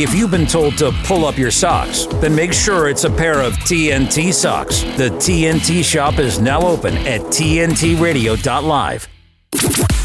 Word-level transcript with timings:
If 0.00 0.14
you've 0.14 0.30
been 0.30 0.46
told 0.46 0.78
to 0.78 0.92
pull 1.02 1.24
up 1.24 1.36
your 1.36 1.50
socks, 1.50 2.06
then 2.20 2.32
make 2.32 2.52
sure 2.52 2.88
it's 2.88 3.02
a 3.02 3.10
pair 3.10 3.40
of 3.40 3.54
TNT 3.54 4.32
socks. 4.32 4.82
The 4.96 5.08
TNT 5.18 5.82
shop 5.82 6.20
is 6.20 6.38
now 6.38 6.60
open 6.60 6.96
at 6.98 7.20
TNTRadio.live. 7.22 9.08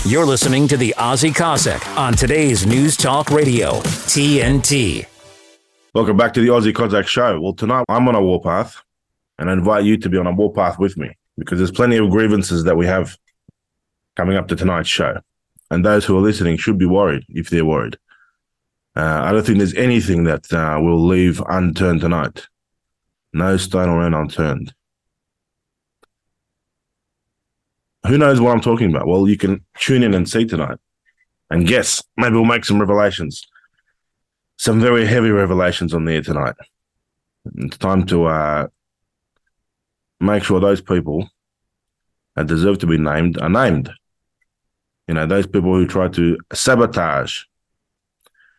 You're 0.03 0.25
listening 0.25 0.67
to 0.69 0.77
the 0.77 0.95
Aussie 0.97 1.35
Cossack 1.35 1.87
on 1.95 2.13
today's 2.13 2.65
News 2.65 2.97
Talk 2.97 3.29
Radio, 3.29 3.81
TNT. 4.09 5.05
Welcome 5.93 6.17
back 6.17 6.33
to 6.33 6.41
the 6.41 6.47
Aussie 6.47 6.73
Cossack 6.73 7.05
Show. 7.05 7.39
Well, 7.39 7.53
tonight 7.53 7.85
I'm 7.87 8.07
on 8.07 8.15
a 8.15 8.21
warpath, 8.23 8.81
and 9.37 9.47
I 9.47 9.53
invite 9.53 9.83
you 9.83 9.97
to 9.97 10.09
be 10.09 10.17
on 10.17 10.25
a 10.25 10.31
warpath 10.31 10.79
with 10.79 10.97
me 10.97 11.15
because 11.37 11.59
there's 11.59 11.69
plenty 11.69 11.97
of 11.97 12.09
grievances 12.09 12.63
that 12.63 12.75
we 12.75 12.87
have 12.87 13.15
coming 14.15 14.37
up 14.37 14.47
to 14.47 14.55
tonight's 14.55 14.89
show. 14.89 15.19
And 15.69 15.85
those 15.85 16.03
who 16.03 16.17
are 16.17 16.21
listening 16.21 16.57
should 16.57 16.79
be 16.79 16.87
worried 16.87 17.25
if 17.29 17.51
they're 17.51 17.63
worried. 17.63 17.99
Uh, 18.95 19.21
I 19.23 19.31
don't 19.31 19.45
think 19.45 19.57
there's 19.57 19.73
anything 19.73 20.25
that 20.25 20.51
uh, 20.53 20.79
will 20.79 21.03
leave 21.03 21.41
unturned 21.49 22.01
tonight. 22.01 22.47
No 23.33 23.57
stone 23.57 23.89
or 23.89 24.03
unturned. 24.05 24.73
Who 28.07 28.17
knows 28.17 28.39
what 28.39 28.51
I'm 28.51 28.61
talking 28.61 28.89
about? 28.89 29.07
Well, 29.07 29.27
you 29.27 29.37
can 29.37 29.65
tune 29.77 30.03
in 30.03 30.13
and 30.13 30.29
see 30.29 30.45
tonight 30.45 30.77
and 31.49 31.67
guess. 31.67 32.03
Maybe 32.17 32.35
we'll 32.35 32.45
make 32.45 32.65
some 32.65 32.79
revelations. 32.79 33.47
Some 34.57 34.79
very 34.79 35.05
heavy 35.05 35.31
revelations 35.31 35.93
on 35.93 36.05
there 36.05 36.21
tonight. 36.21 36.55
It's 37.55 37.77
time 37.77 38.05
to 38.07 38.25
uh, 38.25 38.67
make 40.19 40.43
sure 40.43 40.59
those 40.59 40.81
people 40.81 41.29
that 42.35 42.47
deserve 42.47 42.79
to 42.79 42.87
be 42.87 42.97
named 42.97 43.41
are 43.41 43.49
named. 43.49 43.91
You 45.07 45.15
know, 45.15 45.25
those 45.25 45.47
people 45.47 45.73
who 45.73 45.87
try 45.87 46.07
to 46.09 46.37
sabotage 46.53 47.43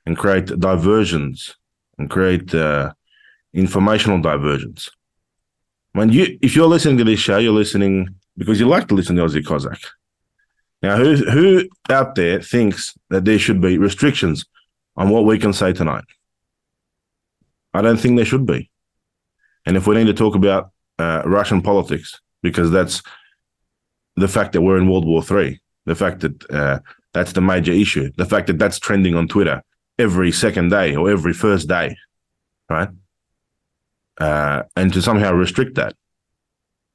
and 0.07 0.17
create 0.17 0.47
diversions 0.59 1.57
and 1.99 2.11
create 2.11 2.55
uh, 2.55 2.93
informational 3.53 4.21
diversions. 4.21 4.91
When 5.93 6.11
you, 6.11 6.39
if 6.43 6.57
you're 6.57 6.67
listening 6.67 6.99
to 6.99 7.05
this 7.05 7.21
show, 7.21 7.39
you're 7.39 7.53
listening 7.53 8.09
because 8.37 8.59
you 8.59 8.69
like 8.69 8.89
to 8.89 8.95
listen 8.95 9.17
to 9.17 9.23
Aussie 9.23 9.45
Cossack. 9.45 9.79
Now, 10.83 10.97
who 10.97 11.15
who 11.17 11.69
out 11.89 12.15
there 12.15 12.43
thinks 12.43 12.95
that 13.09 13.25
there 13.25 13.39
should 13.39 13.61
be 13.61 13.79
restrictions 13.79 14.45
on 14.97 15.09
what 15.09 15.25
we 15.25 15.39
can 15.39 15.53
say 15.53 15.73
tonight? 15.73 16.05
I 17.73 17.81
don't 17.81 17.97
think 17.97 18.17
there 18.17 18.27
should 18.27 18.45
be. 18.45 18.71
And 19.67 19.77
if 19.77 19.87
we 19.87 19.95
need 19.95 20.07
to 20.07 20.15
talk 20.15 20.35
about 20.35 20.73
uh, 20.99 21.23
Russian 21.25 21.63
politics, 21.63 22.21
because 22.43 22.71
that's 22.71 23.03
the 24.17 24.29
fact 24.29 24.53
that 24.53 24.61
we're 24.61 24.77
in 24.77 24.91
World 24.91 25.07
War 25.07 25.23
Three, 25.23 25.61
the 25.87 25.95
fact 25.95 26.21
that 26.21 26.51
uh, 26.51 26.81
that's 27.15 27.33
the 27.33 27.41
major 27.41 27.73
issue, 27.73 28.11
the 28.17 28.27
fact 28.27 28.49
that 28.49 28.59
that's 28.59 28.79
trending 28.79 29.15
on 29.15 29.27
Twitter 29.27 29.63
every 29.99 30.33
second 30.33 30.71
day 30.71 30.97
or 30.97 31.11
every 31.11 31.33
first 31.33 31.69
day, 31.69 31.97
right? 32.69 32.89
Uh, 34.19 34.63
and 34.77 34.93
to 34.93 35.03
somehow 35.03 35.33
restrict 35.33 35.77
that, 35.77 35.95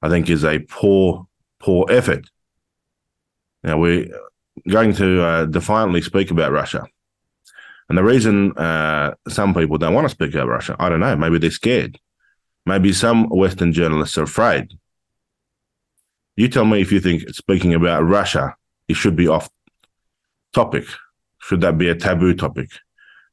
I 0.01 0.09
think 0.09 0.29
is 0.29 0.45
a 0.45 0.59
poor, 0.59 1.27
poor 1.59 1.85
effort. 1.89 2.29
Now 3.63 3.77
we're 3.77 4.07
going 4.67 4.93
to 4.95 5.21
uh, 5.21 5.45
defiantly 5.45 6.01
speak 6.01 6.31
about 6.31 6.51
Russia. 6.51 6.85
And 7.89 7.97
the 7.97 8.03
reason 8.03 8.55
uh, 8.57 9.15
some 9.27 9.53
people 9.53 9.77
don't 9.77 9.93
want 9.93 10.05
to 10.05 10.09
speak 10.09 10.33
about 10.33 10.47
Russia, 10.47 10.75
I 10.79 10.89
don't 10.89 10.99
know, 10.99 11.15
maybe 11.15 11.39
they're 11.39 11.51
scared. 11.51 11.99
Maybe 12.65 12.93
some 12.93 13.29
Western 13.29 13.73
journalists 13.73 14.17
are 14.17 14.23
afraid. 14.23 14.77
You 16.35 16.47
tell 16.47 16.65
me 16.65 16.81
if 16.81 16.91
you 16.91 16.99
think 16.99 17.27
speaking 17.29 17.73
about 17.73 18.03
Russia, 18.03 18.55
it 18.87 18.93
should 18.93 19.15
be 19.15 19.27
off 19.27 19.49
topic. 20.53 20.85
Should 21.39 21.61
that 21.61 21.77
be 21.77 21.89
a 21.89 21.95
taboo 21.95 22.33
topic? 22.35 22.69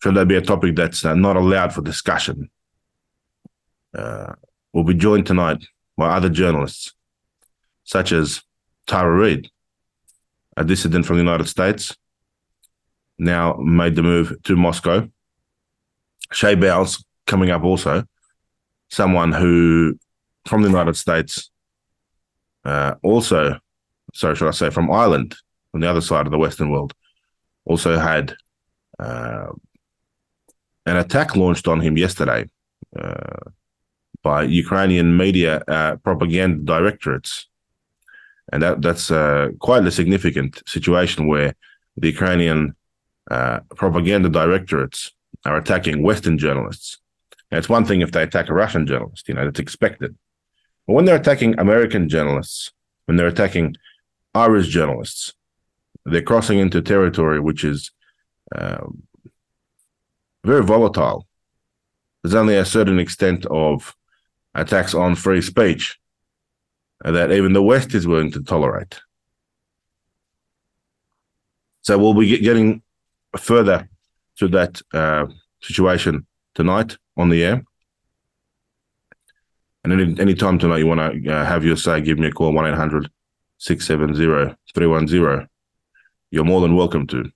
Should 0.07 0.15
that 0.15 0.29
be 0.29 0.37
a 0.37 0.41
topic 0.41 0.77
that's 0.77 1.05
uh, 1.05 1.15
not 1.15 1.35
allowed 1.35 1.73
for 1.73 1.83
discussion? 1.83 2.49
Uh, 3.93 4.35
we'll 4.73 4.85
be 4.85 4.95
joined 4.95 5.27
tonight 5.27 5.67
by 5.97 6.11
other 6.11 6.29
journalists, 6.29 6.95
such 7.83 8.13
as 8.13 8.41
Tara 8.87 9.13
Reade, 9.13 9.51
a 10.57 10.63
dissident 10.63 11.07
from 11.07 11.17
the 11.17 11.25
United 11.25 11.49
States, 11.49 11.97
now 13.19 13.55
made 13.55 13.97
the 13.97 14.03
move 14.05 14.41
to 14.45 14.55
Moscow. 14.55 15.09
Chay 16.33 16.55
Bowes 16.55 17.05
coming 17.27 17.51
up 17.51 17.65
also, 17.65 18.05
someone 18.89 19.33
who 19.33 19.99
from 20.45 20.63
the 20.63 20.69
United 20.69 20.95
States, 20.95 21.51
uh, 22.65 22.95
also, 23.03 23.59
sorry, 24.15 24.37
should 24.37 24.47
I 24.47 24.53
say, 24.53 24.71
from 24.71 24.89
Ireland, 24.89 25.35
on 25.75 25.81
the 25.81 25.91
other 25.91 26.01
side 26.01 26.27
of 26.27 26.31
the 26.31 26.39
Western 26.39 26.71
world, 26.71 26.95
also 27.65 27.99
had 27.99 28.37
uh, 29.01 29.47
an 30.87 30.97
attack 30.97 31.37
launched 31.37 31.69
on 31.69 31.81
him 31.81 31.97
yesterday 31.97 32.47
uh, 32.99 33.51
by 34.23 34.43
Ukrainian 34.45 35.17
media 35.17 35.63
uh, 35.69 35.97
propaganda 35.97 36.65
directorates. 36.65 37.47
And 38.53 38.63
that, 38.63 38.81
that's 38.81 39.11
uh, 39.11 39.49
quite 39.59 39.85
a 39.85 39.91
significant 39.91 40.63
situation 40.67 41.27
where 41.27 41.55
the 41.97 42.09
Ukrainian 42.09 42.75
uh, 43.31 43.61
propaganda 43.75 44.29
directorates 44.29 45.13
are 45.45 45.57
attacking 45.57 46.03
Western 46.03 46.39
journalists 46.39 46.99
now, 47.51 47.59
it's 47.59 47.69
one 47.69 47.85
thing 47.85 48.01
if 48.01 48.13
they 48.13 48.23
attack 48.23 48.49
a 48.49 48.55
Russian 48.55 48.87
journalist, 48.87 49.29
you 49.29 49.35
know, 49.35 49.45
that's 49.45 49.61
expected. 49.61 50.17
But 50.87 50.95
when 50.95 51.05
they're 51.05 51.17
attacking 51.17 51.59
American 51.59 52.09
journalists, 52.09 52.73
when 53.07 53.17
they're 53.17 53.29
attacking 53.29 53.77
Irish 54.35 54.69
journalists, 54.69 55.33
they're 56.05 56.23
crossing 56.23 56.59
into 56.59 56.83
territory 56.83 57.41
which 57.41 57.65
is 57.65 57.91
um, 58.55 59.03
very 60.47 60.63
volatile. 60.63 61.27
There's 62.23 62.35
only 62.35 62.57
a 62.57 62.65
certain 62.65 62.99
extent 62.99 63.45
of 63.47 63.95
attacks 64.55 64.95
on 64.95 65.15
free 65.15 65.43
speech 65.43 65.99
that 67.05 67.31
even 67.31 67.53
the 67.53 67.63
West 67.63 67.95
is 67.95 68.07
willing 68.07 68.31
to 68.33 68.43
tolerate. 68.43 68.99
So 71.83 71.99
we'll 71.99 72.15
be 72.15 72.39
getting 72.39 72.83
further 73.37 73.89
to 74.39 74.49
that 74.49 74.81
uh, 74.93 75.27
situation 75.61 76.27
tonight 76.55 76.97
on 77.17 77.29
the 77.29 77.45
air. 77.45 77.65
And 79.85 79.93
any 79.93 80.21
any 80.21 80.35
time 80.35 80.59
tonight 80.59 80.79
you 80.79 80.87
want 80.87 81.01
to 81.01 81.33
uh, 81.33 81.45
have 81.45 81.65
your 81.65 81.77
say, 81.77 82.01
give 82.01 82.19
me 82.19 82.27
a 82.27 82.33
call 82.33 82.53
1 82.53 82.67
800 82.67 83.09
670 83.59 84.57
310. 84.75 85.49
You're 86.31 86.45
more 86.45 86.61
than 86.61 86.75
welcome 86.75 87.07
to. 87.09 87.31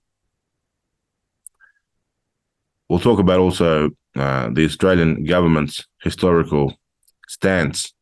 We'll 2.91 2.99
talk 2.99 3.19
about 3.19 3.39
also 3.39 3.91
uh, 4.17 4.49
the 4.51 4.65
Australian 4.65 5.23
government's 5.23 5.87
historical 6.03 6.73
stance 7.25 7.93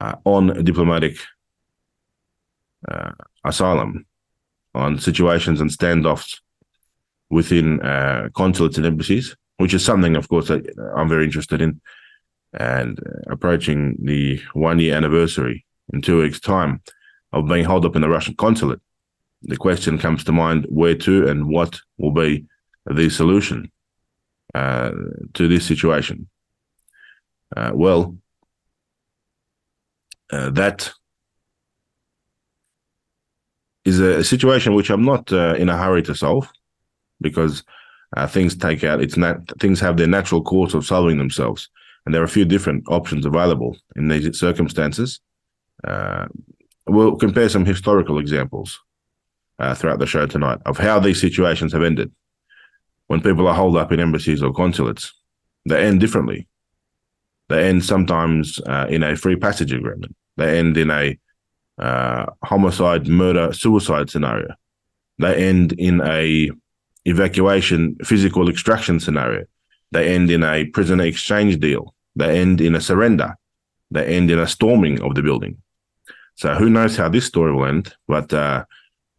uh, 0.00 0.14
on 0.24 0.64
diplomatic 0.64 1.18
uh, 2.88 3.10
asylum, 3.44 4.06
on 4.74 4.98
situations 4.98 5.60
and 5.60 5.68
standoffs 5.68 6.40
within 7.28 7.82
uh, 7.82 8.30
consulates 8.34 8.78
and 8.78 8.86
embassies 8.86 9.36
which 9.58 9.74
is 9.74 9.84
something, 9.84 10.16
of 10.16 10.30
course, 10.30 10.48
that 10.48 10.64
I'm 10.96 11.10
very 11.10 11.26
interested 11.26 11.60
in. 11.60 11.82
And 12.58 12.98
approaching 13.26 13.98
the 14.02 14.40
one 14.54 14.78
year 14.78 14.94
anniversary 14.94 15.66
in 15.92 16.00
two 16.00 16.22
weeks' 16.22 16.40
time 16.40 16.80
of 17.34 17.48
being 17.48 17.66
held 17.66 17.84
up 17.84 17.96
in 17.96 18.00
the 18.00 18.08
Russian 18.08 18.34
consulate, 18.36 18.80
the 19.42 19.58
question 19.58 19.98
comes 19.98 20.24
to 20.24 20.32
mind 20.32 20.64
where 20.70 20.94
to 20.94 21.28
and 21.28 21.48
what 21.48 21.80
will 21.98 22.12
be 22.12 22.46
the 22.86 23.10
solution 23.10 23.70
uh, 24.56 24.90
to 25.34 25.48
this 25.48 25.66
situation. 25.66 26.26
Uh, 27.54 27.72
well, 27.74 28.16
uh, 30.32 30.48
that 30.48 30.90
is 33.84 34.00
a 34.00 34.24
situation 34.24 34.74
which 34.74 34.88
I'm 34.88 35.04
not 35.04 35.30
uh, 35.30 35.56
in 35.58 35.68
a 35.68 35.76
hurry 35.76 36.02
to 36.04 36.14
solve 36.14 36.50
because 37.20 37.64
uh, 38.16 38.26
things 38.26 38.56
take 38.56 38.82
out 38.82 39.02
it's 39.02 39.18
not 39.18 39.36
things 39.60 39.78
have 39.80 39.98
their 39.98 40.06
natural 40.06 40.42
course 40.42 40.72
of 40.72 40.86
solving 40.86 41.18
themselves 41.18 41.68
and 42.06 42.14
there 42.14 42.22
are 42.22 42.30
a 42.30 42.36
few 42.36 42.46
different 42.46 42.82
options 42.88 43.26
available 43.26 43.76
in 43.96 44.08
these 44.08 44.38
circumstances 44.38 45.20
we'll 46.86 47.16
compare 47.16 47.48
some 47.48 47.66
historical 47.66 48.18
examples 48.18 48.80
throughout 49.74 49.98
the 49.98 50.06
show 50.06 50.26
tonight 50.26 50.60
of 50.66 50.78
how 50.78 50.98
these 50.98 51.20
situations 51.20 51.72
have 51.72 51.82
ended 51.82 52.10
when 53.06 53.20
people 53.20 53.46
are 53.46 53.54
holed 53.54 53.76
up 53.76 53.92
in 53.92 54.00
embassies 54.00 54.42
or 54.42 54.52
consulates 54.52 55.12
they 55.64 55.84
end 55.84 56.00
differently 56.00 56.46
they 57.48 57.68
end 57.68 57.84
sometimes 57.84 58.60
uh, 58.66 58.86
in 58.88 59.02
a 59.02 59.16
free 59.16 59.36
passage 59.36 59.72
agreement 59.72 60.14
they 60.36 60.58
end 60.58 60.76
in 60.76 60.90
a 60.90 61.18
uh, 61.78 62.26
homicide 62.44 63.06
murder 63.06 63.52
suicide 63.52 64.08
scenario 64.10 64.48
they 65.18 65.34
end 65.34 65.72
in 65.72 66.00
a 66.02 66.50
evacuation, 67.06 67.96
physical 68.04 68.50
extraction 68.50 69.00
scenario. 69.00 69.44
They 69.92 70.14
end 70.14 70.30
in 70.30 70.42
a 70.42 70.66
prisoner 70.66 71.04
exchange 71.04 71.58
deal. 71.60 71.94
They 72.16 72.38
end 72.38 72.60
in 72.60 72.74
a 72.74 72.80
surrender. 72.80 73.36
They 73.90 74.04
end 74.04 74.30
in 74.30 74.38
a 74.38 74.46
storming 74.46 75.00
of 75.00 75.14
the 75.14 75.22
building. 75.22 75.62
So 76.34 76.54
who 76.54 76.68
knows 76.68 76.96
how 76.96 77.08
this 77.08 77.24
story 77.24 77.52
will 77.52 77.64
end? 77.64 77.94
But 78.08 78.32
uh, 78.34 78.64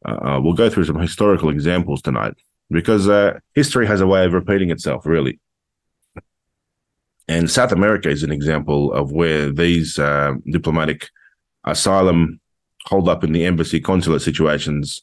uh, 0.05 0.39
we'll 0.43 0.53
go 0.53 0.69
through 0.69 0.85
some 0.85 0.99
historical 0.99 1.49
examples 1.49 2.01
tonight 2.01 2.35
because 2.69 3.07
uh, 3.07 3.39
history 3.55 3.87
has 3.87 4.01
a 4.01 4.07
way 4.07 4.25
of 4.25 4.33
repeating 4.33 4.69
itself, 4.69 5.05
really. 5.05 5.39
And 7.27 7.51
South 7.51 7.71
America 7.71 8.09
is 8.09 8.23
an 8.23 8.31
example 8.31 8.93
of 8.93 9.11
where 9.11 9.51
these 9.51 9.99
uh, 9.99 10.33
diplomatic 10.49 11.09
asylum 11.65 12.39
hold 12.85 13.09
up 13.09 13.23
in 13.23 13.33
the 13.33 13.45
embassy 13.45 13.81
consulate 13.81 14.21
situations 14.21 15.01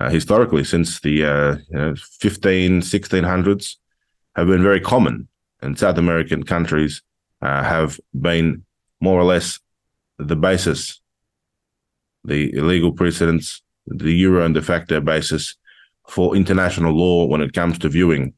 uh, 0.00 0.08
historically 0.08 0.64
since 0.64 1.00
the 1.00 1.24
uh, 1.24 1.56
you 1.70 1.78
know, 1.78 1.94
15, 2.20 2.80
1600s 2.80 3.76
have 4.34 4.46
been 4.46 4.62
very 4.62 4.80
common. 4.80 5.28
And 5.60 5.78
South 5.78 5.98
American 5.98 6.42
countries 6.44 7.02
uh, 7.42 7.62
have 7.64 8.00
been 8.18 8.64
more 9.00 9.20
or 9.20 9.24
less 9.24 9.58
the 10.18 10.36
basis, 10.36 11.00
the 12.24 12.54
illegal 12.56 12.92
precedents, 12.92 13.62
the 13.86 14.12
euro 14.12 14.44
and 14.44 14.54
de 14.54 14.62
facto 14.62 15.00
basis 15.00 15.56
for 16.08 16.34
international 16.34 16.92
law 16.92 17.26
when 17.26 17.40
it 17.40 17.52
comes 17.52 17.78
to 17.78 17.88
viewing 17.88 18.34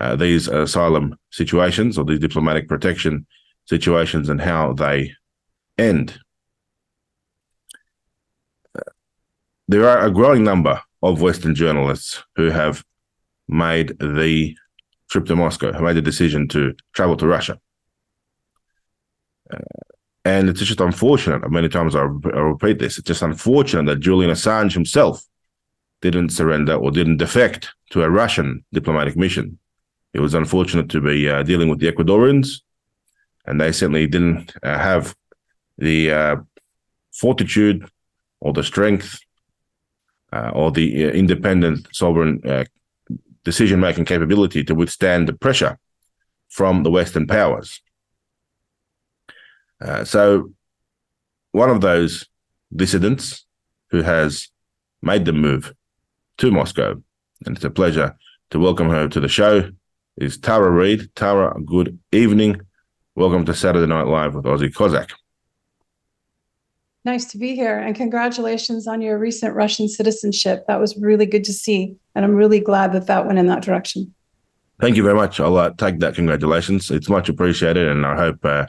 uh, 0.00 0.16
these 0.16 0.48
asylum 0.48 1.16
situations 1.30 1.96
or 1.96 2.04
these 2.04 2.18
diplomatic 2.18 2.68
protection 2.68 3.26
situations 3.66 4.28
and 4.28 4.40
how 4.40 4.72
they 4.72 5.12
end. 5.78 6.18
There 9.68 9.88
are 9.88 10.06
a 10.06 10.10
growing 10.10 10.44
number 10.44 10.80
of 11.02 11.22
Western 11.22 11.54
journalists 11.54 12.22
who 12.36 12.50
have 12.50 12.84
made 13.48 13.98
the 13.98 14.54
trip 15.10 15.26
to 15.26 15.36
Moscow, 15.36 15.72
who 15.72 15.84
made 15.84 15.96
the 15.96 16.02
decision 16.02 16.48
to 16.48 16.74
travel 16.92 17.16
to 17.16 17.26
Russia. 17.26 17.58
Uh, 19.50 19.58
and 20.24 20.48
it's 20.48 20.60
just 20.60 20.80
unfortunate. 20.80 21.48
Many 21.50 21.68
times 21.68 21.94
I, 21.94 22.00
I 22.00 22.40
repeat 22.40 22.78
this. 22.78 22.98
It's 22.98 23.06
just 23.06 23.22
unfortunate 23.22 23.86
that 23.86 24.00
Julian 24.00 24.30
Assange 24.30 24.72
himself 24.72 25.24
didn't 26.10 26.30
surrender 26.30 26.74
or 26.74 26.90
didn't 26.90 27.16
defect 27.16 27.72
to 27.90 28.02
a 28.02 28.10
Russian 28.10 28.64
diplomatic 28.72 29.16
mission. 29.16 29.58
It 30.12 30.20
was 30.20 30.34
unfortunate 30.34 30.88
to 30.90 31.00
be 31.00 31.28
uh, 31.28 31.42
dealing 31.42 31.68
with 31.68 31.80
the 31.80 31.90
Ecuadorians, 31.90 32.60
and 33.46 33.60
they 33.60 33.72
certainly 33.72 34.06
didn't 34.06 34.54
uh, 34.62 34.78
have 34.78 35.14
the 35.78 36.12
uh, 36.12 36.36
fortitude 37.12 37.88
or 38.40 38.52
the 38.52 38.62
strength 38.62 39.18
uh, 40.32 40.50
or 40.52 40.70
the 40.70 41.06
uh, 41.06 41.08
independent 41.08 41.88
sovereign 41.92 42.40
decision 43.44 43.80
making 43.80 44.04
capability 44.04 44.64
to 44.64 44.74
withstand 44.74 45.28
the 45.28 45.32
pressure 45.32 45.78
from 46.48 46.82
the 46.82 46.90
Western 46.90 47.26
powers. 47.26 47.80
So, 50.04 50.50
one 51.52 51.68
of 51.68 51.82
those 51.82 52.26
dissidents 52.74 53.44
who 53.90 54.02
has 54.02 54.48
made 55.02 55.24
the 55.24 55.32
move 55.32 55.74
to 56.38 56.50
Moscow, 56.50 57.00
and 57.46 57.56
it's 57.56 57.64
a 57.64 57.70
pleasure 57.70 58.16
to 58.50 58.58
welcome 58.58 58.88
her 58.88 59.08
to 59.08 59.20
the 59.20 59.28
show, 59.28 59.70
is 60.16 60.36
Tara 60.38 60.70
Reade. 60.70 61.08
Tara, 61.14 61.54
good 61.64 61.98
evening. 62.12 62.60
Welcome 63.14 63.44
to 63.44 63.54
Saturday 63.54 63.86
Night 63.86 64.06
Live 64.06 64.34
with 64.34 64.44
Aussie 64.44 64.74
Cossack. 64.74 65.10
Nice 67.04 67.26
to 67.26 67.38
be 67.38 67.54
here, 67.54 67.78
and 67.78 67.94
congratulations 67.94 68.88
on 68.88 69.00
your 69.00 69.18
recent 69.18 69.54
Russian 69.54 69.88
citizenship. 69.88 70.64
That 70.66 70.80
was 70.80 70.96
really 70.96 71.26
good 71.26 71.44
to 71.44 71.52
see, 71.52 71.94
and 72.14 72.24
I'm 72.24 72.34
really 72.34 72.60
glad 72.60 72.92
that 72.94 73.06
that 73.06 73.26
went 73.26 73.38
in 73.38 73.46
that 73.46 73.62
direction. 73.62 74.12
Thank 74.80 74.96
you 74.96 75.04
very 75.04 75.14
much. 75.14 75.38
I'll 75.38 75.56
uh, 75.56 75.70
take 75.76 76.00
that. 76.00 76.16
Congratulations. 76.16 76.90
It's 76.90 77.08
much 77.08 77.28
appreciated, 77.28 77.86
and 77.86 78.04
I 78.04 78.16
hope 78.16 78.44
uh, 78.44 78.66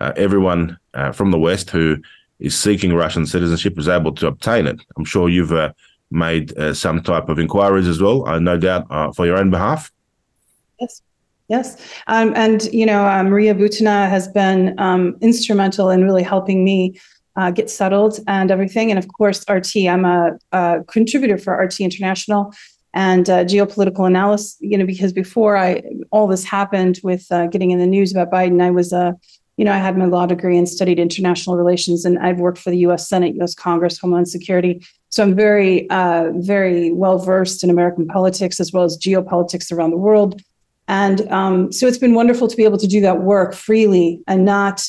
uh, 0.00 0.12
everyone 0.16 0.78
uh, 0.94 1.12
from 1.12 1.30
the 1.30 1.38
West 1.38 1.70
who 1.70 1.98
is 2.40 2.58
seeking 2.58 2.92
Russian 2.94 3.26
citizenship 3.26 3.78
is 3.78 3.88
able 3.88 4.12
to 4.16 4.26
obtain 4.26 4.66
it. 4.66 4.80
I'm 4.96 5.04
sure 5.04 5.28
you've 5.28 5.52
uh, 5.52 5.72
made 6.14 6.56
uh, 6.56 6.72
some 6.72 7.02
type 7.02 7.28
of 7.28 7.38
inquiries 7.38 7.88
as 7.88 8.00
well, 8.00 8.26
uh, 8.26 8.38
no 8.38 8.56
doubt, 8.56 8.86
uh, 8.90 9.12
for 9.12 9.26
your 9.26 9.36
own 9.36 9.50
behalf. 9.50 9.92
Yes. 10.80 11.02
Yes. 11.48 11.94
Um, 12.06 12.32
and, 12.34 12.64
you 12.72 12.86
know, 12.86 13.02
Maria 13.22 13.54
Butina 13.54 14.08
has 14.08 14.28
been 14.28 14.78
um, 14.78 15.16
instrumental 15.20 15.90
in 15.90 16.04
really 16.04 16.22
helping 16.22 16.64
me 16.64 16.98
get 17.52 17.68
settled 17.68 18.18
and 18.26 18.50
everything. 18.50 18.90
And 18.90 18.98
of 18.98 19.08
course, 19.08 19.44
RT, 19.48 19.76
I'm 19.88 20.06
a, 20.06 20.38
a 20.52 20.84
contributor 20.86 21.36
for 21.36 21.52
RT 21.54 21.80
International 21.80 22.54
and 22.94 23.28
uh, 23.28 23.44
geopolitical 23.44 24.06
analysis 24.06 24.56
you 24.60 24.78
know 24.78 24.86
because 24.86 25.12
before 25.12 25.56
i 25.56 25.82
all 26.12 26.26
this 26.26 26.44
happened 26.44 27.00
with 27.02 27.26
uh, 27.30 27.46
getting 27.48 27.72
in 27.72 27.78
the 27.78 27.86
news 27.86 28.12
about 28.12 28.30
biden 28.30 28.62
i 28.62 28.70
was 28.70 28.92
a 28.92 29.14
you 29.56 29.64
know, 29.64 29.72
I 29.72 29.78
had 29.78 29.96
my 29.96 30.06
law 30.06 30.26
degree 30.26 30.58
and 30.58 30.68
studied 30.68 30.98
international 30.98 31.56
relations, 31.56 32.04
and 32.04 32.18
I've 32.18 32.40
worked 32.40 32.58
for 32.58 32.70
the 32.70 32.78
U.S. 32.78 33.08
Senate, 33.08 33.34
U.S. 33.36 33.54
Congress, 33.54 33.98
Homeland 33.98 34.28
Security. 34.28 34.84
So 35.10 35.22
I'm 35.22 35.34
very, 35.34 35.88
uh, 35.90 36.32
very 36.34 36.90
well 36.90 37.18
versed 37.18 37.62
in 37.62 37.70
American 37.70 38.06
politics 38.06 38.58
as 38.58 38.72
well 38.72 38.82
as 38.82 38.98
geopolitics 38.98 39.70
around 39.70 39.90
the 39.90 39.96
world. 39.96 40.42
And 40.88 41.30
um, 41.32 41.72
so 41.72 41.86
it's 41.86 41.98
been 41.98 42.14
wonderful 42.14 42.48
to 42.48 42.56
be 42.56 42.64
able 42.64 42.78
to 42.78 42.86
do 42.86 43.00
that 43.02 43.22
work 43.22 43.54
freely 43.54 44.20
and 44.26 44.44
not 44.44 44.82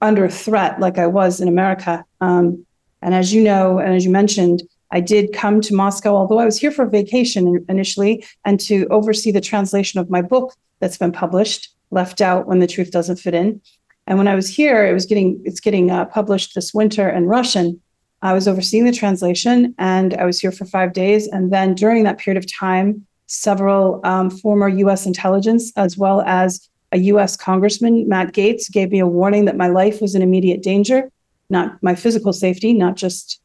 under 0.00 0.28
threat 0.28 0.80
like 0.80 0.98
I 0.98 1.06
was 1.06 1.40
in 1.40 1.48
America. 1.48 2.04
Um, 2.20 2.64
and 3.02 3.14
as 3.14 3.32
you 3.32 3.42
know, 3.42 3.78
and 3.78 3.94
as 3.94 4.04
you 4.04 4.10
mentioned, 4.10 4.62
I 4.90 5.00
did 5.00 5.32
come 5.32 5.60
to 5.60 5.74
Moscow, 5.74 6.14
although 6.14 6.38
I 6.38 6.44
was 6.44 6.58
here 6.58 6.70
for 6.70 6.86
vacation 6.86 7.64
initially, 7.68 8.24
and 8.44 8.58
to 8.60 8.86
oversee 8.88 9.30
the 9.30 9.40
translation 9.40 10.00
of 10.00 10.08
my 10.08 10.22
book 10.22 10.54
that's 10.80 10.96
been 10.96 11.12
published, 11.12 11.74
Left 11.90 12.20
Out 12.20 12.46
When 12.46 12.60
the 12.60 12.66
Truth 12.66 12.90
Doesn't 12.90 13.16
Fit 13.16 13.34
In. 13.34 13.60
And 14.08 14.16
when 14.16 14.26
I 14.26 14.34
was 14.34 14.48
here, 14.48 14.86
it 14.86 14.94
was 14.94 15.04
getting 15.04 15.40
it's 15.44 15.60
getting 15.60 15.90
uh, 15.90 16.06
published 16.06 16.54
this 16.54 16.72
winter 16.72 17.08
in 17.08 17.26
Russian. 17.26 17.80
I 18.22 18.32
was 18.32 18.48
overseeing 18.48 18.86
the 18.86 18.92
translation, 18.92 19.74
and 19.78 20.14
I 20.14 20.24
was 20.24 20.40
here 20.40 20.50
for 20.50 20.64
five 20.64 20.94
days. 20.94 21.28
And 21.28 21.52
then 21.52 21.74
during 21.74 22.04
that 22.04 22.18
period 22.18 22.42
of 22.42 22.50
time, 22.52 23.06
several 23.26 24.00
um, 24.04 24.30
former 24.30 24.68
U.S. 24.68 25.04
intelligence, 25.04 25.72
as 25.76 25.98
well 25.98 26.22
as 26.22 26.68
a 26.90 26.98
U.S. 27.12 27.36
Congressman, 27.36 28.08
Matt 28.08 28.32
Gaetz, 28.32 28.72
gave 28.72 28.90
me 28.90 28.98
a 28.98 29.06
warning 29.06 29.44
that 29.44 29.58
my 29.58 29.68
life 29.68 30.00
was 30.00 30.14
in 30.14 30.22
immediate 30.22 30.62
danger, 30.62 31.12
not 31.50 31.80
my 31.82 31.94
physical 31.94 32.32
safety, 32.32 32.72
not 32.72 32.96
just 32.96 33.40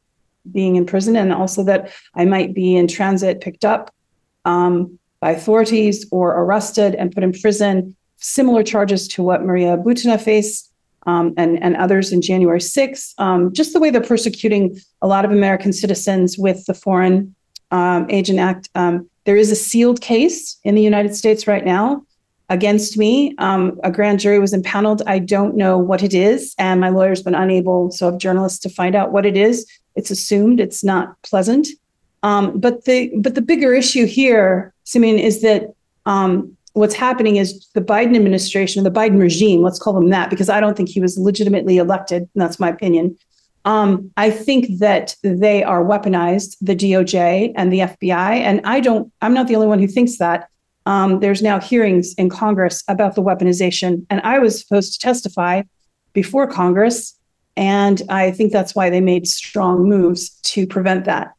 being 0.50 0.76
in 0.76 0.86
prison, 0.86 1.14
and 1.14 1.30
also 1.30 1.62
that 1.64 1.92
I 2.14 2.24
might 2.24 2.54
be 2.54 2.74
in 2.74 2.88
transit, 2.88 3.42
picked 3.42 3.66
up 3.66 3.94
um, 4.46 4.98
by 5.20 5.32
authorities 5.32 6.06
or 6.10 6.30
arrested 6.30 6.94
and 6.94 7.12
put 7.12 7.22
in 7.22 7.32
prison 7.32 7.94
similar 8.24 8.62
charges 8.62 9.06
to 9.06 9.22
what 9.22 9.44
Maria 9.44 9.76
Butina 9.76 10.18
faced 10.18 10.72
um, 11.06 11.34
and, 11.36 11.62
and 11.62 11.76
others 11.76 12.10
in 12.10 12.22
January 12.22 12.58
6th. 12.58 13.12
Um, 13.18 13.52
just 13.52 13.74
the 13.74 13.80
way 13.80 13.90
they're 13.90 14.00
persecuting 14.00 14.80
a 15.02 15.06
lot 15.06 15.26
of 15.26 15.30
American 15.30 15.74
citizens 15.74 16.38
with 16.38 16.64
the 16.64 16.72
Foreign 16.72 17.34
um, 17.70 18.06
Agent 18.08 18.38
Act. 18.38 18.70
Um, 18.74 19.10
there 19.24 19.36
is 19.36 19.50
a 19.50 19.56
sealed 19.56 20.00
case 20.00 20.58
in 20.64 20.74
the 20.74 20.80
United 20.80 21.14
States 21.14 21.46
right 21.46 21.66
now 21.66 22.02
against 22.48 22.96
me. 22.96 23.34
Um, 23.36 23.78
a 23.84 23.90
grand 23.90 24.20
jury 24.20 24.38
was 24.38 24.54
impaneled. 24.54 25.02
I 25.06 25.18
don't 25.18 25.54
know 25.54 25.76
what 25.76 26.02
it 26.02 26.14
is, 26.14 26.54
and 26.58 26.80
my 26.80 26.88
lawyer's 26.88 27.22
been 27.22 27.34
unable, 27.34 27.90
so 27.90 28.10
have 28.10 28.18
journalists, 28.18 28.58
to 28.60 28.70
find 28.70 28.94
out 28.94 29.12
what 29.12 29.26
it 29.26 29.36
is. 29.36 29.70
It's 29.96 30.10
assumed 30.10 30.60
it's 30.60 30.82
not 30.82 31.20
pleasant. 31.22 31.68
Um, 32.22 32.58
but 32.58 32.86
the 32.86 33.12
but 33.18 33.34
the 33.34 33.42
bigger 33.42 33.74
issue 33.74 34.06
here, 34.06 34.72
Simeon, 34.84 35.18
is 35.18 35.42
that 35.42 35.74
um, 36.06 36.56
what's 36.74 36.94
happening 36.94 37.36
is 37.36 37.68
the 37.74 37.80
Biden 37.80 38.14
administration, 38.14 38.84
the 38.84 38.90
Biden 38.90 39.18
regime, 39.18 39.62
let's 39.62 39.78
call 39.78 39.94
them 39.94 40.10
that, 40.10 40.28
because 40.28 40.48
I 40.48 40.60
don't 40.60 40.76
think 40.76 40.88
he 40.88 41.00
was 41.00 41.16
legitimately 41.16 41.78
elected. 41.78 42.28
That's 42.34 42.60
my 42.60 42.68
opinion. 42.68 43.16
Um, 43.64 44.10
I 44.16 44.30
think 44.30 44.78
that 44.80 45.16
they 45.22 45.62
are 45.64 45.82
weaponized, 45.82 46.56
the 46.60 46.76
DOJ 46.76 47.52
and 47.56 47.72
the 47.72 47.78
FBI. 47.78 48.40
And 48.40 48.60
I 48.64 48.80
don't, 48.80 49.10
I'm 49.22 49.32
not 49.32 49.48
the 49.48 49.54
only 49.54 49.68
one 49.68 49.78
who 49.78 49.86
thinks 49.86 50.18
that. 50.18 50.48
Um, 50.86 51.20
there's 51.20 51.40
now 51.40 51.58
hearings 51.58 52.12
in 52.14 52.28
Congress 52.28 52.84
about 52.88 53.14
the 53.14 53.22
weaponization. 53.22 54.04
And 54.10 54.20
I 54.20 54.38
was 54.38 54.60
supposed 54.60 54.92
to 54.94 54.98
testify 54.98 55.62
before 56.12 56.46
Congress. 56.46 57.18
And 57.56 58.02
I 58.10 58.32
think 58.32 58.52
that's 58.52 58.74
why 58.74 58.90
they 58.90 59.00
made 59.00 59.26
strong 59.26 59.88
moves 59.88 60.30
to 60.42 60.66
prevent 60.66 61.06
that. 61.06 61.32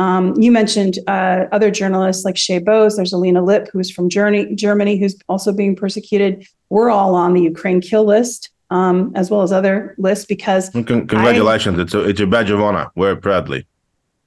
Um, 0.00 0.34
you 0.40 0.50
mentioned 0.50 0.98
uh, 1.06 1.44
other 1.52 1.70
journalists 1.70 2.24
like 2.24 2.34
Chay 2.34 2.58
Bowes. 2.58 2.96
There's 2.96 3.12
Alina 3.12 3.44
Lipp, 3.44 3.68
who's 3.70 3.90
from 3.90 4.08
Germany, 4.08 4.54
Germany, 4.54 4.96
who's 4.96 5.14
also 5.28 5.52
being 5.52 5.76
persecuted. 5.76 6.46
We're 6.70 6.88
all 6.88 7.14
on 7.14 7.34
the 7.34 7.42
Ukraine 7.42 7.82
kill 7.82 8.04
list, 8.04 8.48
um, 8.70 9.12
as 9.14 9.30
well 9.30 9.42
as 9.42 9.52
other 9.52 9.94
lists, 9.98 10.24
because. 10.24 10.70
congratulations! 10.70 11.78
I, 11.78 11.82
it's, 11.82 11.92
a, 11.92 12.08
it's 12.08 12.20
a 12.20 12.26
badge 12.26 12.48
of 12.48 12.62
honor. 12.62 12.90
Wear 12.94 13.12
it 13.12 13.20
proudly. 13.20 13.66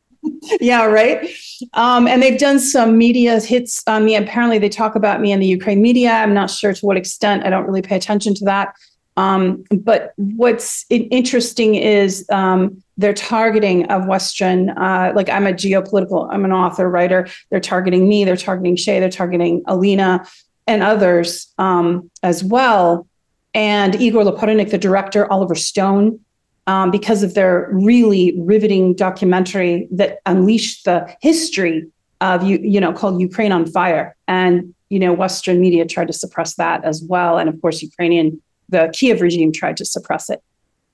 yeah, 0.61 0.85
right. 0.85 1.27
Um, 1.73 2.07
and 2.07 2.21
they've 2.21 2.39
done 2.39 2.59
some 2.59 2.95
media 2.95 3.39
hits 3.39 3.81
on 3.87 4.05
me. 4.05 4.15
Apparently, 4.15 4.59
they 4.59 4.69
talk 4.69 4.93
about 4.93 5.21
me 5.21 5.31
in 5.31 5.39
the 5.39 5.47
Ukraine 5.47 5.81
media. 5.81 6.11
I'm 6.11 6.35
not 6.35 6.51
sure 6.51 6.73
to 6.73 6.85
what 6.85 6.97
extent. 6.97 7.47
I 7.47 7.49
don't 7.49 7.65
really 7.65 7.81
pay 7.81 7.95
attention 7.95 8.35
to 8.35 8.45
that. 8.45 8.75
Um, 9.17 9.63
but 9.71 10.13
what's 10.17 10.85
interesting 10.89 11.73
is 11.75 12.27
um, 12.29 12.82
their 12.97 13.13
targeting 13.13 13.85
of 13.87 14.05
Western, 14.05 14.69
uh, 14.69 15.11
like 15.15 15.29
I'm 15.29 15.47
a 15.47 15.53
geopolitical, 15.53 16.27
I'm 16.31 16.45
an 16.45 16.51
author, 16.51 16.89
writer. 16.89 17.27
They're 17.49 17.59
targeting 17.59 18.07
me, 18.07 18.23
they're 18.23 18.37
targeting 18.37 18.75
Chay, 18.75 18.99
they're 18.99 19.09
targeting 19.09 19.63
Alina 19.65 20.25
and 20.67 20.83
others 20.83 21.51
um, 21.57 22.09
as 22.21 22.43
well. 22.43 23.07
And 23.53 23.95
Igor 23.95 24.23
Lopatonok, 24.23 24.71
the 24.71 24.77
director, 24.77 25.31
Oliver 25.31 25.55
Stone, 25.55 26.19
um, 26.67 26.91
because 26.91 27.23
of 27.23 27.33
their 27.33 27.69
really 27.71 28.33
riveting 28.39 28.95
documentary 28.95 29.87
that 29.91 30.19
unleashed 30.25 30.85
the 30.85 31.13
history 31.21 31.87
of 32.21 32.43
you, 32.43 32.57
you 32.59 32.79
know, 32.79 32.93
called 32.93 33.19
Ukraine 33.19 33.51
on 33.51 33.65
Fire. 33.65 34.15
And 34.27 34.73
you 34.93 34.99
know, 34.99 35.11
Western 35.11 35.59
media 35.59 35.85
tried 35.87 36.05
to 36.05 36.13
suppress 36.13 36.53
that 36.55 36.83
as 36.85 37.03
well. 37.03 37.39
And 37.39 37.49
of 37.49 37.59
course, 37.61 37.81
Ukrainian, 37.81 38.39
the 38.69 38.93
Kiev 38.93 39.21
regime 39.21 39.51
tried 39.51 39.75
to 39.77 39.85
suppress 39.85 40.29
it. 40.29 40.39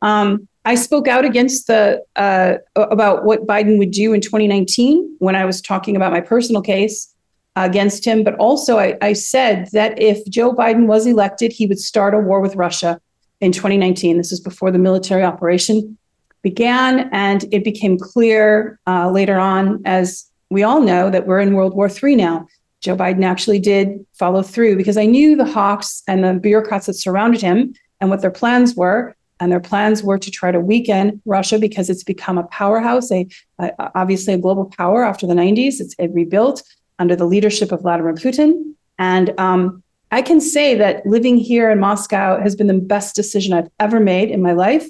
Um, 0.02 0.48
I 0.70 0.76
spoke 0.76 1.08
out 1.08 1.26
against 1.26 1.66
the 1.66 2.00
uh, 2.16 2.58
about 2.76 3.26
what 3.26 3.48
Biden 3.48 3.80
would 3.80 3.90
do 3.90 4.14
in 4.14 4.22
2019 4.22 5.16
when 5.18 5.36
I 5.36 5.44
was 5.44 5.64
talking 5.64 5.96
about 5.96 6.12
my 6.12 6.22
personal 6.22 6.62
case 6.62 7.12
against 7.56 8.06
him. 8.06 8.24
But 8.24 8.36
also, 8.36 8.78
I, 8.78 8.96
I 9.02 9.14
said 9.14 9.70
that 9.74 10.00
if 10.00 10.24
Joe 10.30 10.54
Biden 10.54 10.86
was 10.86 11.08
elected, 11.08 11.52
he 11.52 11.66
would 11.66 11.80
start 11.80 12.14
a 12.14 12.20
war 12.20 12.40
with 12.40 12.56
Russia 12.56 13.02
in 13.42 13.52
2019. 13.52 14.18
This 14.18 14.32
is 14.32 14.40
before 14.40 14.70
the 14.70 14.78
military 14.78 15.24
operation 15.24 15.98
began, 16.44 17.10
and 17.12 17.46
it 17.52 17.64
became 17.64 17.98
clear 17.98 18.80
uh, 18.86 19.10
later 19.10 19.40
on, 19.40 19.82
as 19.86 20.30
we 20.52 20.62
all 20.62 20.82
know, 20.82 21.10
that 21.10 21.26
we're 21.26 21.40
in 21.40 21.56
World 21.56 21.74
War 21.74 21.90
III 21.90 22.16
now. 22.16 22.48
Joe 22.82 22.96
Biden 22.96 23.24
actually 23.24 23.58
did 23.58 24.06
follow 24.14 24.44
through 24.44 24.78
because 24.78 24.98
I 24.98 25.08
knew 25.08 25.36
the 25.36 25.52
hawks 25.52 26.04
and 26.08 26.24
the 26.24 26.36
bureaucrats 26.36 26.86
that 26.86 26.94
surrounded 26.94 27.42
him 27.42 27.74
and 28.00 28.12
what 28.12 28.22
their 28.22 28.30
plans 28.30 28.76
were. 28.76 29.16
And 29.40 29.52
their 29.52 29.60
plans 29.60 30.04
were 30.04 30.18
to 30.18 30.32
try 30.32 30.52
to 30.52 30.60
weaken 30.60 31.22
Russia 31.26 31.58
because 31.58 31.90
it's 31.90 32.04
become 32.04 32.38
a 32.38 32.44
powerhouse, 32.44 33.12
a, 33.12 33.28
a 33.60 33.92
obviously 33.96 34.34
a 34.34 34.38
global 34.38 34.66
power 34.66 35.04
after 35.04 35.26
the 35.26 35.34
90s. 35.34 35.80
It's 35.80 35.96
it 35.98 36.12
rebuilt 36.14 36.64
under 37.00 37.16
the 37.16 37.26
leadership 37.26 37.72
of 37.72 37.82
Vladimir 37.82 38.14
Putin. 38.14 38.74
And 38.98 39.34
um, 39.40 39.82
I 40.12 40.22
can 40.22 40.42
say 40.42 40.76
that 40.76 41.06
living 41.06 41.38
here 41.38 41.72
in 41.72 41.80
Moscow 41.80 42.42
has 42.42 42.56
been 42.56 42.68
the 42.68 42.74
best 42.74 43.16
decision 43.16 43.54
I've 43.54 43.70
ever 43.80 44.00
made 44.00 44.30
in 44.30 44.42
my 44.42 44.52
life. 44.52 44.88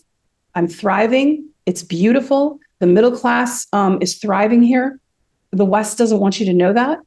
I'm 0.56 0.68
thriving. 0.68 1.48
It's 1.65 1.84
beautiful. 1.84 2.60
The 2.79 2.88
middle 2.88 3.15
class 3.15 3.68
um, 3.74 4.00
is 4.01 4.18
thriving 4.18 4.63
here. 4.63 5.00
The 5.51 5.65
West 5.65 5.98
doesn't 5.98 6.20
want 6.20 6.39
you 6.39 6.46
to 6.46 6.53
know 6.53 6.74
that. 6.74 7.00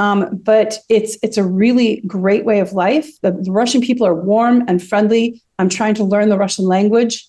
Um, 0.00 0.40
but 0.42 0.78
it's 0.88 1.18
it's 1.22 1.36
a 1.36 1.44
really 1.44 2.00
great 2.06 2.46
way 2.46 2.60
of 2.60 2.72
life. 2.72 3.06
The, 3.20 3.32
the, 3.32 3.52
Russian 3.52 3.82
people 3.82 4.06
are 4.06 4.14
warm 4.14 4.64
and 4.66 4.82
friendly. 4.82 5.42
I'm 5.58 5.68
trying 5.68 5.92
to 5.96 6.04
learn 6.04 6.30
the 6.30 6.38
Russian 6.38 6.64
language. 6.64 7.28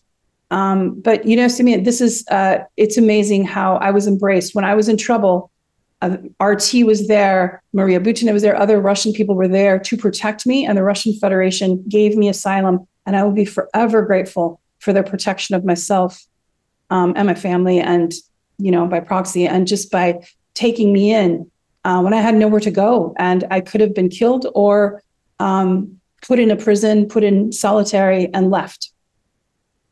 Um, 0.52 0.98
but 1.02 1.26
you 1.26 1.36
know, 1.36 1.50
Simeon, 1.50 1.84
this 1.84 2.00
is 2.00 2.26
uh, 2.32 2.60
it's 2.78 2.98
amazing 2.98 3.44
how 3.44 3.76
I 3.76 3.92
was 3.92 4.08
embraced 4.08 4.56
when 4.56 4.64
I 4.64 4.74
was 4.74 4.88
in 4.88 4.96
trouble. 4.96 5.52
Uh, 6.02 6.16
RT 6.42 6.86
was 6.86 7.10
there, 7.10 7.62
Maria 7.74 8.00
Butina 8.00 8.32
was 8.32 8.42
there, 8.42 8.56
other 8.56 8.80
Russian 8.80 9.12
people 9.12 9.36
were 9.36 9.50
there 9.50 9.78
to 9.78 9.98
protect 9.98 10.48
me, 10.48 10.66
and 10.66 10.78
the 10.78 10.84
Russian 10.84 11.14
Federation 11.20 11.84
gave 11.90 12.16
me 12.16 12.30
asylum, 12.30 12.88
and 13.06 13.18
I 13.18 13.24
will 13.24 13.34
be 13.34 13.46
forever 13.46 14.02
grateful 14.02 14.62
for 14.80 14.94
their 14.94 15.04
protection 15.04 15.56
of 15.56 15.66
myself 15.66 16.26
um, 16.90 17.14
and 17.18 17.28
my 17.28 17.36
family, 17.36 17.82
and 17.82 18.14
you 18.58 18.72
know, 18.72 18.88
by 18.88 19.02
proxy, 19.02 19.46
and 19.46 19.68
just 19.68 19.92
by 19.92 20.26
taking 20.54 20.94
me 20.94 21.14
in 21.14 21.52
uh, 21.84 22.02
when 22.02 22.14
I 22.14 22.22
had 22.22 22.36
nowhere 22.36 22.60
to 22.60 22.72
go, 22.72 23.16
and 23.18 23.46
I 23.50 23.62
could 23.62 23.82
have 23.82 23.94
been 23.94 24.10
killed 24.10 24.48
or 24.54 25.02
um, 25.40 26.00
put 26.22 26.40
in 26.40 26.52
a 26.52 26.56
prison, 26.56 27.08
put 27.08 27.24
in 27.24 27.52
solitary, 27.52 28.32
and 28.34 28.52
left. 28.52 28.92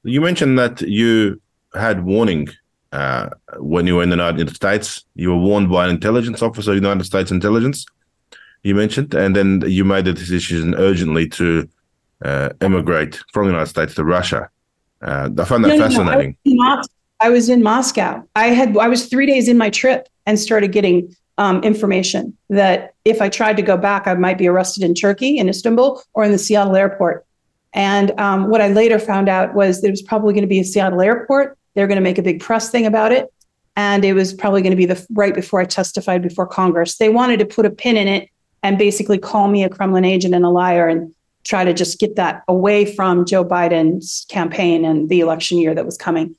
You 0.03 0.21
mentioned 0.21 0.57
that 0.59 0.81
you 0.81 1.41
had 1.73 2.05
warning 2.05 2.49
uh, 2.91 3.29
when 3.57 3.87
you 3.87 3.95
were 3.95 4.03
in 4.03 4.09
the 4.09 4.15
United 4.15 4.55
States. 4.55 5.03
You 5.15 5.29
were 5.29 5.37
warned 5.37 5.69
by 5.69 5.85
an 5.85 5.91
intelligence 5.91 6.41
officer, 6.41 6.73
United 6.73 7.03
States 7.05 7.31
intelligence. 7.31 7.85
You 8.63 8.75
mentioned, 8.75 9.13
and 9.13 9.35
then 9.35 9.63
you 9.65 9.85
made 9.85 10.05
the 10.05 10.13
decision 10.13 10.75
urgently 10.75 11.27
to 11.29 11.67
uh, 12.23 12.49
immigrate 12.61 13.19
from 13.31 13.45
the 13.45 13.51
United 13.51 13.69
States 13.69 13.95
to 13.95 14.03
Russia. 14.03 14.49
Uh, 15.01 15.29
I 15.37 15.45
find 15.45 15.63
that 15.63 15.69
no, 15.69 15.77
fascinating. 15.77 16.35
No, 16.45 16.65
I, 16.65 16.75
was 16.75 16.89
I 17.21 17.29
was 17.29 17.49
in 17.49 17.63
Moscow. 17.63 18.23
I 18.35 18.47
had 18.47 18.77
I 18.77 18.87
was 18.87 19.07
three 19.07 19.25
days 19.25 19.47
in 19.47 19.57
my 19.57 19.69
trip 19.69 20.07
and 20.25 20.37
started 20.37 20.71
getting 20.71 21.15
um, 21.39 21.63
information 21.63 22.37
that 22.49 22.93
if 23.05 23.21
I 23.21 23.29
tried 23.29 23.55
to 23.57 23.63
go 23.63 23.77
back, 23.77 24.05
I 24.05 24.13
might 24.13 24.37
be 24.37 24.47
arrested 24.47 24.83
in 24.83 24.93
Turkey, 24.93 25.37
in 25.37 25.47
Istanbul, 25.47 26.03
or 26.13 26.25
in 26.25 26.31
the 26.31 26.37
Seattle 26.37 26.75
airport. 26.75 27.25
And 27.73 28.11
um, 28.19 28.49
what 28.49 28.61
I 28.61 28.67
later 28.67 28.99
found 28.99 29.29
out 29.29 29.55
was 29.55 29.81
that 29.81 29.87
it 29.87 29.91
was 29.91 30.01
probably 30.01 30.33
going 30.33 30.43
to 30.43 30.47
be 30.47 30.59
a 30.59 30.65
Seattle 30.65 31.01
airport. 31.01 31.57
They're 31.73 31.87
going 31.87 31.95
to 31.97 32.03
make 32.03 32.17
a 32.17 32.21
big 32.21 32.41
press 32.41 32.69
thing 32.69 32.85
about 32.85 33.13
it. 33.13 33.31
And 33.77 34.03
it 34.03 34.13
was 34.13 34.33
probably 34.33 34.61
going 34.61 34.71
to 34.71 34.77
be 34.77 34.85
the 34.85 35.03
right 35.11 35.33
before 35.33 35.61
I 35.61 35.65
testified 35.65 36.21
before 36.21 36.45
Congress. 36.45 36.97
They 36.97 37.07
wanted 37.07 37.39
to 37.39 37.45
put 37.45 37.65
a 37.65 37.69
pin 37.69 37.95
in 37.95 38.09
it 38.09 38.29
and 38.61 38.77
basically 38.77 39.17
call 39.17 39.47
me 39.47 39.63
a 39.63 39.69
Kremlin 39.69 40.03
agent 40.03 40.35
and 40.35 40.43
a 40.43 40.49
liar 40.49 40.89
and 40.89 41.15
try 41.45 41.63
to 41.63 41.73
just 41.73 41.99
get 41.99 42.17
that 42.17 42.43
away 42.49 42.83
from 42.83 43.25
Joe 43.25 43.45
Biden's 43.45 44.25
campaign 44.27 44.83
and 44.83 45.07
the 45.07 45.21
election 45.21 45.57
year 45.57 45.73
that 45.73 45.85
was 45.85 45.95
coming. 45.95 46.35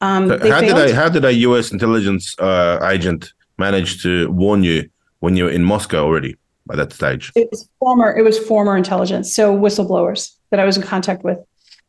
Um, 0.00 0.28
how 0.28 0.60
did 0.60 0.76
a, 0.76 0.94
how 0.94 1.08
did 1.08 1.24
a 1.24 1.34
U.S. 1.48 1.72
intelligence 1.72 2.38
uh, 2.38 2.78
agent 2.92 3.32
managed 3.58 4.02
to 4.02 4.30
warn 4.30 4.62
you 4.62 4.88
when 5.20 5.36
you 5.36 5.44
were 5.44 5.50
in 5.50 5.64
Moscow 5.64 6.04
already 6.04 6.36
by 6.66 6.76
that 6.76 6.92
stage? 6.92 7.32
It 7.34 7.48
was 7.50 7.68
former. 7.78 8.16
It 8.16 8.22
was 8.22 8.38
former 8.38 8.76
intelligence, 8.76 9.34
so 9.34 9.56
whistleblowers 9.56 10.34
that 10.50 10.60
I 10.60 10.64
was 10.64 10.76
in 10.76 10.82
contact 10.82 11.24
with, 11.24 11.38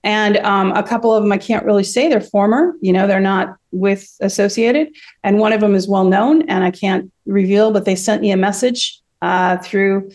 and 0.03 0.38
um, 0.38 0.72
a 0.72 0.84
couple 0.84 1.13
of 1.13 1.24
them 1.24 1.31
I 1.31 1.38
can't 1.38 1.65
really 1.65 1.84
say 1.84 2.07
they're 2.07 2.22
former. 2.22 2.75
You 2.81 2.93
know, 2.93 3.07
they're 3.07 3.19
not 3.19 3.57
with 3.72 4.15
Associated, 4.22 4.89
and 5.24 5.39
one 5.39 5.53
of 5.53 5.62
them 5.62 5.75
is 5.75 5.88
well 5.88 6.05
known, 6.05 6.43
and 6.50 6.63
I 6.63 6.72
can't 6.72 7.12
reveal, 7.25 7.72
but 7.72 7.86
they 7.86 7.95
sent 7.95 8.22
me 8.22 8.31
a 8.31 8.38
message 8.38 9.00
uh, 9.22 9.57
through 9.57 10.12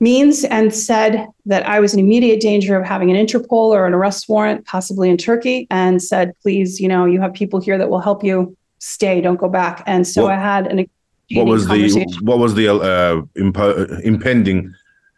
means 0.00 0.42
and 0.44 0.74
said 0.74 1.28
that 1.46 1.64
I 1.64 1.78
was 1.78 1.94
in 1.94 2.00
immediate 2.00 2.40
danger 2.40 2.76
of 2.76 2.84
having 2.84 3.10
an 3.10 3.16
Interpol 3.24 3.70
or 3.70 3.86
an 3.86 3.94
arrest 3.94 4.28
warrant, 4.28 4.66
possibly 4.66 5.08
in 5.08 5.16
Turkey, 5.16 5.68
and 5.70 6.02
said, 6.02 6.32
please, 6.42 6.80
you 6.80 6.88
know, 6.88 7.04
you 7.04 7.20
have 7.20 7.32
people 7.32 7.60
here 7.60 7.78
that 7.78 7.88
will 7.88 8.00
help 8.00 8.24
you 8.24 8.56
stay, 8.82 9.20
don't 9.20 9.36
go 9.36 9.48
back. 9.48 9.82
And 9.86 10.06
so 10.06 10.26
I 10.26 10.34
had 10.34 10.66
an 10.66 10.86
what 11.34 11.46
was 11.46 11.66
the 11.66 12.20
what 12.22 12.38
was 12.38 12.54
the 12.54 12.68
uh, 12.68 13.22
impo- 13.36 14.00
impending 14.02 14.74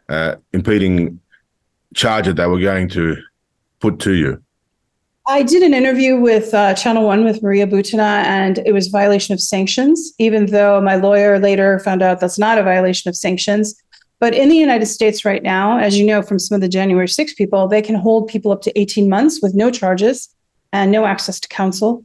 uh, 0.09 0.37
impeding 0.53 1.19
charge 1.95 2.27
that 2.27 2.37
they 2.37 2.47
were 2.47 2.61
going 2.61 2.89
to 2.91 3.17
put 3.81 3.99
to 4.01 4.13
you? 4.13 4.41
I 5.27 5.43
did 5.43 5.63
an 5.63 5.73
interview 5.73 6.21
with 6.21 6.53
uh, 6.53 6.75
Channel 6.75 7.05
One 7.05 7.25
with 7.25 7.43
Maria 7.43 7.67
Butina, 7.67 8.23
and 8.25 8.59
it 8.67 8.73
was 8.73 8.89
violation 8.89 9.33
of 9.33 9.41
sanctions. 9.41 10.13
Even 10.19 10.47
though 10.47 10.81
my 10.83 10.97
lawyer 10.97 11.39
later 11.39 11.79
found 11.79 12.03
out 12.03 12.21
that's 12.21 12.39
not 12.39 12.59
a 12.59 12.63
violation 12.63 13.09
of 13.09 13.17
sanctions. 13.17 13.75
But 14.21 14.35
in 14.35 14.49
the 14.49 14.57
United 14.57 14.87
States 14.87 15.25
right 15.25 15.43
now, 15.43 15.79
as 15.79 15.99
you 15.99 16.07
know 16.07 16.23
from 16.23 16.39
some 16.39 16.55
of 16.55 16.61
the 16.61 16.69
January 16.69 17.09
6 17.09 17.35
people, 17.35 17.67
they 17.67 17.83
can 17.83 17.97
hold 17.97 18.29
people 18.29 18.53
up 18.53 18.63
to 18.63 18.79
18 18.79 19.09
months 19.09 19.41
with 19.43 19.55
no 19.55 19.71
charges 19.71 20.29
and 20.73 20.93
no 20.93 21.05
access 21.05 21.41
to 21.41 21.49
counsel. 21.49 22.05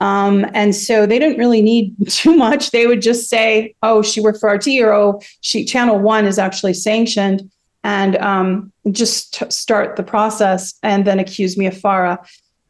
Um, 0.00 0.46
and 0.52 0.74
so 0.74 1.06
they 1.06 1.18
didn't 1.18 1.38
really 1.38 1.62
need 1.62 1.94
too 2.08 2.36
much. 2.36 2.70
They 2.70 2.86
would 2.86 3.02
just 3.02 3.28
say, 3.28 3.74
oh, 3.82 4.02
she 4.02 4.20
worked 4.20 4.40
for 4.40 4.50
RT 4.50 4.68
or 4.80 4.92
oh, 4.92 5.20
she 5.40 5.64
channel 5.64 5.98
one 5.98 6.26
is 6.26 6.38
actually 6.38 6.74
sanctioned 6.74 7.50
and 7.84 8.16
um, 8.16 8.72
just 8.90 9.34
t- 9.34 9.50
start 9.50 9.96
the 9.96 10.02
process 10.02 10.74
and 10.82 11.04
then 11.06 11.18
accuse 11.18 11.56
me 11.56 11.66
of 11.66 11.78
FARA. 11.78 12.18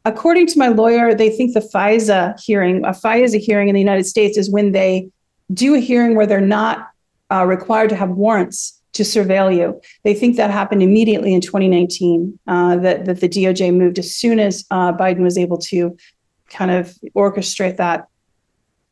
According 0.05 0.47
to 0.47 0.59
my 0.59 0.69
lawyer, 0.69 1.13
they 1.13 1.29
think 1.29 1.53
the 1.53 1.59
FISA 1.59 2.39
hearing, 2.39 2.85
a 2.85 2.91
FISA 2.91 3.39
hearing 3.39 3.67
in 3.67 3.73
the 3.73 3.81
United 3.81 4.05
States 4.05 4.37
is 4.37 4.49
when 4.49 4.71
they 4.71 5.09
do 5.53 5.75
a 5.75 5.79
hearing 5.79 6.15
where 6.15 6.27
they're 6.27 6.39
not 6.39 6.89
uh, 7.31 7.45
required 7.45 7.89
to 7.89 7.95
have 7.95 8.09
warrants 8.11 8.79
to 8.93 9.03
surveil 9.03 9.55
you. 9.55 9.79
They 10.03 10.13
think 10.13 10.37
that 10.37 10.49
happened 10.49 10.81
immediately 10.81 11.33
in 11.33 11.41
2019, 11.41 12.39
uh, 12.47 12.77
that, 12.77 13.05
that 13.05 13.19
the 13.19 13.29
DOJ 13.29 13.75
moved 13.75 13.99
as 13.99 14.13
soon 14.13 14.39
as 14.39 14.65
uh, 14.71 14.93
Biden 14.93 15.19
was 15.19 15.37
able 15.37 15.57
to 15.59 15.95
kind 16.49 16.71
of 16.71 16.93
orchestrate 17.15 17.77
that. 17.77 18.07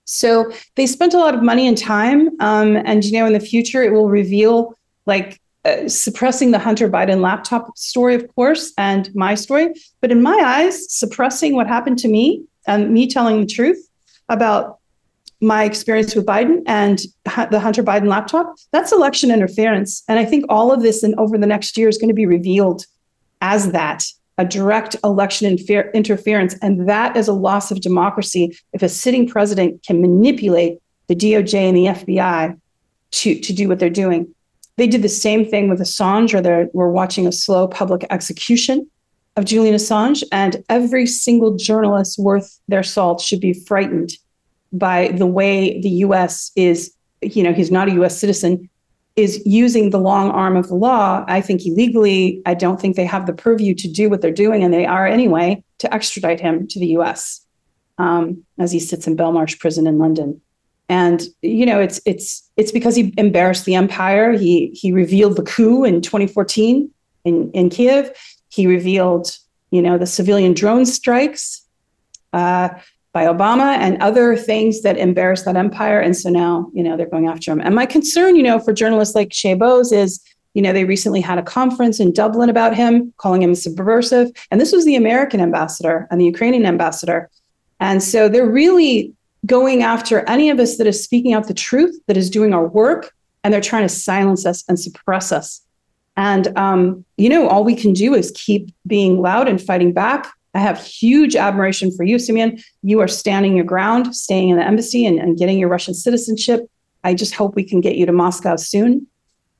So 0.05 0.51
they 0.75 0.85
spent 0.85 1.13
a 1.13 1.17
lot 1.17 1.33
of 1.33 1.41
money 1.41 1.67
and 1.67 1.77
time. 1.77 2.29
Um, 2.39 2.77
and, 2.77 3.03
you 3.03 3.13
know, 3.13 3.25
in 3.25 3.33
the 3.33 3.39
future, 3.39 3.81
it 3.83 3.91
will 3.91 4.09
reveal 4.09 4.77
like 5.05 5.41
uh, 5.65 5.88
suppressing 5.89 6.51
the 6.51 6.59
Hunter 6.59 6.88
Biden 6.89 7.21
laptop 7.21 7.75
story, 7.77 8.13
of 8.13 8.33
course, 8.35 8.71
and 8.77 9.13
my 9.15 9.33
story. 9.33 9.74
But 10.01 10.12
in 10.12 10.21
my 10.21 10.38
eyes, 10.45 10.91
suppressing 10.93 11.55
what 11.55 11.67
happened 11.67 11.97
to 12.00 12.07
me 12.07 12.43
and 12.67 12.93
me 12.93 13.07
telling 13.07 13.41
the 13.41 13.47
truth 13.47 13.89
about 14.29 14.77
my 15.41 15.63
experience 15.63 16.15
with 16.15 16.25
Biden 16.25 16.62
and 16.65 17.00
the 17.25 17.59
Hunter 17.59 17.83
Biden 17.83 18.07
laptop, 18.07 18.55
that's 18.71 18.91
election 18.91 19.31
interference. 19.31 20.03
And 20.07 20.17
I 20.19 20.25
think 20.25 20.45
all 20.50 20.71
of 20.71 20.81
this 20.81 21.03
and 21.03 21.15
over 21.15 21.38
the 21.38 21.47
next 21.47 21.77
year 21.77 21.89
is 21.89 21.97
going 21.97 22.09
to 22.09 22.15
be 22.15 22.25
revealed 22.25 22.85
as 23.41 23.71
that 23.71 24.05
a 24.38 24.46
direct 24.46 24.96
election 25.04 25.48
infer- 25.48 25.89
interference. 25.94 26.56
And 26.62 26.88
that 26.89 27.15
is 27.15 27.27
a 27.27 27.34
loss 27.34 27.72
of 27.72 27.82
democracy 27.82 28.58
if 28.74 28.84
a 28.84 28.89
sitting 28.89 29.27
president 29.27 29.84
can 29.84 30.01
manipulate 30.01 30.80
the 31.08 31.15
DOJ 31.15 31.54
and 31.54 31.77
the 31.77 31.86
FBI 31.86 32.60
to, 33.12 33.39
to 33.39 33.54
do 33.54 33.70
what 33.70 33.80
they're 33.80 33.89
doing. 33.89 34.27
They 34.77 34.88
did 34.88 35.01
the 35.01 35.10
same 35.10 35.46
thing 35.46 35.70
with 35.70 35.80
Assange, 35.80 36.34
or 36.34 36.42
they 36.42 36.65
were 36.74 36.92
watching 36.92 37.27
a 37.27 37.32
slow 37.32 37.68
public 37.68 38.06
execution 38.10 38.89
of 39.38 39.46
Julian 39.46 39.75
Assange. 39.75 40.24
And 40.32 40.63
every 40.70 41.08
single 41.08 41.56
journalist 41.56 42.20
worth 42.20 42.60
their 42.68 42.84
salt 42.84 43.22
should 43.22 43.39
be 43.39 43.54
frightened 43.54 44.12
by 44.74 45.10
the 45.10 45.25
way 45.25 45.80
the 45.82 45.89
US 45.89 46.51
is, 46.58 46.94
you 47.22 47.44
know, 47.44 47.54
he's 47.54 47.72
not 47.72 47.88
a 47.88 47.94
US 48.04 48.20
citizen, 48.20 48.70
is 49.15 49.41
using 49.45 49.89
the 49.89 50.00
long 50.00 50.29
arm 50.31 50.57
of 50.57 50.67
the 50.67 50.75
law, 50.75 51.24
I 51.27 51.39
think 51.41 51.65
illegally. 51.65 52.41
I 52.45 52.53
don't 52.53 52.79
think 52.79 52.95
they 52.95 53.05
have 53.05 53.25
the 53.25 53.34
purview 53.34 53.74
to 53.75 53.88
do 53.88 54.10
what 54.10 54.22
they're 54.22 54.31
doing, 54.31 54.63
and 54.63 54.74
they 54.74 54.86
are 54.86 55.07
anyway, 55.07 55.63
to 55.79 55.93
extradite 55.93 56.39
him 56.39 56.67
to 56.67 56.79
the 56.79 56.88
US 56.98 57.45
um, 57.98 58.43
as 58.60 58.72
he 58.72 58.79
sits 58.79 59.07
in 59.07 59.15
Belmarsh 59.15 59.60
prison 59.60 59.88
in 59.88 59.98
London. 59.98 60.41
and 60.88 61.24
you 61.41 61.65
know 61.65 61.79
it's 61.79 62.00
it's 62.05 62.48
it's 62.57 62.72
because 62.72 62.95
he 62.95 63.13
embarrassed 63.17 63.65
the 63.65 63.75
empire. 63.75 64.34
He 64.34 64.67
he 64.81 64.91
revealed 64.91 65.36
the 65.36 65.43
coup 65.43 65.84
in 65.84 66.01
2014 66.01 66.89
in 67.24 67.51
in 67.51 67.69
Kiev. 67.69 68.12
He 68.50 68.67
revealed 68.67 69.38
you 69.72 69.81
know 69.81 69.98
the 69.98 70.05
civilian 70.05 70.53
drone 70.53 70.86
strikes. 70.86 71.62
Uh, 72.34 72.69
by 73.15 73.24
Obama 73.24 73.77
and 73.77 73.98
other 74.03 74.36
things 74.36 74.81
that 74.81 74.98
embarrass 74.98 75.43
that 75.43 75.55
empire. 75.55 76.01
And 76.01 76.17
so 76.17 76.29
now, 76.29 76.69
you 76.74 76.84
know, 76.84 76.98
they're 76.98 77.10
going 77.10 77.29
after 77.29 77.50
him. 77.50 77.62
And 77.62 77.74
my 77.74 77.86
concern, 77.86 78.36
you 78.36 78.43
know, 78.43 78.60
for 78.60 78.74
journalists 78.74 79.15
like 79.15 79.29
Chay 79.31 79.53
Bowes 79.53 79.93
is, 79.93 80.22
you 80.53 80.62
know, 80.62 80.74
they 80.74 80.84
recently 80.84 81.22
had 81.22 81.38
a 81.38 81.41
conference 81.41 82.01
in 82.01 82.12
Dublin 82.12 82.50
about 82.50 82.75
him, 82.75 83.13
calling 83.15 83.41
him 83.41 83.55
subversive. 83.55 84.31
And 84.51 84.60
this 84.60 84.74
was 84.74 84.84
the 84.84 84.98
American 84.98 85.39
ambassador 85.39 86.10
and 86.12 86.19
the 86.19 86.25
Ukrainian 86.25 86.65
ambassador. 86.65 87.29
And 87.79 88.03
so 88.03 88.27
they're 88.27 88.50
really 88.50 89.13
going 89.45 89.81
after 89.81 90.27
any 90.29 90.50
of 90.50 90.60
us 90.60 90.75
that 90.77 90.86
is 90.86 91.01
speaking 91.01 91.31
out 91.31 91.48
the 91.48 91.53
truth, 91.53 91.98
that 92.07 92.17
is 92.17 92.29
doing 92.29 92.53
our 92.53 92.67
work, 92.67 93.13
and 93.45 93.53
they're 93.53 93.62
trying 93.62 93.88
to 93.88 93.89
silence 93.89 94.45
us 94.45 94.65
and 94.67 94.77
suppress 94.77 95.31
us. 95.31 95.62
And, 96.17 96.57
um, 96.57 97.05
you 97.15 97.29
know, 97.29 97.48
all 97.48 97.63
we 97.63 97.75
can 97.75 97.93
do 97.93 98.13
is 98.13 98.31
keep 98.36 98.72
being 98.86 99.22
loud 99.22 99.48
and 99.48 99.62
fighting 99.62 99.93
back 99.93 100.34
I 100.55 100.59
have 100.59 100.81
huge 100.81 101.35
admiration 101.35 101.91
for 101.91 102.03
you, 102.03 102.17
Simeon. 102.17 102.59
You 102.81 103.01
are 103.01 103.09
standing 103.09 103.57
your 103.57 103.65
ground, 103.65 104.15
staying 104.15 104.50
in 104.50 104.57
the 104.57 104.65
embassy 104.65 105.05
and, 105.05 105.19
and 105.19 105.38
getting 105.38 105.59
your 105.59 105.67
Russian 105.67 105.93
citizenship. 105.93 106.62
I 107.03 107.13
just 107.13 107.35
hope 107.35 107.55
we 107.55 107.63
can 107.63 107.81
get 107.81 107.97
you 107.97 108.05
to 108.05 108.13
Moscow 108.13 108.55
soon, 108.55 109.05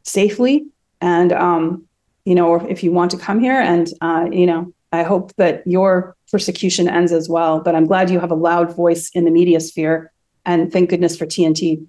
safely. 0.03 0.65
And, 1.01 1.33
um, 1.33 1.85
you 2.23 2.33
know, 2.33 2.55
if 2.55 2.81
you 2.81 2.93
want 2.93 3.11
to 3.11 3.17
come 3.17 3.41
here, 3.41 3.59
and, 3.59 3.89
uh, 3.99 4.27
you 4.31 4.45
know, 4.45 4.73
I 4.93 5.03
hope 5.03 5.35
that 5.35 5.67
your 5.67 6.15
persecution 6.31 6.87
ends 6.87 7.11
as 7.11 7.27
well. 7.27 7.59
But 7.59 7.75
I'm 7.75 7.85
glad 7.85 8.09
you 8.09 8.21
have 8.21 8.31
a 8.31 8.35
loud 8.35 8.73
voice 8.73 9.09
in 9.13 9.25
the 9.25 9.31
media 9.31 9.59
sphere. 9.59 10.13
And 10.45 10.71
thank 10.71 10.89
goodness 10.89 11.17
for 11.17 11.25
TNT. 11.25 11.85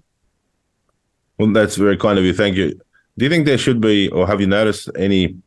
Well, 1.39 1.53
that's 1.53 1.77
very 1.77 1.95
kind 1.95 2.19
of 2.19 2.25
you. 2.25 2.33
Thank 2.33 2.57
you. 2.57 2.77
Do 3.17 3.25
you 3.25 3.29
think 3.29 3.45
there 3.45 3.57
should 3.57 3.79
be, 3.79 4.09
or 4.09 4.27
have 4.27 4.41
you 4.41 4.47
noticed 4.47 4.89
any 4.97 5.37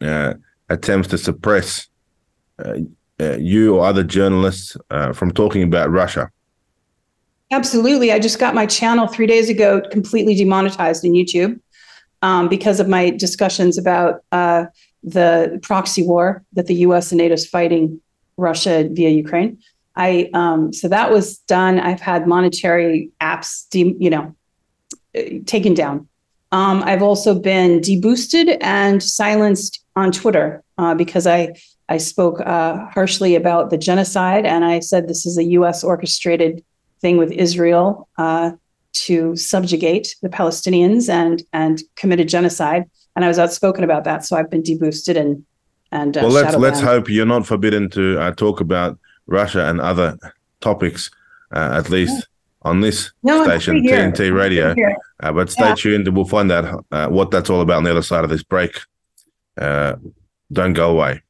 uh, 0.00 0.34
attempts 0.68 1.08
to 1.08 1.18
suppress 1.18 1.88
uh, 2.64 2.74
uh, 3.20 3.36
you 3.36 3.76
or 3.76 3.86
other 3.86 4.02
journalists 4.02 4.76
uh, 4.90 5.12
from 5.12 5.30
talking 5.30 5.62
about 5.62 5.90
Russia? 5.90 6.30
Absolutely. 7.52 8.12
I 8.12 8.18
just 8.18 8.38
got 8.38 8.54
my 8.54 8.66
channel 8.66 9.06
three 9.06 9.26
days 9.26 9.48
ago 9.48 9.82
completely 9.90 10.34
demonetized 10.34 11.04
in 11.04 11.12
YouTube 11.12 11.60
um, 12.22 12.48
because 12.48 12.80
of 12.80 12.88
my 12.88 13.10
discussions 13.10 13.76
about 13.76 14.22
uh, 14.32 14.66
the 15.02 15.58
proxy 15.62 16.06
war 16.06 16.44
that 16.52 16.66
the 16.66 16.74
U.S. 16.86 17.10
and 17.10 17.18
NATO 17.18 17.34
is 17.34 17.46
fighting 17.46 18.00
Russia 18.36 18.88
via 18.90 19.10
Ukraine. 19.10 19.58
I 19.96 20.30
um, 20.34 20.72
so 20.72 20.88
that 20.88 21.10
was 21.10 21.38
done. 21.38 21.80
I've 21.80 22.00
had 22.00 22.26
monetary 22.26 23.10
apps, 23.20 23.68
de- 23.70 23.96
you 23.98 24.10
know, 24.10 24.34
taken 25.46 25.74
down. 25.74 26.08
Um, 26.52 26.82
I've 26.84 27.02
also 27.02 27.38
been 27.38 27.80
deboosted 27.80 28.56
and 28.60 29.02
silenced 29.02 29.84
on 29.96 30.10
Twitter 30.12 30.62
uh, 30.78 30.94
because 30.94 31.26
I 31.26 31.54
I 31.90 31.96
spoke 31.96 32.40
uh, 32.40 32.86
harshly 32.86 33.34
about 33.34 33.70
the 33.70 33.76
genocide, 33.76 34.46
and 34.46 34.64
I 34.64 34.78
said 34.78 35.08
this 35.08 35.26
is 35.26 35.36
a 35.36 35.44
U.S. 35.58 35.82
orchestrated 35.82 36.64
thing 37.00 37.16
with 37.16 37.32
Israel 37.32 38.08
uh, 38.16 38.52
to 38.92 39.34
subjugate 39.34 40.14
the 40.22 40.28
Palestinians 40.28 41.08
and 41.08 41.42
and 41.52 41.82
commit 41.96 42.20
a 42.20 42.24
genocide. 42.24 42.88
And 43.16 43.24
I 43.24 43.28
was 43.28 43.40
outspoken 43.40 43.82
about 43.82 44.04
that, 44.04 44.24
so 44.24 44.36
I've 44.36 44.48
been 44.48 44.62
deboosted 44.62 45.16
and 45.16 45.44
and. 45.90 46.16
Uh, 46.16 46.20
well, 46.22 46.30
let's 46.30 46.56
let's 46.56 46.80
hope 46.80 47.10
you're 47.10 47.26
not 47.26 47.44
forbidden 47.44 47.90
to 47.90 48.20
uh, 48.20 48.30
talk 48.34 48.60
about 48.60 48.96
Russia 49.26 49.68
and 49.68 49.80
other 49.80 50.16
topics, 50.60 51.10
uh, 51.52 51.72
at 51.72 51.90
least. 51.90 52.14
Yeah. 52.14 52.24
On 52.62 52.82
this 52.82 53.10
no, 53.22 53.42
station, 53.44 53.82
TNT 53.82 54.36
Radio. 54.36 54.76
Uh, 55.20 55.32
but 55.32 55.50
stay 55.50 55.68
yeah. 55.68 55.74
tuned 55.74 56.06
and 56.06 56.14
we'll 56.14 56.26
find 56.26 56.52
out 56.52 56.84
what 57.10 57.30
that's 57.30 57.48
all 57.48 57.62
about 57.62 57.78
on 57.78 57.84
the 57.84 57.90
other 57.90 58.02
side 58.02 58.22
of 58.22 58.28
this 58.28 58.42
break. 58.42 58.78
don't 59.56 60.74
go 60.74 60.90
away. 60.90 61.22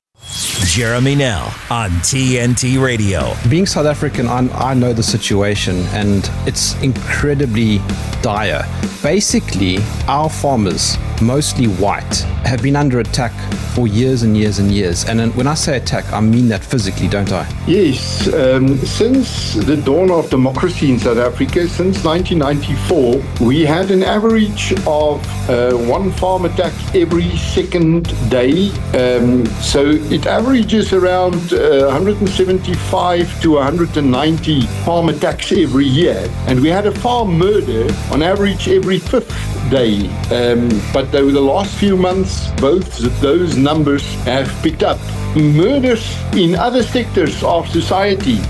Jeremy 0.67 1.15
Nell 1.15 1.53
on 1.71 1.91
TNT 2.03 2.83
Radio. 2.83 3.35
Being 3.49 3.67
South 3.67 3.87
African, 3.87 4.29
I'm, 4.29 4.51
i 4.55 4.75
know 4.75 4.93
the 4.93 5.03
situation 5.03 5.77
and 5.93 6.31
it's 6.47 6.81
incredibly 6.83 7.79
dire. 8.23 8.65
Basically, 9.03 9.79
our 10.07 10.29
farmers, 10.29 10.97
mostly 11.23 11.67
white, 11.67 12.19
have 12.45 12.63
been 12.63 12.77
under 12.77 13.01
attack 13.01 13.33
for 13.75 13.87
years 13.87 14.23
and 14.23 14.37
years 14.37 14.59
and 14.59 14.71
years. 14.71 15.05
And 15.05 15.35
when 15.37 15.47
I 15.47 15.55
say 15.55 15.77
attack, 15.77 16.13
I 16.13 16.21
mean 16.21 16.49
that 16.49 16.65
physically, 16.65 17.09
don't 17.09 17.33
I? 17.33 17.49
Yes. 17.67 18.33
Um, 18.33 18.77
since 18.79 19.55
the 19.55 19.77
dawn 19.77 20.11
of 20.11 20.29
democracy 20.31 20.91
in 20.91 20.99
South 20.99 21.19
Africa, 21.19 21.69
since 21.69 22.05
1994, 22.05 23.47
we 23.47 23.65
had 23.65 23.91
an 23.91 24.03
average 24.03 24.73
of 24.87 25.25
uh, 25.49 25.73
one 25.73 26.11
farm 26.13 26.45
attack 26.45 26.73
every 26.95 27.31
second 27.37 28.05
day. 28.31 28.71
Um, 28.95 29.47
so 29.63 29.85
it 29.87 30.27
averages 30.51 30.93
around 30.93 31.53
uh, 31.53 31.87
175 31.87 33.41
to 33.41 33.53
190 33.53 34.63
farm 34.85 35.09
attacks 35.09 35.53
every 35.53 35.85
year. 35.85 36.29
And 36.49 36.61
we 36.61 36.69
had 36.69 36.87
a 36.87 36.93
farm 36.93 37.39
murder 37.39 37.87
on 38.11 38.21
average 38.21 38.67
every 38.67 38.99
fifth 38.99 39.31
day. 39.71 40.09
Um, 40.33 40.69
but 40.93 41.15
over 41.15 41.31
the 41.31 41.41
last 41.41 41.79
few 41.79 41.97
months, 41.97 42.51
both 42.61 42.99
those 43.21 43.57
numbers 43.57 44.03
have 44.25 44.49
picked 44.61 44.83
up. 44.83 44.99
Murders 45.37 46.21
in 46.33 46.57
other 46.57 46.83
sectors 46.83 47.41
of 47.45 47.69
society 47.69 48.41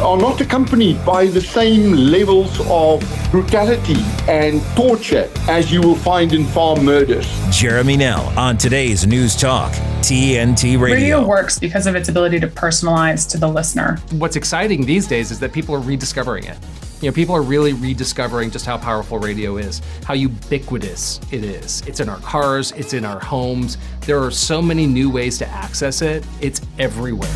are 0.00 0.18
not 0.18 0.38
accompanied 0.42 1.02
by 1.02 1.24
the 1.28 1.40
same 1.40 1.92
levels 1.92 2.60
of 2.68 3.00
brutality 3.30 3.96
and 4.28 4.60
torture 4.76 5.30
as 5.48 5.72
you 5.72 5.80
will 5.80 5.94
find 5.94 6.34
in 6.34 6.44
farm 6.44 6.84
murders. 6.84 7.26
Jeremy 7.50 7.96
Nell 7.96 8.38
on 8.38 8.58
today's 8.58 9.06
News 9.06 9.34
Talk, 9.34 9.72
TNT 10.02 10.78
Radio. 10.78 10.94
Radio 10.94 11.26
works 11.26 11.58
because 11.58 11.86
of 11.86 11.94
its 11.96 12.10
ability 12.10 12.38
to 12.40 12.48
personalize 12.48 13.26
to 13.30 13.38
the 13.38 13.48
listener. 13.48 13.98
What's 14.12 14.36
exciting 14.36 14.84
these 14.84 15.06
days 15.06 15.30
is 15.30 15.40
that 15.40 15.54
people 15.54 15.74
are 15.74 15.80
rediscovering 15.80 16.44
it. 16.44 16.58
You 17.02 17.10
know, 17.10 17.14
people 17.14 17.34
are 17.34 17.42
really 17.42 17.74
rediscovering 17.74 18.50
just 18.50 18.64
how 18.64 18.78
powerful 18.78 19.18
radio 19.18 19.58
is, 19.58 19.82
how 20.04 20.14
ubiquitous 20.14 21.20
it 21.30 21.44
is. 21.44 21.82
It's 21.86 22.00
in 22.00 22.08
our 22.08 22.18
cars, 22.20 22.72
it's 22.72 22.94
in 22.94 23.04
our 23.04 23.20
homes. 23.20 23.76
There 24.06 24.22
are 24.22 24.30
so 24.30 24.62
many 24.62 24.86
new 24.86 25.10
ways 25.10 25.36
to 25.38 25.48
access 25.48 26.00
it, 26.00 26.24
it's 26.40 26.62
everywhere. 26.78 27.28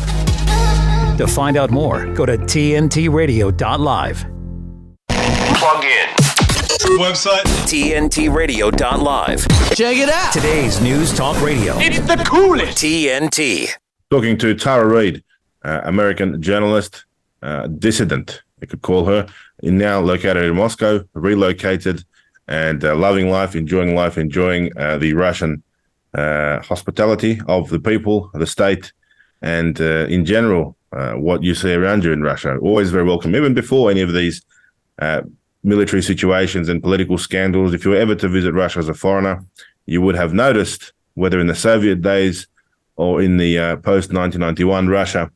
To 1.17 1.27
find 1.27 1.57
out 1.57 1.69
more, 1.69 2.11
go 2.15 2.25
to 2.25 2.39
tntradio.live. 2.39 4.25
Plug 5.07 5.83
in. 5.85 6.07
Website 6.97 7.43
tntradio.live. 7.69 9.47
Check 9.75 9.97
it 9.97 10.09
out. 10.09 10.33
Today's 10.33 10.81
News 10.81 11.13
Talk 11.13 11.39
Radio. 11.39 11.77
It's 11.77 11.99
the 11.99 12.17
coolest. 12.27 12.79
TNT. 12.79 13.69
Talking 14.09 14.39
to 14.39 14.55
Tara 14.55 14.87
Reade, 14.87 15.23
uh, 15.63 15.81
American 15.83 16.41
journalist, 16.41 17.05
uh, 17.43 17.67
dissident, 17.67 18.41
you 18.61 18.67
could 18.67 18.81
call 18.81 19.05
her, 19.05 19.27
in 19.63 19.77
now 19.77 19.99
located 19.99 20.43
in 20.43 20.55
Moscow, 20.55 21.03
relocated, 21.13 22.03
and 22.47 22.83
uh, 22.83 22.95
loving 22.95 23.29
life, 23.29 23.55
enjoying 23.55 23.95
life, 23.95 24.17
enjoying 24.17 24.71
uh, 24.77 24.97
the 24.97 25.13
Russian 25.13 25.63
uh, 26.13 26.59
hospitality 26.61 27.39
of 27.47 27.69
the 27.69 27.79
people, 27.79 28.29
the 28.33 28.47
state, 28.47 28.91
and 29.41 29.79
uh, 29.79 30.05
in 30.07 30.25
general, 30.25 30.75
uh, 30.91 31.13
what 31.13 31.41
you 31.43 31.55
see 31.55 31.73
around 31.73 32.03
you 32.03 32.11
in 32.11 32.21
Russia. 32.21 32.57
Always 32.57 32.91
very 32.91 33.05
welcome, 33.05 33.35
even 33.35 33.53
before 33.53 33.89
any 33.89 34.01
of 34.01 34.13
these 34.13 34.41
uh, 34.99 35.21
military 35.63 36.01
situations 36.01 36.67
and 36.67 36.83
political 36.83 37.17
scandals. 37.17 37.73
If 37.73 37.85
you 37.85 37.91
were 37.91 37.97
ever 37.97 38.15
to 38.15 38.27
visit 38.27 38.53
Russia 38.53 38.79
as 38.79 38.89
a 38.89 38.93
foreigner, 38.93 39.45
you 39.85 40.01
would 40.01 40.15
have 40.15 40.33
noticed, 40.33 40.93
whether 41.13 41.39
in 41.39 41.47
the 41.47 41.55
Soviet 41.55 42.01
days 42.01 42.47
or 42.97 43.21
in 43.21 43.37
the 43.37 43.55
post 43.83 44.11
1991 44.11 44.89
Russia, 44.89 45.31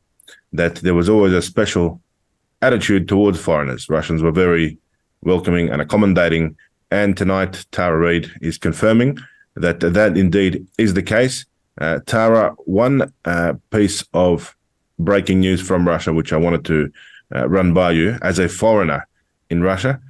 that 0.52 0.76
there 0.76 0.94
was 0.94 1.08
always 1.08 1.32
a 1.32 1.42
special 1.42 2.00
attitude 2.62 3.08
towards 3.08 3.40
foreigners. 3.40 3.88
Russians 3.88 4.22
were 4.22 4.32
very 4.32 4.78
welcoming 5.22 5.68
and 5.68 5.82
accommodating. 5.82 6.56
And 6.90 7.16
tonight, 7.16 7.66
Tara 7.72 7.98
Reade 7.98 8.30
is 8.40 8.58
confirming 8.58 9.18
that 9.54 9.80
that 9.80 10.16
indeed 10.16 10.66
is 10.78 10.94
the 10.94 11.02
case. 11.02 11.44
Uh, 11.80 12.00
Tara, 12.06 12.54
one 12.64 13.12
uh, 13.24 13.54
piece 13.70 14.04
of 14.14 14.56
breaking 14.98 15.40
news 15.40 15.60
from 15.60 15.86
Russia, 15.86 16.12
which 16.12 16.32
I 16.32 16.36
wanted 16.36 16.64
to 16.66 16.92
uh, 17.34 17.48
run 17.48 17.74
by 17.74 17.92
you. 17.92 18.18
As 18.22 18.38
a 18.38 18.48
foreigner 18.48 19.06
in 19.50 19.62
Russia, 19.62 20.00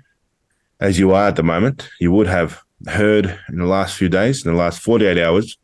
as 0.80 0.98
you 0.98 1.12
are 1.12 1.28
at 1.28 1.36
the 1.36 1.42
moment, 1.42 1.88
you 1.98 2.12
would 2.12 2.26
have 2.26 2.62
heard 2.86 3.38
in 3.48 3.58
the 3.58 3.66
last 3.66 3.96
few 3.96 4.08
days, 4.08 4.44
in 4.44 4.52
the 4.52 4.58
last 4.58 4.80
48 4.80 5.18
hours, 5.18 5.56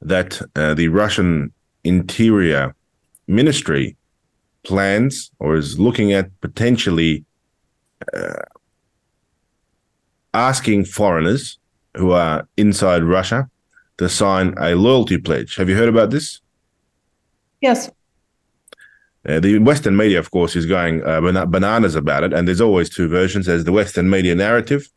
that 0.00 0.40
uh, 0.54 0.74
the 0.74 0.88
Russian 0.88 1.52
Interior 1.84 2.74
Ministry 3.26 3.96
plans 4.68 5.30
or 5.38 5.56
is 5.56 5.78
looking 5.78 6.12
at 6.12 6.26
potentially 6.40 7.24
uh, 8.14 8.42
asking 10.34 10.84
foreigners 10.84 11.58
who 11.96 12.12
are 12.12 12.46
inside 12.56 13.02
Russia 13.02 13.48
to 13.96 14.08
sign 14.08 14.54
a 14.58 14.74
loyalty 14.74 15.18
pledge. 15.18 15.56
Have 15.56 15.68
you 15.68 15.76
heard 15.76 15.88
about 15.88 16.10
this? 16.10 16.40
Yes. 17.60 17.90
Uh, 19.28 19.40
the 19.40 19.58
Western 19.58 19.96
media, 19.96 20.18
of 20.18 20.30
course, 20.30 20.54
is 20.54 20.66
going 20.66 21.02
uh, 21.04 21.20
bananas 21.46 21.96
about 21.96 22.22
it, 22.22 22.32
and 22.32 22.46
there's 22.46 22.60
always 22.60 22.88
two 22.88 23.08
versions. 23.08 23.46
There's 23.46 23.64
the 23.64 23.72
Western 23.72 24.08
media 24.08 24.34
narrative, 24.34 24.88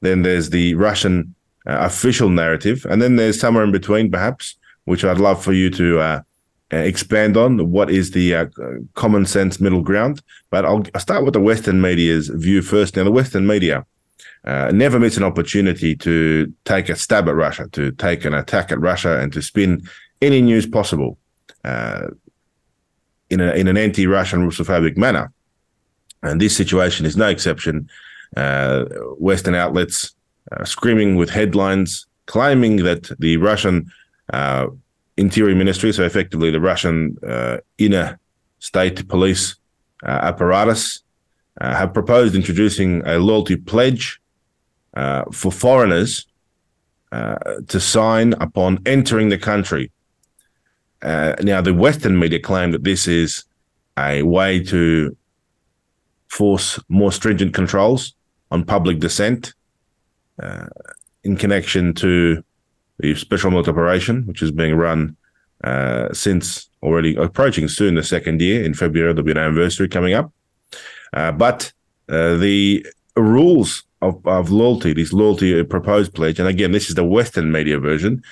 then 0.00 0.22
there's 0.22 0.50
the 0.50 0.74
Russian 0.74 1.34
uh, 1.66 1.78
official 1.90 2.28
narrative, 2.28 2.84
and 2.90 3.00
then 3.00 3.16
there's 3.16 3.40
somewhere 3.40 3.64
in 3.64 3.72
between, 3.72 4.10
perhaps, 4.10 4.56
which 4.84 5.04
I'd 5.04 5.18
love 5.18 5.42
for 5.42 5.52
you 5.52 5.70
to 5.70 5.98
uh, 5.98 6.02
uh, 6.02 6.20
expand 6.70 7.36
on. 7.36 7.70
What 7.70 7.90
is 7.90 8.12
the 8.12 8.34
uh, 8.34 8.46
common 8.94 9.26
sense 9.26 9.60
middle 9.60 9.82
ground? 9.82 10.22
But 10.50 10.64
I'll, 10.64 10.84
I'll, 10.94 11.00
start 11.00 11.24
with 11.24 11.34
the 11.34 11.40
Western 11.40 11.80
media's 11.80 12.28
view 12.28 12.62
first. 12.62 12.96
Now, 12.96 13.04
the 13.04 13.10
Western 13.10 13.46
media 13.46 13.84
never 14.44 14.98
miss 14.98 15.16
an 15.16 15.24
opportunity 15.24 15.94
to 15.96 16.52
take 16.64 16.88
a 16.88 16.96
stab 16.96 17.28
at 17.28 17.34
Russia, 17.34 17.68
to 17.72 17.92
take 17.92 18.24
an 18.24 18.34
attack 18.34 18.72
at 18.72 18.80
Russia, 18.80 19.20
and 19.20 19.32
to 19.32 19.42
spin 19.42 19.82
any 20.22 20.40
news 20.40 20.66
possible 20.66 21.18
in, 21.64 23.40
a, 23.40 23.52
in 23.52 23.68
an 23.68 23.76
anti-Russian 23.76 24.48
Russophobic 24.48 24.96
manner. 24.96 25.32
And 26.22 26.40
this 26.40 26.56
situation 26.56 27.06
is 27.06 27.16
no 27.16 27.28
exception. 27.28 27.88
Uh, 28.36 28.84
Western 29.18 29.54
outlets 29.54 30.14
uh, 30.52 30.64
screaming 30.64 31.16
with 31.16 31.30
headlines 31.30 32.06
claiming 32.26 32.76
that 32.76 33.10
the 33.18 33.36
Russian 33.38 33.90
uh, 34.32 34.66
Interior 35.20 35.54
Ministry, 35.54 35.92
so 35.92 36.02
effectively 36.02 36.50
the 36.50 36.60
Russian 36.60 37.16
uh, 37.26 37.58
inner 37.78 38.18
state 38.58 39.06
police 39.08 39.56
uh, 40.02 40.18
apparatus, 40.30 41.02
uh, 41.60 41.74
have 41.74 41.92
proposed 41.92 42.34
introducing 42.34 43.02
a 43.06 43.18
loyalty 43.18 43.56
pledge 43.56 44.20
for 45.32 45.52
foreigners 45.52 46.26
to 47.68 47.78
sign 47.80 48.32
upon 48.34 48.78
entering 48.86 49.28
the 49.28 49.38
country. 49.38 49.90
Uh, 51.02 51.34
now, 51.42 51.60
the 51.60 51.74
Western 51.74 52.18
media 52.18 52.38
claim 52.38 52.72
that 52.72 52.84
this 52.84 53.06
is 53.06 53.44
a 53.98 54.22
way 54.22 54.62
to 54.62 55.16
force 56.28 56.78
more 56.88 57.12
stringent 57.12 57.54
controls 57.54 58.14
on 58.50 58.64
public 58.64 58.98
dissent 58.98 59.54
uh, 60.42 60.66
in 61.24 61.36
connection 61.36 61.94
to 61.94 62.42
the 63.00 63.14
special 63.14 63.50
military 63.50 63.74
operation, 63.74 64.26
which 64.26 64.42
is 64.42 64.50
being 64.50 64.74
run 64.74 65.16
uh, 65.64 66.12
since 66.12 66.68
already 66.82 67.14
approaching 67.16 67.68
soon 67.68 67.94
the 67.94 68.02
second 68.02 68.40
year. 68.40 68.64
In 68.64 68.74
February, 68.74 69.12
there'll 69.12 69.24
be 69.24 69.32
an 69.32 69.38
anniversary 69.38 69.88
coming 69.88 70.14
up. 70.14 70.32
Uh, 71.12 71.32
but 71.32 71.72
uh, 72.08 72.36
the 72.36 72.86
rules 73.16 73.82
of, 74.00 74.24
of 74.26 74.50
loyalty, 74.50 74.92
this 74.94 75.12
loyalty 75.12 75.62
proposed 75.64 76.14
pledge, 76.14 76.38
and 76.38 76.48
again, 76.48 76.72
this 76.72 76.88
is 76.88 76.94
the 76.94 77.04
Western 77.04 77.52
media 77.52 77.78
version, 77.78 78.22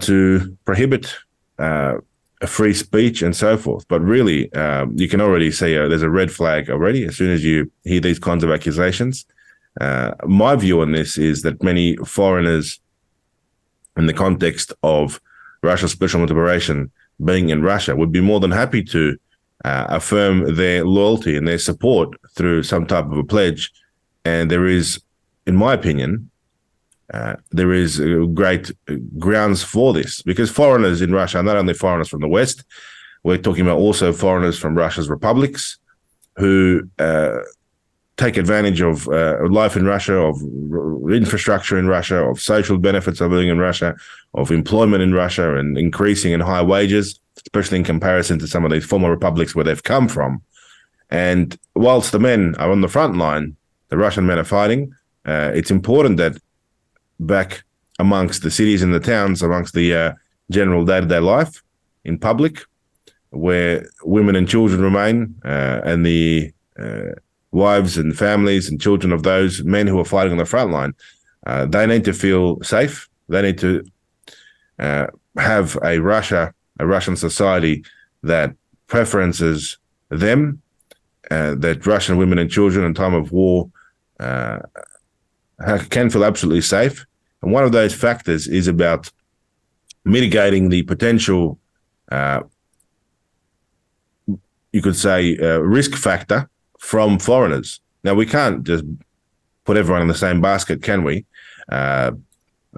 to 0.00 0.56
prohibit 0.64 1.12
uh, 1.58 1.94
free 2.46 2.74
speech 2.74 3.22
and 3.22 3.34
so 3.34 3.56
forth. 3.56 3.86
But 3.88 4.00
really, 4.00 4.52
um, 4.52 4.94
you 4.96 5.08
can 5.08 5.20
already 5.20 5.50
see 5.50 5.76
uh, 5.76 5.88
there's 5.88 6.02
a 6.02 6.10
red 6.10 6.30
flag 6.30 6.70
already 6.70 7.04
as 7.04 7.16
soon 7.16 7.30
as 7.30 7.44
you 7.44 7.70
hear 7.84 8.00
these 8.00 8.18
kinds 8.18 8.44
of 8.44 8.50
accusations. 8.50 9.24
Uh, 9.80 10.12
my 10.26 10.56
view 10.56 10.80
on 10.80 10.92
this 10.92 11.18
is 11.18 11.42
that 11.42 11.62
many 11.62 11.96
foreigners, 11.96 12.80
in 13.96 14.06
the 14.06 14.12
context 14.12 14.72
of 14.82 15.20
Russia's 15.62 15.92
special 15.92 16.22
operation 16.22 16.90
being 17.24 17.48
in 17.50 17.62
Russia, 17.62 17.96
would 17.96 18.12
be 18.12 18.20
more 18.20 18.40
than 18.40 18.50
happy 18.50 18.82
to 18.82 19.16
uh, 19.64 19.86
affirm 19.88 20.54
their 20.54 20.84
loyalty 20.84 21.36
and 21.36 21.48
their 21.48 21.58
support 21.58 22.14
through 22.34 22.62
some 22.62 22.86
type 22.86 23.06
of 23.06 23.16
a 23.16 23.24
pledge. 23.24 23.72
And 24.24 24.50
there 24.50 24.66
is, 24.66 25.00
in 25.46 25.56
my 25.56 25.72
opinion, 25.72 26.30
uh, 27.14 27.36
there 27.52 27.72
is 27.72 28.00
uh, 28.00 28.26
great 28.34 28.72
grounds 29.18 29.62
for 29.62 29.92
this 29.92 30.22
because 30.22 30.50
foreigners 30.50 31.00
in 31.00 31.12
Russia 31.12 31.38
are 31.38 31.42
not 31.42 31.56
only 31.56 31.72
foreigners 31.72 32.08
from 32.08 32.20
the 32.20 32.28
West, 32.28 32.64
we're 33.22 33.38
talking 33.38 33.62
about 33.62 33.78
also 33.78 34.12
foreigners 34.12 34.58
from 34.58 34.76
Russia's 34.76 35.08
republics 35.08 35.78
who 36.36 36.88
uh, 36.98 37.38
take 38.16 38.36
advantage 38.36 38.80
of 38.80 39.08
uh, 39.08 39.38
life 39.48 39.76
in 39.76 39.84
Russia, 39.84 40.14
of 40.14 40.40
infrastructure 41.10 41.78
in 41.78 41.86
Russia, 41.86 42.24
of 42.24 42.40
social 42.40 42.78
benefits 42.78 43.20
of 43.20 43.30
living 43.30 43.48
in 43.48 43.58
Russia, 43.58 43.94
of 44.34 44.50
employment 44.50 45.02
in 45.02 45.12
Russia, 45.12 45.56
and 45.56 45.76
increasing 45.76 46.32
in 46.32 46.40
high 46.40 46.62
wages, 46.62 47.20
especially 47.36 47.78
in 47.78 47.84
comparison 47.84 48.38
to 48.38 48.46
some 48.46 48.64
of 48.64 48.70
these 48.70 48.84
former 48.84 49.10
republics 49.10 49.54
where 49.54 49.64
they've 49.64 49.82
come 49.82 50.08
from. 50.08 50.40
And 51.10 51.58
whilst 51.74 52.12
the 52.12 52.18
men 52.18 52.54
are 52.56 52.70
on 52.70 52.80
the 52.80 52.88
front 52.88 53.16
line, 53.16 53.56
the 53.88 53.96
Russian 53.96 54.26
men 54.26 54.38
are 54.38 54.44
fighting. 54.44 54.92
Uh, 55.24 55.52
it's 55.54 55.70
important 55.70 56.16
that 56.16 56.36
back 57.20 57.64
amongst 57.98 58.42
the 58.42 58.50
cities 58.50 58.82
and 58.82 58.92
the 58.92 59.00
towns, 59.00 59.42
amongst 59.42 59.74
the 59.74 59.94
uh, 59.94 60.12
general 60.50 60.84
day 60.84 61.00
to 61.00 61.06
day 61.06 61.18
life 61.18 61.62
in 62.04 62.18
public, 62.18 62.64
where 63.30 63.88
women 64.04 64.36
and 64.36 64.48
children 64.48 64.80
remain, 64.80 65.34
uh, 65.44 65.80
and 65.84 66.04
the 66.06 66.52
uh, 66.78 67.12
wives 67.56 67.96
and 67.96 68.16
families 68.16 68.68
and 68.68 68.80
children 68.80 69.12
of 69.12 69.22
those 69.22 69.64
men 69.64 69.86
who 69.86 69.98
are 69.98 70.04
fighting 70.04 70.32
on 70.32 70.38
the 70.38 70.44
front 70.44 70.70
line. 70.70 70.94
Uh, 71.46 71.64
they 71.64 71.86
need 71.86 72.04
to 72.04 72.12
feel 72.12 72.62
safe. 72.62 73.08
They 73.28 73.42
need 73.42 73.58
to 73.58 73.84
uh, 74.78 75.06
have 75.36 75.78
a 75.82 75.98
Russia, 75.98 76.52
a 76.78 76.86
Russian 76.86 77.16
society 77.16 77.82
that 78.22 78.54
preferences 78.88 79.78
them, 80.10 80.60
uh, 81.30 81.54
that 81.56 81.86
Russian 81.86 82.18
women 82.18 82.38
and 82.38 82.50
children 82.50 82.84
in 82.84 82.94
time 82.94 83.14
of 83.14 83.32
war 83.32 83.70
can 85.90 86.10
feel 86.10 86.24
absolutely 86.24 86.60
safe. 86.60 87.06
And 87.42 87.52
one 87.52 87.64
of 87.64 87.72
those 87.72 87.94
factors 87.94 88.46
is 88.46 88.68
about 88.68 89.10
mitigating 90.04 90.68
the 90.68 90.82
potential, 90.82 91.58
uh, 92.12 92.40
you 94.72 94.82
could 94.82 94.96
say, 94.96 95.38
uh, 95.38 95.58
risk 95.58 95.94
factor 95.94 96.48
from 96.78 97.18
foreigners. 97.18 97.80
Now, 98.04 98.14
we 98.14 98.26
can't 98.26 98.64
just 98.64 98.84
put 99.64 99.76
everyone 99.76 100.02
in 100.02 100.08
the 100.08 100.14
same 100.14 100.40
basket, 100.40 100.82
can 100.82 101.02
we, 101.02 101.24
uh, 101.70 102.12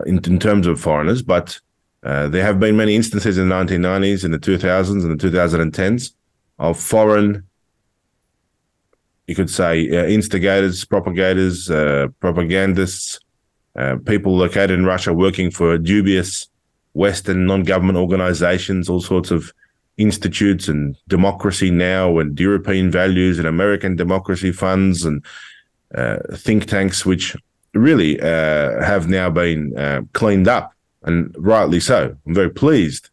in, 0.06 0.18
in, 0.24 0.38
terms 0.38 0.66
of 0.66 0.80
foreigners? 0.80 1.22
But 1.22 1.60
uh, 2.02 2.28
there 2.28 2.44
have 2.44 2.58
been 2.58 2.76
many 2.76 2.96
instances 2.96 3.36
in 3.36 3.48
the 3.48 3.54
1990s, 3.54 4.24
in 4.24 4.30
the 4.30 4.38
2000s, 4.38 5.04
and 5.04 5.18
the 5.18 5.28
2010s 5.28 6.12
of 6.58 6.78
foreign 6.78 7.44
you 9.28 9.34
could 9.34 9.50
say 9.50 9.88
uh, 9.90 10.06
instigators, 10.06 10.84
propagators, 10.86 11.70
uh, 11.70 12.08
propagandists, 12.18 13.20
uh, 13.76 13.96
people 14.06 14.34
located 14.36 14.70
in 14.70 14.86
Russia 14.86 15.12
working 15.12 15.50
for 15.50 15.76
dubious 15.76 16.48
Western 16.94 17.46
non-government 17.46 17.98
organizations, 17.98 18.88
all 18.88 19.02
sorts 19.02 19.30
of 19.30 19.52
institutes 19.98 20.68
and 20.68 20.96
democracy 21.08 21.70
now 21.70 22.18
and 22.18 22.38
European 22.38 22.90
values 22.90 23.38
and 23.38 23.46
American 23.46 23.96
democracy 23.96 24.52
funds 24.52 25.04
and 25.04 25.24
uh, 25.94 26.18
think 26.34 26.66
tanks, 26.66 27.04
which 27.04 27.36
really 27.74 28.20
uh, 28.20 28.82
have 28.82 29.08
now 29.08 29.28
been 29.28 29.76
uh, 29.76 30.02
cleaned 30.12 30.48
up 30.48 30.72
and 31.02 31.34
rightly 31.38 31.80
so. 31.80 32.16
I'm 32.26 32.34
very 32.34 32.50
pleased 32.50 33.10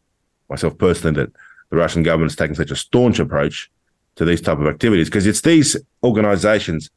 myself 0.50 0.78
personally 0.78 1.16
that 1.16 1.32
the 1.70 1.78
Russian 1.78 2.04
government 2.04 2.32
is 2.32 2.36
taking 2.38 2.56
such 2.56 2.72
a 2.72 2.76
staunch 2.76 3.20
approach 3.20 3.70
to 4.16 4.26
these 4.26 4.42
type 4.42 4.60
of 4.60 4.68
activities 4.68 5.10
because 5.10 5.28
it's 5.28 5.42
these 5.42 5.76
organizations 6.04 6.90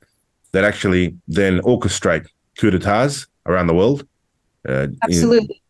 that 0.52 0.64
actually 0.64 1.16
then 1.26 1.60
orchestrate 1.60 2.26
coup 2.58 2.70
d'etats 2.70 3.26
around 3.46 3.66
the 3.66 3.74
world. 3.74 4.06
Uh, 4.68 4.88
Absolutely. 5.02 5.54
In, 5.54 5.60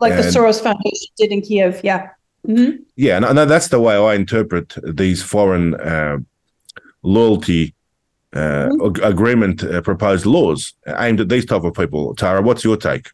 like 0.00 0.14
the 0.14 0.22
Soros 0.22 0.60
Foundation 0.62 1.08
did 1.16 1.30
in 1.30 1.42
Kiev. 1.42 1.80
Yeah. 1.84 2.10
Mm-hmm. 2.46 2.82
Yeah. 2.96 3.16
And, 3.16 3.24
and, 3.24 3.50
that's 3.50 3.68
the 3.68 3.80
way 3.80 3.96
I 3.96 4.14
interpret 4.14 4.74
these 4.82 5.22
foreign 5.22 5.74
uh, 5.74 6.18
loyalty 7.02 7.74
uh, 8.32 8.68
mm-hmm. 8.68 9.04
agreement 9.04 9.62
uh, 9.62 9.80
proposed 9.82 10.24
laws 10.24 10.72
aimed 10.86 11.20
at 11.20 11.28
these 11.28 11.44
type 11.44 11.64
of 11.64 11.74
people. 11.74 12.14
Tara, 12.14 12.42
what's 12.42 12.64
your 12.64 12.76
take? 12.76 13.10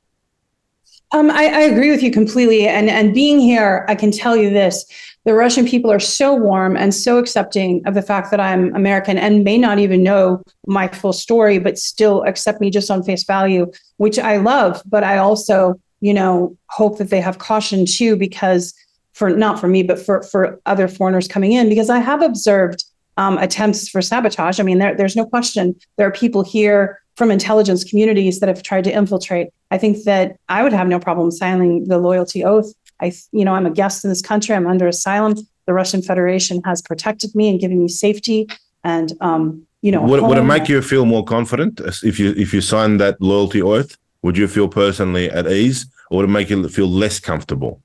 Um, 1.12 1.31
I, 1.31 1.45
I, 1.47 1.61
agree 1.61 1.91
with 1.91 2.03
you 2.03 2.11
completely. 2.11 2.67
And 2.67 2.91
and 2.91 3.15
being 3.15 3.39
here, 3.39 3.87
I 3.89 3.95
can 3.95 4.11
tell 4.11 4.37
you 4.37 4.51
this: 4.51 4.85
the 5.25 5.35
Russian 5.35 5.67
people 5.67 5.91
are 5.91 6.01
so 6.01 6.35
warm 6.35 6.77
and 6.77 6.93
so 6.93 7.19
accepting 7.19 7.81
of 7.87 7.95
the 7.95 8.03
fact 8.03 8.31
that 8.33 8.41
I'm 8.41 8.75
American 8.75 9.17
and 9.17 9.45
may 9.45 9.57
not 9.57 9.79
even 9.79 10.03
know 10.03 10.43
my 10.67 10.89
full 10.89 11.12
story, 11.12 11.59
but 11.59 11.79
still 11.79 12.25
accept 12.25 12.61
me 12.61 12.71
just 12.71 12.91
on 12.91 13.05
face 13.05 13.23
value, 13.23 13.71
which 13.99 14.19
I 14.19 14.39
love. 14.39 14.83
But 14.85 15.05
I 15.05 15.19
also, 15.19 15.81
you 16.01 16.12
know, 16.12 16.57
hope 16.71 16.99
that 16.99 17.11
they 17.11 17.21
have 17.21 17.39
caution 17.39 17.87
too, 17.87 18.17
because 18.17 18.75
for 19.17 19.31
not 19.31 19.59
for 19.61 19.69
me, 19.69 19.83
but 19.83 19.99
for 19.99 20.23
for 20.23 20.61
other 20.67 20.89
foreigners 20.89 21.29
coming 21.29 21.53
in, 21.53 21.69
because 21.69 21.91
I 21.91 21.99
have 21.99 22.23
observed 22.23 22.85
um, 23.17 23.39
attempts 23.39 23.89
for 23.89 24.03
sabotage. 24.03 24.61
I 24.61 24.63
mean, 24.63 24.79
there, 24.79 24.95
there's 24.95 25.17
no 25.17 25.27
question 25.27 25.75
there 25.97 26.07
are 26.07 26.13
people 26.13 26.43
here 26.43 27.01
from 27.17 27.31
intelligence 27.31 27.83
communities 27.83 28.41
that 28.41 28.49
have 28.49 28.63
tried 28.63 28.85
to 28.85 28.93
infiltrate. 28.93 29.49
I 29.71 29.79
think 29.79 30.05
that 30.05 30.37
I 30.49 30.63
would 30.63 30.75
have 30.75 30.87
no 30.87 31.01
problem 31.01 31.31
signing 31.31 31.89
the 31.89 31.99
loyalty 31.99 32.45
oath 32.45 32.73
I, 33.01 33.13
you 33.33 33.45
know, 33.45 33.55
I'm 33.55 33.67
a 33.67 33.71
guest 33.71 34.05
in 34.05 34.11
this 34.11 34.23
country. 34.23 34.55
I'm 34.55 34.67
under 34.67 34.87
asylum. 34.87 35.35
The 35.67 35.73
Russian 35.73 36.03
Federation 36.03 36.63
has 36.65 36.81
protected 36.81 37.35
me 37.35 37.49
and 37.51 37.61
given 37.61 37.79
me 37.79 37.89
safety. 37.89 38.49
And, 38.85 39.13
um, 39.21 39.67
you 39.83 39.93
know, 39.93 40.03
would, 40.03 40.23
would 40.23 40.39
it 40.39 40.45
make 40.45 40.69
you 40.69 40.81
feel 40.81 41.05
more 41.05 41.25
confident 41.25 41.81
if 42.03 42.19
you 42.19 42.35
if 42.37 42.55
you 42.55 42.61
sign 42.61 42.97
that 42.99 43.21
loyalty 43.21 43.63
oath? 43.63 43.97
Would 44.23 44.39
you 44.39 44.49
feel 44.49 44.69
personally 44.69 45.31
at 45.31 45.47
ease, 45.47 45.87
or 46.11 46.19
would 46.19 46.25
it 46.25 46.33
make 46.33 46.51
you 46.51 46.69
feel 46.69 46.89
less 46.89 47.21
comfortable? 47.21 47.81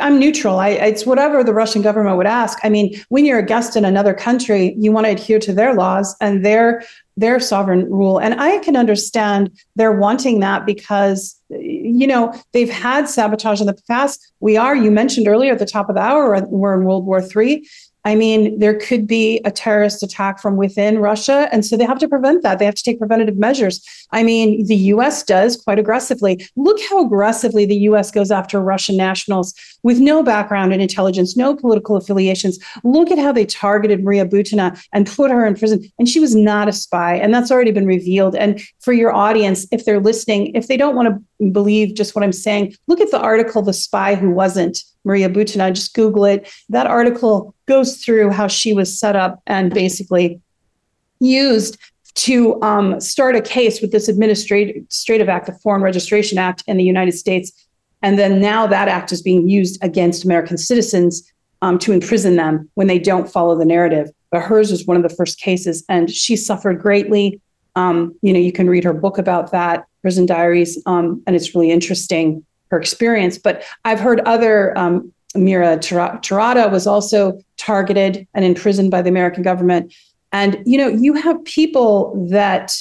I'm 0.00 0.18
neutral. 0.18 0.58
I, 0.58 0.70
it's 0.70 1.04
whatever 1.04 1.44
the 1.44 1.52
Russian 1.52 1.82
government 1.82 2.16
would 2.16 2.26
ask. 2.26 2.58
I 2.64 2.70
mean, 2.70 2.98
when 3.10 3.26
you're 3.26 3.38
a 3.38 3.44
guest 3.44 3.76
in 3.76 3.84
another 3.84 4.14
country, 4.14 4.74
you 4.78 4.92
want 4.92 5.06
to 5.06 5.12
adhere 5.12 5.38
to 5.40 5.52
their 5.52 5.74
laws 5.74 6.16
and 6.20 6.44
their 6.44 6.82
their 7.18 7.40
sovereign 7.40 7.84
rule. 7.90 8.18
And 8.18 8.40
I 8.40 8.58
can 8.58 8.76
understand 8.76 9.50
they're 9.74 9.92
wanting 9.92 10.40
that 10.40 10.64
because 10.64 11.38
you 11.50 12.06
know 12.06 12.32
they've 12.52 12.70
had 12.70 13.08
sabotage 13.10 13.60
in 13.60 13.66
the 13.66 13.76
past. 13.88 14.32
We 14.40 14.56
are. 14.56 14.74
You 14.74 14.90
mentioned 14.90 15.28
earlier 15.28 15.52
at 15.52 15.58
the 15.58 15.66
top 15.66 15.90
of 15.90 15.96
the 15.96 16.00
hour, 16.00 16.40
we're 16.46 16.74
in 16.80 16.84
World 16.86 17.04
War 17.04 17.20
Three. 17.20 17.68
I 18.08 18.14
mean, 18.14 18.58
there 18.58 18.72
could 18.72 19.06
be 19.06 19.38
a 19.44 19.50
terrorist 19.50 20.02
attack 20.02 20.40
from 20.40 20.56
within 20.56 20.98
Russia. 20.98 21.46
And 21.52 21.62
so 21.66 21.76
they 21.76 21.84
have 21.84 21.98
to 21.98 22.08
prevent 22.08 22.42
that. 22.42 22.58
They 22.58 22.64
have 22.64 22.74
to 22.74 22.82
take 22.82 22.98
preventative 22.98 23.36
measures. 23.36 23.86
I 24.12 24.22
mean, 24.22 24.64
the 24.64 24.76
US 24.94 25.22
does 25.22 25.58
quite 25.58 25.78
aggressively. 25.78 26.48
Look 26.56 26.80
how 26.88 27.04
aggressively 27.04 27.66
the 27.66 27.76
US 27.90 28.10
goes 28.10 28.30
after 28.30 28.62
Russian 28.62 28.96
nationals 28.96 29.52
with 29.82 30.00
no 30.00 30.22
background 30.22 30.72
in 30.72 30.80
intelligence, 30.80 31.36
no 31.36 31.54
political 31.54 31.96
affiliations. 31.96 32.58
Look 32.82 33.10
at 33.10 33.18
how 33.18 33.30
they 33.30 33.44
targeted 33.44 34.02
Maria 34.02 34.24
Butina 34.24 34.82
and 34.94 35.06
put 35.06 35.30
her 35.30 35.44
in 35.44 35.54
prison. 35.54 35.84
And 35.98 36.08
she 36.08 36.18
was 36.18 36.34
not 36.34 36.66
a 36.66 36.72
spy. 36.72 37.14
And 37.16 37.34
that's 37.34 37.50
already 37.50 37.72
been 37.72 37.86
revealed. 37.86 38.34
And 38.34 38.58
for 38.80 38.94
your 38.94 39.12
audience, 39.12 39.66
if 39.70 39.84
they're 39.84 40.00
listening, 40.00 40.54
if 40.54 40.66
they 40.66 40.78
don't 40.78 40.96
want 40.96 41.08
to 41.08 41.50
believe 41.50 41.94
just 41.94 42.14
what 42.14 42.24
I'm 42.24 42.32
saying, 42.32 42.74
look 42.86 43.02
at 43.02 43.10
the 43.10 43.20
article, 43.20 43.60
The 43.60 43.74
Spy 43.74 44.14
Who 44.14 44.30
Wasn't 44.30 44.82
Maria 45.08 45.28
Butina. 45.28 45.72
Just 45.72 45.94
Google 45.94 46.26
it. 46.26 46.48
That 46.68 46.86
article 46.86 47.54
goes 47.66 47.96
through 47.96 48.30
how 48.30 48.46
she 48.46 48.72
was 48.72 48.96
set 49.00 49.16
up 49.16 49.42
and 49.46 49.72
basically 49.72 50.40
used 51.18 51.78
to 52.14 52.60
um, 52.62 53.00
start 53.00 53.34
a 53.34 53.40
case 53.40 53.80
with 53.80 53.90
this 53.90 54.08
administrative 54.08 55.28
act, 55.28 55.46
the 55.46 55.52
Foreign 55.62 55.82
Registration 55.82 56.36
Act 56.36 56.62
in 56.66 56.76
the 56.76 56.84
United 56.84 57.12
States. 57.12 57.52
And 58.02 58.18
then 58.18 58.40
now 58.40 58.66
that 58.66 58.88
act 58.88 59.10
is 59.10 59.22
being 59.22 59.48
used 59.48 59.82
against 59.82 60.24
American 60.24 60.58
citizens 60.58 61.32
um, 61.62 61.78
to 61.78 61.92
imprison 61.92 62.36
them 62.36 62.68
when 62.74 62.86
they 62.86 62.98
don't 62.98 63.30
follow 63.30 63.56
the 63.56 63.64
narrative. 63.64 64.10
But 64.30 64.42
hers 64.42 64.70
was 64.70 64.84
one 64.84 64.96
of 64.96 65.02
the 65.02 65.14
first 65.16 65.40
cases, 65.40 65.84
and 65.88 66.10
she 66.10 66.36
suffered 66.36 66.80
greatly. 66.80 67.40
Um, 67.76 68.14
you 68.22 68.32
know, 68.32 68.38
you 68.38 68.52
can 68.52 68.68
read 68.68 68.84
her 68.84 68.92
book 68.92 69.16
about 69.16 69.52
that, 69.52 69.84
Prison 70.02 70.26
Diaries, 70.26 70.80
um, 70.86 71.22
and 71.26 71.34
it's 71.34 71.54
really 71.54 71.70
interesting 71.70 72.44
her 72.70 72.78
experience. 72.78 73.38
But 73.38 73.64
I've 73.84 74.00
heard 74.00 74.20
other 74.20 74.76
um, 74.76 75.12
Mira 75.34 75.78
Terada 75.78 76.70
was 76.70 76.86
also 76.86 77.40
targeted 77.56 78.26
and 78.34 78.44
imprisoned 78.44 78.90
by 78.90 79.02
the 79.02 79.10
American 79.10 79.42
government. 79.42 79.94
And 80.32 80.62
you 80.66 80.78
know, 80.78 80.88
you 80.88 81.14
have 81.14 81.42
people 81.44 82.28
that 82.30 82.76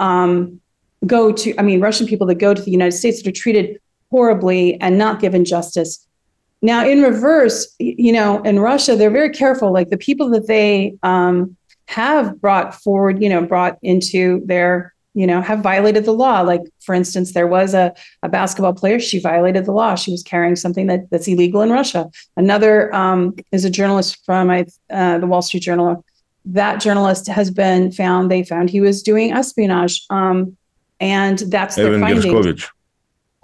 um, 0.00 0.60
go 1.06 1.32
to, 1.32 1.58
I 1.58 1.62
mean, 1.62 1.80
Russian 1.80 2.06
people 2.06 2.26
that 2.28 2.36
go 2.36 2.54
to 2.54 2.62
the 2.62 2.70
United 2.70 2.96
States 2.96 3.22
that 3.22 3.28
are 3.28 3.32
treated 3.32 3.80
horribly 4.10 4.80
and 4.80 4.98
not 4.98 5.20
given 5.20 5.44
justice. 5.44 6.06
Now, 6.62 6.86
in 6.86 7.02
reverse, 7.02 7.74
you 7.78 8.12
know, 8.12 8.40
in 8.42 8.58
Russia, 8.58 8.96
they're 8.96 9.10
very 9.10 9.30
careful. 9.30 9.72
Like 9.72 9.90
the 9.90 9.98
people 9.98 10.30
that 10.30 10.46
they 10.46 10.94
um, 11.02 11.56
have 11.86 12.40
brought 12.40 12.74
forward, 12.74 13.22
you 13.22 13.28
know, 13.28 13.44
brought 13.44 13.78
into 13.82 14.40
their 14.46 14.93
you 15.14 15.26
know, 15.26 15.40
have 15.40 15.60
violated 15.60 16.04
the 16.04 16.12
law. 16.12 16.40
Like, 16.40 16.62
for 16.80 16.94
instance, 16.94 17.32
there 17.32 17.46
was 17.46 17.72
a, 17.72 17.94
a 18.22 18.28
basketball 18.28 18.74
player, 18.74 18.98
she 18.98 19.20
violated 19.20 19.64
the 19.64 19.72
law. 19.72 19.94
She 19.94 20.10
was 20.10 20.22
carrying 20.22 20.56
something 20.56 20.88
that, 20.88 21.08
that's 21.10 21.28
illegal 21.28 21.62
in 21.62 21.70
Russia. 21.70 22.10
Another 22.36 22.94
um, 22.94 23.34
is 23.52 23.64
a 23.64 23.70
journalist 23.70 24.24
from 24.26 24.50
uh, 24.50 25.18
the 25.18 25.26
Wall 25.26 25.42
Street 25.42 25.62
Journal. 25.62 26.04
That 26.44 26.80
journalist 26.80 27.28
has 27.28 27.50
been 27.50 27.92
found, 27.92 28.30
they 28.30 28.42
found 28.42 28.70
he 28.70 28.80
was 28.80 29.02
doing 29.02 29.32
espionage. 29.32 30.04
Um, 30.10 30.56
and 31.00 31.38
that's 31.38 31.76
their 31.76 31.98
finding. 31.98 32.58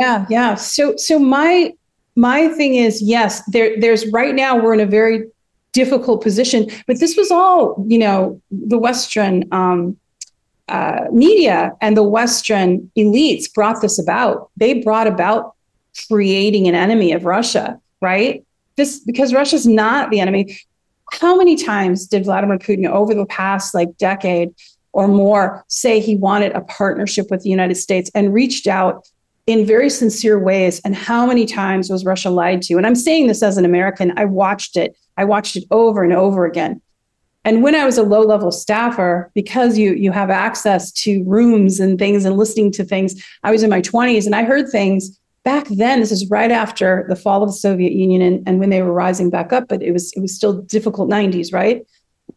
Yeah, 0.00 0.26
yeah. 0.28 0.54
So, 0.54 0.96
so 0.96 1.18
my 1.18 1.72
my 2.16 2.48
thing 2.48 2.74
is, 2.74 3.00
yes, 3.00 3.42
there, 3.46 3.78
there's 3.80 4.06
right 4.12 4.34
now 4.34 4.60
we're 4.60 4.74
in 4.74 4.80
a 4.80 4.86
very 4.86 5.26
difficult 5.72 6.22
position, 6.22 6.66
but 6.86 6.98
this 6.98 7.16
was 7.16 7.30
all, 7.30 7.82
you 7.86 7.98
know, 7.98 8.40
the 8.50 8.78
Western 8.78 9.44
um, 9.52 9.96
uh, 10.70 11.06
media 11.12 11.72
and 11.80 11.96
the 11.96 12.02
Western 12.02 12.90
elites 12.96 13.52
brought 13.52 13.82
this 13.82 13.98
about. 13.98 14.50
They 14.56 14.74
brought 14.74 15.08
about 15.08 15.54
creating 16.06 16.68
an 16.68 16.74
enemy 16.74 17.12
of 17.12 17.24
Russia, 17.24 17.80
right? 18.00 18.44
This 18.76 19.00
because 19.00 19.34
Russia's 19.34 19.66
not 19.66 20.10
the 20.10 20.20
enemy. 20.20 20.56
How 21.12 21.36
many 21.36 21.56
times 21.56 22.06
did 22.06 22.24
Vladimir 22.24 22.58
Putin 22.58 22.88
over 22.88 23.14
the 23.14 23.26
past 23.26 23.74
like 23.74 23.96
decade 23.98 24.54
or 24.92 25.08
more 25.08 25.64
say 25.66 25.98
he 25.98 26.16
wanted 26.16 26.52
a 26.52 26.60
partnership 26.60 27.30
with 27.30 27.42
the 27.42 27.50
United 27.50 27.74
States 27.74 28.10
and 28.14 28.32
reached 28.32 28.68
out 28.68 29.08
in 29.46 29.66
very 29.66 29.90
sincere 29.90 30.38
ways? 30.38 30.80
And 30.84 30.94
how 30.94 31.26
many 31.26 31.46
times 31.46 31.90
was 31.90 32.04
Russia 32.04 32.30
lied 32.30 32.62
to? 32.62 32.76
And 32.76 32.86
I'm 32.86 32.94
saying 32.94 33.26
this 33.26 33.42
as 33.42 33.56
an 33.56 33.64
American. 33.64 34.16
I 34.16 34.24
watched 34.24 34.76
it. 34.76 34.96
I 35.16 35.24
watched 35.24 35.56
it 35.56 35.64
over 35.72 36.04
and 36.04 36.12
over 36.12 36.46
again. 36.46 36.80
And 37.44 37.62
when 37.62 37.74
I 37.74 37.84
was 37.84 37.96
a 37.96 38.02
low 38.02 38.20
level 38.20 38.52
staffer, 38.52 39.30
because 39.34 39.78
you 39.78 39.94
you 39.94 40.12
have 40.12 40.30
access 40.30 40.92
to 40.92 41.24
rooms 41.24 41.80
and 41.80 41.98
things 41.98 42.24
and 42.24 42.36
listening 42.36 42.70
to 42.72 42.84
things, 42.84 43.22
I 43.42 43.50
was 43.50 43.62
in 43.62 43.70
my 43.70 43.80
20s 43.80 44.26
and 44.26 44.34
I 44.34 44.44
heard 44.44 44.68
things 44.70 45.18
back 45.42 45.66
then. 45.68 46.00
This 46.00 46.12
is 46.12 46.28
right 46.28 46.50
after 46.50 47.06
the 47.08 47.16
fall 47.16 47.42
of 47.42 47.48
the 47.48 47.54
Soviet 47.54 47.92
Union 47.92 48.20
and, 48.20 48.46
and 48.46 48.60
when 48.60 48.70
they 48.70 48.82
were 48.82 48.92
rising 48.92 49.30
back 49.30 49.52
up, 49.52 49.68
but 49.68 49.82
it 49.82 49.92
was 49.92 50.12
it 50.12 50.20
was 50.20 50.34
still 50.34 50.60
difficult 50.62 51.08
90s, 51.08 51.52
right? 51.52 51.86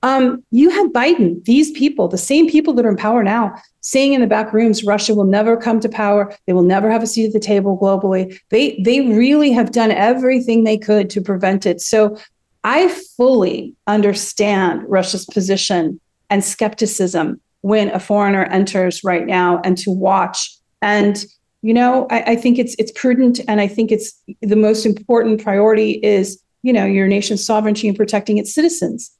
Um, 0.02 0.44
you 0.52 0.70
had 0.70 0.92
Biden, 0.92 1.44
these 1.46 1.72
people, 1.72 2.08
the 2.08 2.18
same 2.18 2.50
people 2.50 2.74
that 2.74 2.86
are 2.86 2.90
in 2.90 2.98
power 2.98 3.24
now, 3.24 3.56
saying 3.82 4.14
in 4.14 4.22
the 4.22 4.28
back 4.28 4.52
rooms, 4.52 4.84
Russia 4.84 5.14
will 5.14 5.26
never 5.26 5.56
come 5.56 5.80
to 5.82 5.90
power. 5.90 6.36
They 6.48 6.54
will 6.54 6.64
never 6.64 6.90
have 6.90 7.04
a 7.04 7.08
seat 7.08 7.28
at 7.28 7.34
the 7.34 7.40
table 7.40 7.78
globally. 7.78 8.38
They 8.50 8.82
they 8.84 9.02
really 9.02 9.52
have 9.52 9.72
done 9.72 9.92
everything 9.92 10.64
they 10.64 10.78
could 10.78 11.10
to 11.12 11.22
prevent 11.22 11.66
it. 11.66 11.82
So 11.82 12.18
I 12.64 12.88
fully 13.18 13.76
understand 13.88 14.84
Russia's 14.88 15.26
position 15.26 16.00
and 16.30 16.44
skepticism 16.44 17.42
when 17.62 17.90
a 17.90 18.00
foreigner 18.00 18.44
enters 18.46 19.04
right 19.04 19.26
now 19.26 19.62
and 19.64 19.78
to 19.80 19.92
watch. 19.92 20.58
And, 20.82 21.24
you 21.62 21.74
know, 21.74 22.08
I, 22.10 22.22
I 22.32 22.36
think 22.36 22.60
it's 22.60 22.76
it's 22.80 22.92
prudent 22.92 23.40
and 23.48 23.62
I 23.62 23.68
think 23.68 23.92
it's 23.92 24.14
the 24.42 24.56
most 24.56 24.86
important 24.86 25.44
priority 25.44 25.92
is, 26.04 26.42
you 26.62 26.74
know, 26.74 26.86
your 26.86 27.08
nation's 27.08 27.46
sovereignty 27.46 27.88
and 27.88 27.98
protecting 27.98 28.38
its 28.38 28.54
citizens. 28.54 29.12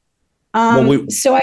Um, 0.54 0.86
well, 0.86 0.98
we, 0.98 1.10
so 1.10 1.34
I 1.34 1.42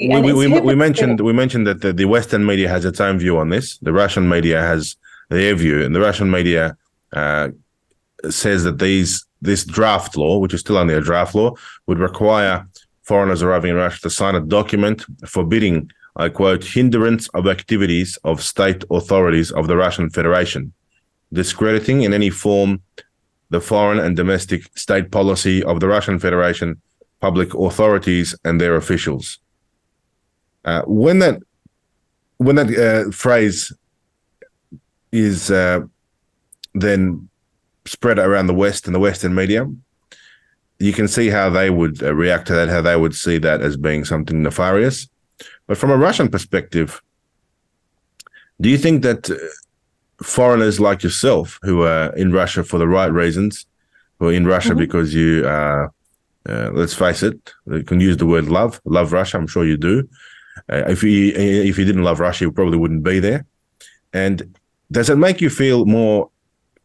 we, 0.00 0.20
we, 0.20 0.32
we, 0.32 0.60
we, 0.60 0.74
mentioned 0.74 1.20
we 1.20 1.32
mentioned 1.32 1.66
that 1.66 1.80
the, 1.80 1.92
the, 1.92 2.04
Western 2.04 2.46
media 2.46 2.68
has 2.68 2.84
its 2.84 3.00
own 3.00 3.18
view 3.18 3.36
on 3.38 3.48
this. 3.48 3.78
The 3.78 3.92
Russian 3.92 4.28
media 4.28 4.60
has 4.60 4.96
their 5.28 5.54
view, 5.54 5.84
and 5.84 5.94
the 5.94 6.00
Russian 6.00 6.30
media 6.30 6.76
uh, 7.12 7.48
says 8.30 8.64
that 8.64 8.78
these 8.78 9.26
this 9.40 9.64
draft 9.64 10.16
law, 10.16 10.38
which 10.38 10.54
is 10.54 10.60
still 10.60 10.78
under 10.78 10.96
a 10.98 11.02
draft 11.02 11.34
law, 11.34 11.54
would 11.86 11.98
require 11.98 12.66
foreigners 13.02 13.42
arriving 13.42 13.70
in 13.70 13.76
Russia 13.76 14.00
to 14.02 14.10
sign 14.10 14.34
a 14.34 14.40
document 14.40 15.04
forbidding, 15.26 15.90
I 16.16 16.28
quote, 16.28 16.64
hindrance 16.64 17.28
of 17.28 17.46
activities 17.46 18.18
of 18.24 18.42
state 18.42 18.84
authorities 18.90 19.50
of 19.52 19.66
the 19.68 19.76
Russian 19.76 20.10
Federation, 20.10 20.72
discrediting 21.32 22.02
in 22.02 22.12
any 22.12 22.30
form 22.30 22.82
the 23.50 23.60
foreign 23.60 23.98
and 23.98 24.16
domestic 24.16 24.76
state 24.76 25.10
policy 25.10 25.62
of 25.62 25.80
the 25.80 25.88
Russian 25.88 26.18
Federation, 26.18 26.80
public 27.20 27.54
authorities, 27.54 28.34
and 28.44 28.60
their 28.60 28.76
officials. 28.76 29.38
Uh, 30.64 30.82
when 30.86 31.18
that 31.20 31.40
when 32.36 32.56
that 32.56 32.68
uh, 32.76 33.10
phrase 33.10 33.72
is 35.12 35.50
uh, 35.50 35.80
then 36.74 37.27
spread 37.88 38.18
around 38.18 38.46
the 38.46 38.54
West 38.54 38.86
and 38.86 38.94
the 38.94 39.00
Western 39.00 39.34
media, 39.34 39.66
you 40.78 40.92
can 40.92 41.08
see 41.08 41.28
how 41.28 41.50
they 41.50 41.70
would 41.70 42.02
uh, 42.02 42.14
react 42.14 42.46
to 42.46 42.54
that, 42.54 42.68
how 42.68 42.80
they 42.80 42.96
would 42.96 43.14
see 43.14 43.38
that 43.38 43.60
as 43.60 43.76
being 43.76 44.04
something 44.04 44.42
nefarious. 44.42 45.08
But 45.66 45.78
from 45.78 45.90
a 45.90 45.96
Russian 45.96 46.28
perspective, 46.28 47.02
do 48.60 48.68
you 48.68 48.78
think 48.78 49.02
that 49.02 49.30
uh, 49.30 49.36
foreigners 50.22 50.80
like 50.80 51.02
yourself, 51.02 51.58
who 51.62 51.82
are 51.82 52.14
in 52.16 52.32
Russia 52.32 52.64
for 52.64 52.78
the 52.78 52.88
right 52.88 53.12
reasons, 53.12 53.66
who 54.18 54.28
are 54.28 54.32
in 54.32 54.46
Russia 54.46 54.70
mm-hmm. 54.70 54.78
because 54.78 55.14
you, 55.14 55.46
uh, 55.46 55.88
uh, 56.48 56.70
let's 56.72 56.94
face 56.94 57.22
it, 57.22 57.54
you 57.66 57.84
can 57.84 58.00
use 58.00 58.16
the 58.16 58.26
word 58.26 58.48
love, 58.48 58.80
love 58.84 59.12
Russia. 59.12 59.36
I'm 59.36 59.46
sure 59.46 59.64
you 59.64 59.76
do. 59.76 60.08
Uh, 60.70 60.84
if 60.88 61.02
you 61.02 61.32
if 61.34 61.78
you 61.78 61.84
didn't 61.84 62.02
love 62.02 62.18
Russia, 62.18 62.46
you 62.46 62.52
probably 62.52 62.78
wouldn't 62.78 63.04
be 63.04 63.20
there. 63.20 63.46
And 64.12 64.56
does 64.90 65.08
it 65.08 65.16
make 65.16 65.40
you 65.40 65.50
feel 65.50 65.84
more 65.84 66.30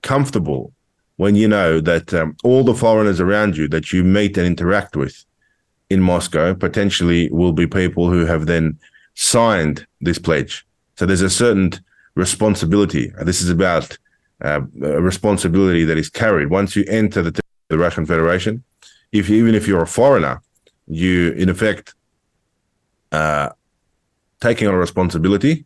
comfortable 0.02 0.73
when 1.18 1.36
you 1.36 1.48
know 1.48 1.80
that 1.80 2.14
um, 2.14 2.36
all 2.44 2.64
the 2.64 2.74
foreigners 2.74 3.20
around 3.20 3.56
you 3.58 3.68
that 3.70 3.92
you 3.92 4.04
meet 4.04 4.38
and 4.38 4.48
interact 4.48 4.96
with 4.96 5.26
in 5.90 6.02
Moscow 6.02 6.54
potentially 6.54 7.30
will 7.32 7.54
be 7.54 7.68
people 7.68 8.10
who 8.10 8.26
have 8.26 8.46
then 8.46 8.78
signed 9.14 9.86
this 10.02 10.18
pledge. 10.18 10.66
So 10.96 11.06
there's 11.06 11.22
a 11.22 11.30
certain 11.30 11.72
responsibility. 12.16 13.12
This 13.22 13.42
is 13.42 13.50
about 13.50 13.98
uh, 14.44 14.62
a 14.82 15.02
responsibility 15.02 15.84
that 15.86 15.98
is 15.98 16.10
carried 16.10 16.50
once 16.50 16.76
you 16.76 16.84
enter 16.88 17.22
the, 17.22 17.40
the 17.68 17.78
Russian 17.78 18.06
Federation. 18.06 18.64
If 19.12 19.30
even 19.30 19.54
if 19.54 19.68
you're 19.68 19.84
a 19.84 19.88
foreigner, 19.88 20.42
you 20.88 21.32
in 21.34 21.50
effect 21.50 21.94
uh, 23.12 23.50
taking 24.42 24.68
on 24.68 24.74
a 24.74 24.78
responsibility. 24.78 25.66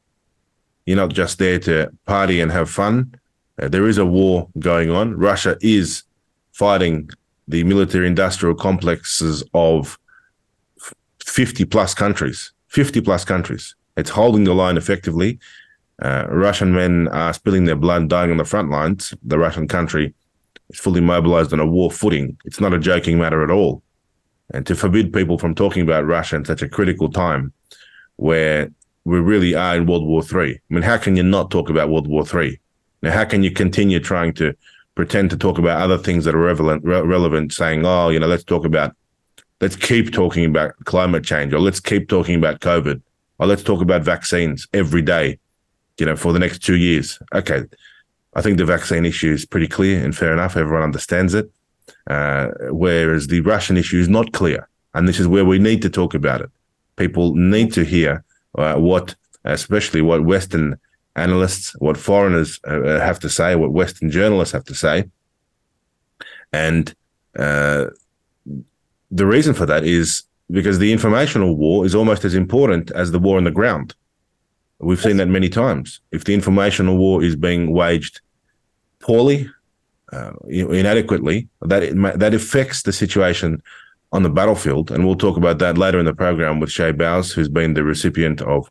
You're 0.85 0.97
not 0.97 1.11
just 1.11 1.39
there 1.39 1.59
to 1.59 1.91
party 2.05 2.39
and 2.41 2.51
have 2.51 2.69
fun 2.69 3.15
uh, 3.61 3.67
there 3.67 3.87
is 3.87 3.97
a 3.97 4.05
war 4.05 4.49
going 4.59 4.89
on. 4.89 5.17
Russia 5.17 5.57
is 5.61 6.03
fighting 6.51 7.09
the 7.47 7.63
military 7.63 8.07
industrial 8.07 8.55
complexes 8.55 9.43
of 9.53 9.97
50 11.25 11.65
plus 11.65 11.93
countries. 11.93 12.51
50 12.67 13.01
plus 13.01 13.23
countries. 13.23 13.75
It's 13.95 14.09
holding 14.09 14.43
the 14.43 14.53
line 14.53 14.77
effectively. 14.77 15.39
Uh, 16.01 16.27
Russian 16.29 16.73
men 16.73 17.07
are 17.07 17.33
spilling 17.33 17.65
their 17.65 17.75
blood, 17.75 18.09
dying 18.09 18.31
on 18.31 18.37
the 18.37 18.45
front 18.45 18.69
lines. 18.69 19.13
The 19.23 19.39
Russian 19.39 19.67
country 19.67 20.13
is 20.69 20.79
fully 20.79 21.01
mobilized 21.01 21.53
on 21.53 21.59
a 21.59 21.65
war 21.65 21.89
footing. 21.89 22.37
It's 22.45 22.59
not 22.59 22.73
a 22.73 22.79
joking 22.79 23.17
matter 23.17 23.43
at 23.43 23.49
all. 23.49 23.81
And 24.53 24.65
to 24.67 24.75
forbid 24.75 25.11
people 25.11 25.37
from 25.37 25.55
talking 25.55 25.81
about 25.81 26.05
Russia 26.05 26.35
in 26.35 26.45
such 26.45 26.61
a 26.61 26.69
critical 26.69 27.09
time 27.09 27.53
where 28.17 28.69
we 29.03 29.19
really 29.19 29.55
are 29.55 29.75
in 29.75 29.87
World 29.87 30.05
War 30.05 30.21
Three. 30.21 30.53
I 30.53 30.73
mean, 30.73 30.83
how 30.83 30.97
can 30.97 31.15
you 31.15 31.23
not 31.23 31.49
talk 31.49 31.69
about 31.69 31.89
World 31.89 32.07
War 32.07 32.25
Three? 32.25 32.59
Now, 33.01 33.11
how 33.11 33.25
can 33.25 33.43
you 33.43 33.51
continue 33.51 33.99
trying 33.99 34.33
to 34.33 34.55
pretend 34.95 35.29
to 35.29 35.37
talk 35.37 35.57
about 35.57 35.79
other 35.81 35.97
things 35.97 36.25
that 36.25 36.35
are 36.35 36.39
relevant, 36.39 36.83
re- 36.83 37.01
relevant 37.01 37.53
saying, 37.53 37.85
oh, 37.85 38.09
you 38.09 38.19
know, 38.19 38.27
let's 38.27 38.43
talk 38.43 38.65
about, 38.65 38.95
let's 39.61 39.75
keep 39.75 40.11
talking 40.11 40.45
about 40.45 40.73
climate 40.85 41.23
change, 41.23 41.53
or 41.53 41.59
let's 41.59 41.79
keep 41.79 42.09
talking 42.09 42.35
about 42.35 42.59
COVID, 42.61 43.01
or 43.39 43.47
let's 43.47 43.63
talk 43.63 43.81
about 43.81 44.01
vaccines 44.01 44.67
every 44.73 45.01
day, 45.01 45.37
you 45.99 46.05
know, 46.05 46.15
for 46.15 46.33
the 46.33 46.39
next 46.39 46.59
two 46.59 46.77
years. 46.77 47.19
Okay. 47.33 47.63
I 48.33 48.41
think 48.41 48.57
the 48.57 48.65
vaccine 48.65 49.05
issue 49.05 49.31
is 49.31 49.45
pretty 49.45 49.67
clear 49.67 50.03
and 50.03 50.15
fair 50.15 50.33
enough. 50.33 50.57
Everyone 50.57 50.83
understands 50.83 51.33
it. 51.33 51.49
Uh, 52.07 52.49
whereas 52.69 53.27
the 53.27 53.41
Russian 53.41 53.77
issue 53.77 53.99
is 53.99 54.09
not 54.09 54.31
clear. 54.31 54.67
And 54.93 55.07
this 55.07 55.19
is 55.19 55.27
where 55.27 55.45
we 55.45 55.59
need 55.59 55.81
to 55.83 55.89
talk 55.89 56.13
about 56.13 56.41
it. 56.41 56.49
People 56.95 57.35
need 57.35 57.73
to 57.73 57.83
hear 57.83 58.23
uh, 58.57 58.75
what, 58.75 59.15
especially 59.43 60.01
what 60.01 60.25
Western 60.25 60.79
analysts, 61.17 61.75
what 61.79 61.97
foreigners 61.97 62.59
uh, 62.67 62.81
uh, 62.81 62.99
have 62.99 63.19
to 63.19 63.29
say, 63.29 63.55
what 63.55 63.73
Western 63.73 64.09
journalists 64.09 64.53
have 64.53 64.65
to 64.65 64.75
say. 64.75 65.05
And 66.53 66.93
uh, 67.37 67.87
the 69.11 69.25
reason 69.25 69.53
for 69.53 69.65
that 69.65 69.83
is 69.83 70.23
because 70.49 70.79
the 70.79 70.93
informational 70.93 71.55
war 71.57 71.85
is 71.85 71.93
almost 71.93 72.23
as 72.23 72.35
important 72.35 72.91
as 72.91 73.11
the 73.11 73.19
war 73.19 73.37
on 73.37 73.43
the 73.43 73.51
ground. 73.51 73.95
We've 74.79 75.01
seen 75.01 75.17
that 75.17 75.27
many 75.27 75.49
times. 75.49 75.99
If 76.11 76.23
the 76.23 76.33
informational 76.33 76.97
war 76.97 77.23
is 77.23 77.35
being 77.35 77.73
waged 77.73 78.21
poorly, 78.99 79.49
uh, 80.13 80.33
inadequately, 80.47 81.49
that 81.61 82.19
that 82.19 82.33
affects 82.33 82.83
the 82.83 82.93
situation 82.93 83.61
on 84.11 84.23
the 84.23 84.29
battlefield. 84.29 84.91
And 84.91 85.05
we'll 85.05 85.15
talk 85.15 85.35
about 85.35 85.59
that 85.59 85.77
later 85.77 85.99
in 85.99 86.05
the 86.05 86.13
program 86.13 86.59
with 86.59 86.69
Chay 86.69 86.91
Bowes, 86.91 87.31
who's 87.33 87.49
been 87.49 87.73
the 87.73 87.83
recipient 87.83 88.41
of 88.41 88.69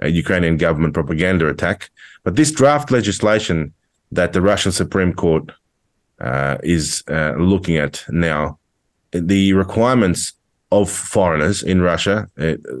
a 0.00 0.08
Ukrainian 0.08 0.56
government 0.56 0.94
propaganda 0.94 1.48
attack. 1.48 1.90
But 2.24 2.36
this 2.36 2.50
draft 2.50 2.90
legislation 2.90 3.72
that 4.12 4.32
the 4.32 4.42
Russian 4.42 4.72
Supreme 4.72 5.12
Court 5.12 5.52
uh, 6.20 6.58
is 6.62 7.04
uh, 7.08 7.34
looking 7.38 7.76
at 7.76 8.04
now, 8.08 8.58
the 9.12 9.52
requirements 9.52 10.32
of 10.70 10.90
foreigners 10.90 11.62
in 11.62 11.80
Russia 11.80 12.28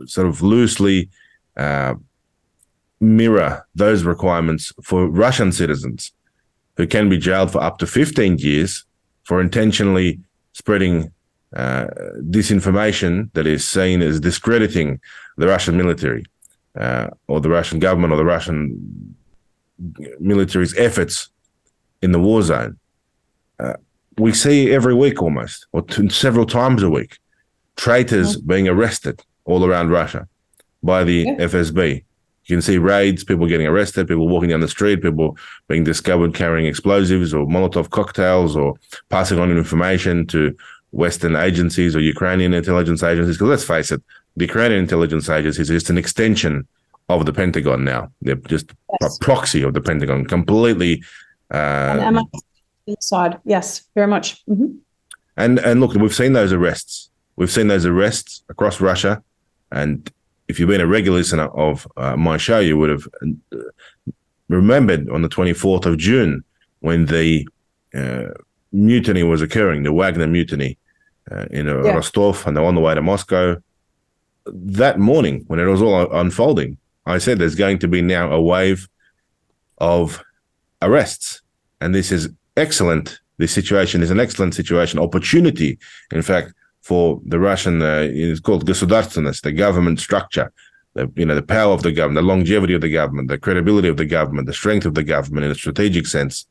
sort 0.06 0.26
of 0.26 0.42
loosely 0.42 1.08
uh, 1.56 1.94
mirror 3.00 3.66
those 3.74 4.02
requirements 4.02 4.72
for 4.82 5.08
Russian 5.08 5.52
citizens 5.52 6.12
who 6.76 6.86
can 6.86 7.08
be 7.08 7.18
jailed 7.18 7.52
for 7.52 7.62
up 7.62 7.78
to 7.78 7.86
15 7.86 8.38
years 8.38 8.84
for 9.24 9.40
intentionally 9.40 10.20
spreading 10.52 11.12
uh, 11.56 11.86
disinformation 12.30 13.30
that 13.32 13.46
is 13.46 13.66
seen 13.66 14.02
as 14.02 14.20
discrediting 14.20 15.00
the 15.36 15.46
Russian 15.46 15.76
military 15.76 16.24
uh, 16.78 17.08
or 17.26 17.40
the 17.40 17.48
Russian 17.48 17.78
government 17.78 18.12
or 18.12 18.16
the 18.16 18.24
Russian 18.24 19.14
military's 20.18 20.76
efforts 20.76 21.30
in 22.02 22.12
the 22.12 22.20
war 22.20 22.42
zone. 22.42 22.78
Uh, 23.58 23.74
we 24.18 24.32
see 24.32 24.72
every 24.72 24.94
week 24.94 25.22
almost, 25.22 25.66
or 25.72 25.82
t- 25.82 26.08
several 26.08 26.46
times 26.46 26.82
a 26.82 26.90
week, 26.90 27.18
traitors 27.76 28.36
mm-hmm. 28.36 28.46
being 28.46 28.68
arrested 28.68 29.22
all 29.44 29.64
around 29.64 29.90
Russia 29.90 30.28
by 30.82 31.04
the 31.04 31.24
yeah. 31.26 31.46
FSB. 31.46 32.04
You 32.44 32.56
can 32.56 32.62
see 32.62 32.78
raids, 32.78 33.24
people 33.24 33.46
getting 33.46 33.66
arrested, 33.66 34.08
people 34.08 34.28
walking 34.28 34.50
down 34.50 34.60
the 34.60 34.68
street, 34.68 35.02
people 35.02 35.36
being 35.68 35.84
discovered 35.84 36.34
carrying 36.34 36.66
explosives 36.66 37.34
or 37.34 37.46
Molotov 37.46 37.90
cocktails 37.90 38.56
or 38.56 38.74
passing 39.10 39.38
on 39.38 39.50
information 39.50 40.26
to 40.28 40.56
Western 40.92 41.36
agencies 41.36 41.94
or 41.94 42.00
Ukrainian 42.00 42.54
intelligence 42.54 43.02
agencies. 43.02 43.36
Because 43.36 43.50
let's 43.50 43.64
face 43.64 43.92
it, 43.92 44.02
the 44.38 44.46
Ukrainian 44.46 44.80
intelligence 44.80 45.28
agencies 45.28 45.68
is 45.68 45.76
just 45.82 45.90
an 45.90 45.98
extension 45.98 46.66
of 47.08 47.26
the 47.26 47.32
Pentagon 47.32 47.84
now. 47.84 48.10
They're 48.22 48.36
just 48.36 48.72
yes. 49.00 49.16
a 49.16 49.24
proxy 49.24 49.62
of 49.62 49.74
the 49.74 49.80
Pentagon, 49.80 50.26
completely. 50.26 51.02
Uh, 51.50 52.22
Mossad, 52.88 53.40
yes, 53.44 53.82
very 53.94 54.06
much. 54.06 54.44
Mm-hmm. 54.46 54.76
And 55.36 55.58
and 55.58 55.80
look, 55.80 55.94
we've 55.94 56.14
seen 56.14 56.32
those 56.32 56.52
arrests. 56.52 57.10
We've 57.36 57.50
seen 57.50 57.68
those 57.68 57.86
arrests 57.86 58.42
across 58.48 58.80
Russia, 58.80 59.22
and 59.70 60.10
if 60.48 60.58
you've 60.58 60.68
been 60.68 60.80
a 60.80 60.86
regular 60.86 61.18
listener 61.18 61.48
of 61.48 61.86
uh, 61.96 62.16
my 62.16 62.36
show, 62.36 62.58
you 62.58 62.78
would 62.78 62.90
have 62.90 63.06
uh, 63.22 63.58
remembered 64.48 65.08
on 65.10 65.22
the 65.22 65.28
24th 65.28 65.86
of 65.86 65.98
June 65.98 66.42
when 66.80 67.06
the 67.06 67.46
uh, 67.94 68.28
mutiny 68.72 69.22
was 69.22 69.42
occurring, 69.42 69.82
the 69.82 69.92
Wagner 69.92 70.26
mutiny 70.26 70.78
uh, 71.30 71.46
in 71.50 71.68
uh, 71.68 71.82
yeah. 71.84 71.92
Rostov, 71.92 72.46
and 72.46 72.56
they're 72.56 72.64
on 72.64 72.74
the 72.74 72.80
way 72.80 72.94
to 72.94 73.02
Moscow 73.02 73.56
That 74.47 74.99
morning, 74.99 75.43
when 75.47 75.59
it 75.59 75.65
was 75.65 75.81
all 75.81 76.11
unfolding, 76.11 76.77
I 77.05 77.17
said 77.17 77.39
there's 77.39 77.55
going 77.55 77.79
to 77.79 77.87
be 77.87 78.01
now 78.01 78.31
a 78.31 78.41
wave 78.41 78.87
of 79.77 80.23
arrests, 80.81 81.41
and 81.81 81.93
this 81.93 82.11
is 82.11 82.29
excellent. 82.57 83.19
This 83.37 83.51
situation 83.51 84.03
is 84.03 84.11
an 84.11 84.19
excellent 84.19 84.53
situation, 84.53 84.99
opportunity, 84.99 85.79
in 86.11 86.21
fact, 86.21 86.53
for 86.81 87.21
the 87.25 87.39
Russian. 87.39 87.81
Uh, 87.81 88.07
it's 88.09 88.39
called 88.39 88.65
государственность, 88.65 89.41
the 89.41 89.51
government 89.51 89.99
structure, 89.99 90.51
the 90.93 91.11
you 91.15 91.25
know 91.25 91.35
the 91.35 91.41
power 91.41 91.73
of 91.73 91.83
the 91.83 91.91
government, 91.91 92.23
the 92.23 92.33
longevity 92.33 92.73
of 92.73 92.81
the 92.81 92.91
government, 92.91 93.29
the 93.29 93.37
credibility 93.37 93.87
of 93.87 93.97
the 93.97 94.05
government, 94.05 94.47
the 94.47 94.53
strength 94.53 94.85
of 94.85 94.93
the 94.93 95.03
government 95.03 95.45
in 95.45 95.51
a 95.51 95.55
strategic 95.55 96.05
sense 96.05 96.45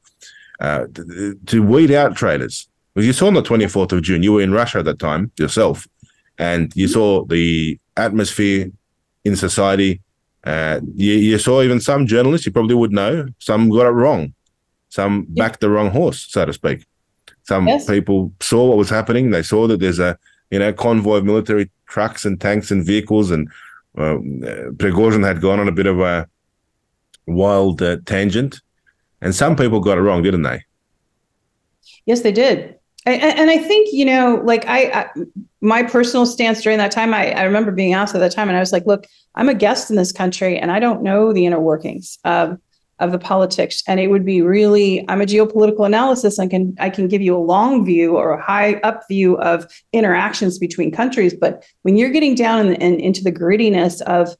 uh, 0.61 0.87
to, 0.95 1.39
to 1.47 1.63
weed 1.63 1.91
out 1.91 2.17
traitors. 2.17 2.69
Because 2.95 3.07
you 3.07 3.13
saw 3.13 3.27
on 3.27 3.35
the 3.35 3.43
24th 3.43 3.93
of 3.93 4.03
June, 4.03 4.23
you 4.23 4.35
were 4.35 4.43
in 4.43 4.53
Russia 4.53 4.79
at 4.79 4.85
that 4.85 4.99
time 4.99 5.33
yourself, 5.39 5.87
and 6.38 6.72
you 6.76 6.88
saw 6.88 7.26
the 7.26 7.80
atmosphere 7.96 8.72
in 9.24 9.36
society. 9.36 10.02
Uh, 10.44 10.80
you, 10.96 11.14
you, 11.14 11.38
saw 11.38 11.62
even 11.62 11.80
some 11.80 12.08
journalists, 12.08 12.46
you 12.46 12.52
probably 12.52 12.76
would 12.76 12.94
know, 12.94 13.28
some 13.40 13.70
got 13.70 13.86
it 13.86 13.92
wrong. 13.92 14.34
Some 14.90 15.26
backed 15.30 15.60
the 15.60 15.70
wrong 15.70 15.92
horse, 15.92 16.26
so 16.30 16.46
to 16.46 16.54
speak. 16.54 16.86
Some 17.44 17.68
yes. 17.68 17.86
people 17.86 18.32
saw 18.40 18.70
what 18.70 18.78
was 18.78 18.90
happening. 18.90 19.32
They 19.32 19.44
saw 19.44 19.68
that 19.68 19.80
there's 19.80 20.00
a 20.00 20.18
you 20.50 20.60
know 20.60 20.72
convoy 20.72 21.18
of 21.18 21.26
military 21.26 21.70
trucks 21.88 22.24
and 22.24 22.40
tanks 22.40 22.72
and 22.72 22.86
vehicles, 22.86 23.32
and 23.32 23.50
uh, 23.98 24.20
Prigozhin 24.78 25.26
had 25.26 25.42
gone 25.42 25.60
on 25.60 25.68
a 25.68 25.74
bit 25.74 25.88
of 25.88 26.00
a 26.00 26.28
wild 27.26 27.82
uh, 27.82 27.98
tangent 28.06 28.62
and 29.22 29.34
some 29.34 29.56
people 29.56 29.80
got 29.80 29.98
it 29.98 30.02
wrong, 30.02 30.22
didn't 30.22 30.44
they? 30.44 30.64
Yes, 32.06 32.22
they 32.22 32.32
did. 32.32 32.77
And, 33.08 33.40
and 33.40 33.50
I 33.50 33.58
think, 33.58 33.90
you 33.94 34.04
know, 34.04 34.42
like 34.44 34.66
I, 34.68 34.84
I, 34.92 35.10
my 35.62 35.82
personal 35.82 36.26
stance 36.26 36.62
during 36.62 36.78
that 36.80 36.92
time, 36.92 37.14
I, 37.14 37.32
I 37.32 37.44
remember 37.44 37.72
being 37.72 37.94
asked 37.94 38.14
at 38.14 38.20
that 38.20 38.34
time, 38.34 38.50
and 38.50 38.58
I 38.58 38.60
was 38.60 38.74
like, 38.74 38.86
look, 38.86 39.06
I'm 39.36 39.48
a 39.48 39.54
guest 39.54 39.90
in 39.90 39.96
this 39.96 40.12
country 40.12 40.58
and 40.58 40.72
I 40.72 40.80
don't 40.80 41.04
know 41.04 41.32
the 41.32 41.46
inner 41.46 41.60
workings 41.60 42.20
of, 42.26 42.58
of 43.00 43.14
the 43.14 43.20
politics. 43.20 43.82
And 43.88 44.02
it 44.02 44.08
would 44.08 44.26
be 44.26 44.42
really, 44.42 45.06
I'm 45.08 45.22
a 45.22 45.26
geopolitical 45.26 45.86
analysis. 45.86 46.38
I 46.38 46.48
can, 46.48 46.76
I 46.80 46.90
can 46.90 47.08
give 47.08 47.22
you 47.22 47.38
a 47.38 47.40
long 47.40 47.86
view 47.86 48.18
or 48.18 48.32
a 48.32 48.44
high 48.44 48.74
up 48.84 49.04
view 49.08 49.38
of 49.38 49.66
interactions 49.94 50.60
between 50.60 50.92
countries. 50.92 51.34
But 51.34 51.66
when 51.84 51.96
you're 51.96 52.10
getting 52.10 52.36
down 52.36 52.68
in, 52.68 52.74
in, 52.76 53.00
into 53.00 53.24
the 53.24 53.32
grittiness 53.32 54.02
of 54.02 54.36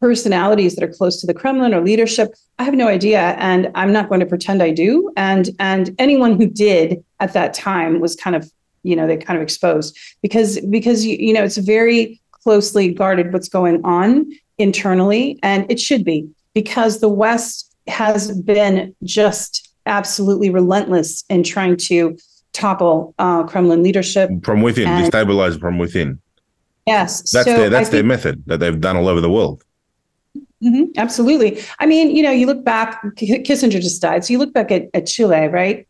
personalities 0.00 0.74
that 0.74 0.84
are 0.84 0.92
close 0.92 1.20
to 1.20 1.26
the 1.26 1.34
Kremlin 1.34 1.74
or 1.74 1.80
leadership? 1.80 2.32
I 2.58 2.64
have 2.64 2.74
no 2.74 2.88
idea, 2.88 3.36
and 3.38 3.70
I'm 3.74 3.92
not 3.92 4.08
going 4.08 4.20
to 4.20 4.26
pretend 4.26 4.62
I 4.62 4.70
do. 4.70 5.12
And 5.16 5.50
and 5.58 5.94
anyone 5.98 6.40
who 6.40 6.46
did 6.46 7.04
at 7.20 7.32
that 7.32 7.54
time 7.54 8.00
was 8.00 8.16
kind 8.16 8.36
of 8.36 8.50
you 8.82 8.94
know 8.96 9.06
they 9.06 9.16
kind 9.16 9.36
of 9.36 9.42
exposed 9.42 9.98
because 10.22 10.60
because 10.66 11.04
you, 11.04 11.16
you 11.18 11.32
know 11.32 11.42
it's 11.42 11.56
very 11.56 12.20
closely 12.30 12.92
guarded 12.92 13.32
what's 13.32 13.48
going 13.48 13.80
on 13.84 14.30
internally, 14.58 15.38
and 15.42 15.70
it 15.70 15.78
should 15.78 16.04
be 16.04 16.28
because 16.54 17.00
the 17.00 17.08
West 17.08 17.74
has 17.86 18.40
been 18.42 18.94
just 19.04 19.70
absolutely 19.86 20.50
relentless 20.50 21.24
in 21.28 21.42
trying 21.42 21.76
to 21.76 22.16
topple 22.52 23.14
uh, 23.18 23.44
Kremlin 23.44 23.82
leadership 23.82 24.30
from 24.42 24.62
within, 24.62 24.88
and, 24.88 25.12
destabilize 25.12 25.58
from 25.58 25.78
within. 25.78 26.20
Yes, 26.86 27.30
that's 27.30 27.46
so 27.46 27.56
their 27.56 27.70
that's 27.70 27.88
think, 27.88 27.98
their 27.98 28.04
method 28.04 28.42
that 28.46 28.60
they've 28.60 28.80
done 28.80 28.96
all 28.96 29.08
over 29.08 29.20
the 29.20 29.30
world. 29.30 29.62
Mm-hmm, 30.62 30.84
absolutely. 30.96 31.62
I 31.78 31.86
mean, 31.86 32.14
you 32.14 32.22
know, 32.22 32.32
you 32.32 32.46
look 32.46 32.64
back, 32.64 33.02
Kissinger 33.16 33.80
just 33.80 34.02
died. 34.02 34.24
So 34.24 34.32
you 34.32 34.38
look 34.38 34.52
back 34.52 34.72
at, 34.72 34.88
at 34.92 35.06
Chile, 35.06 35.46
right? 35.46 35.86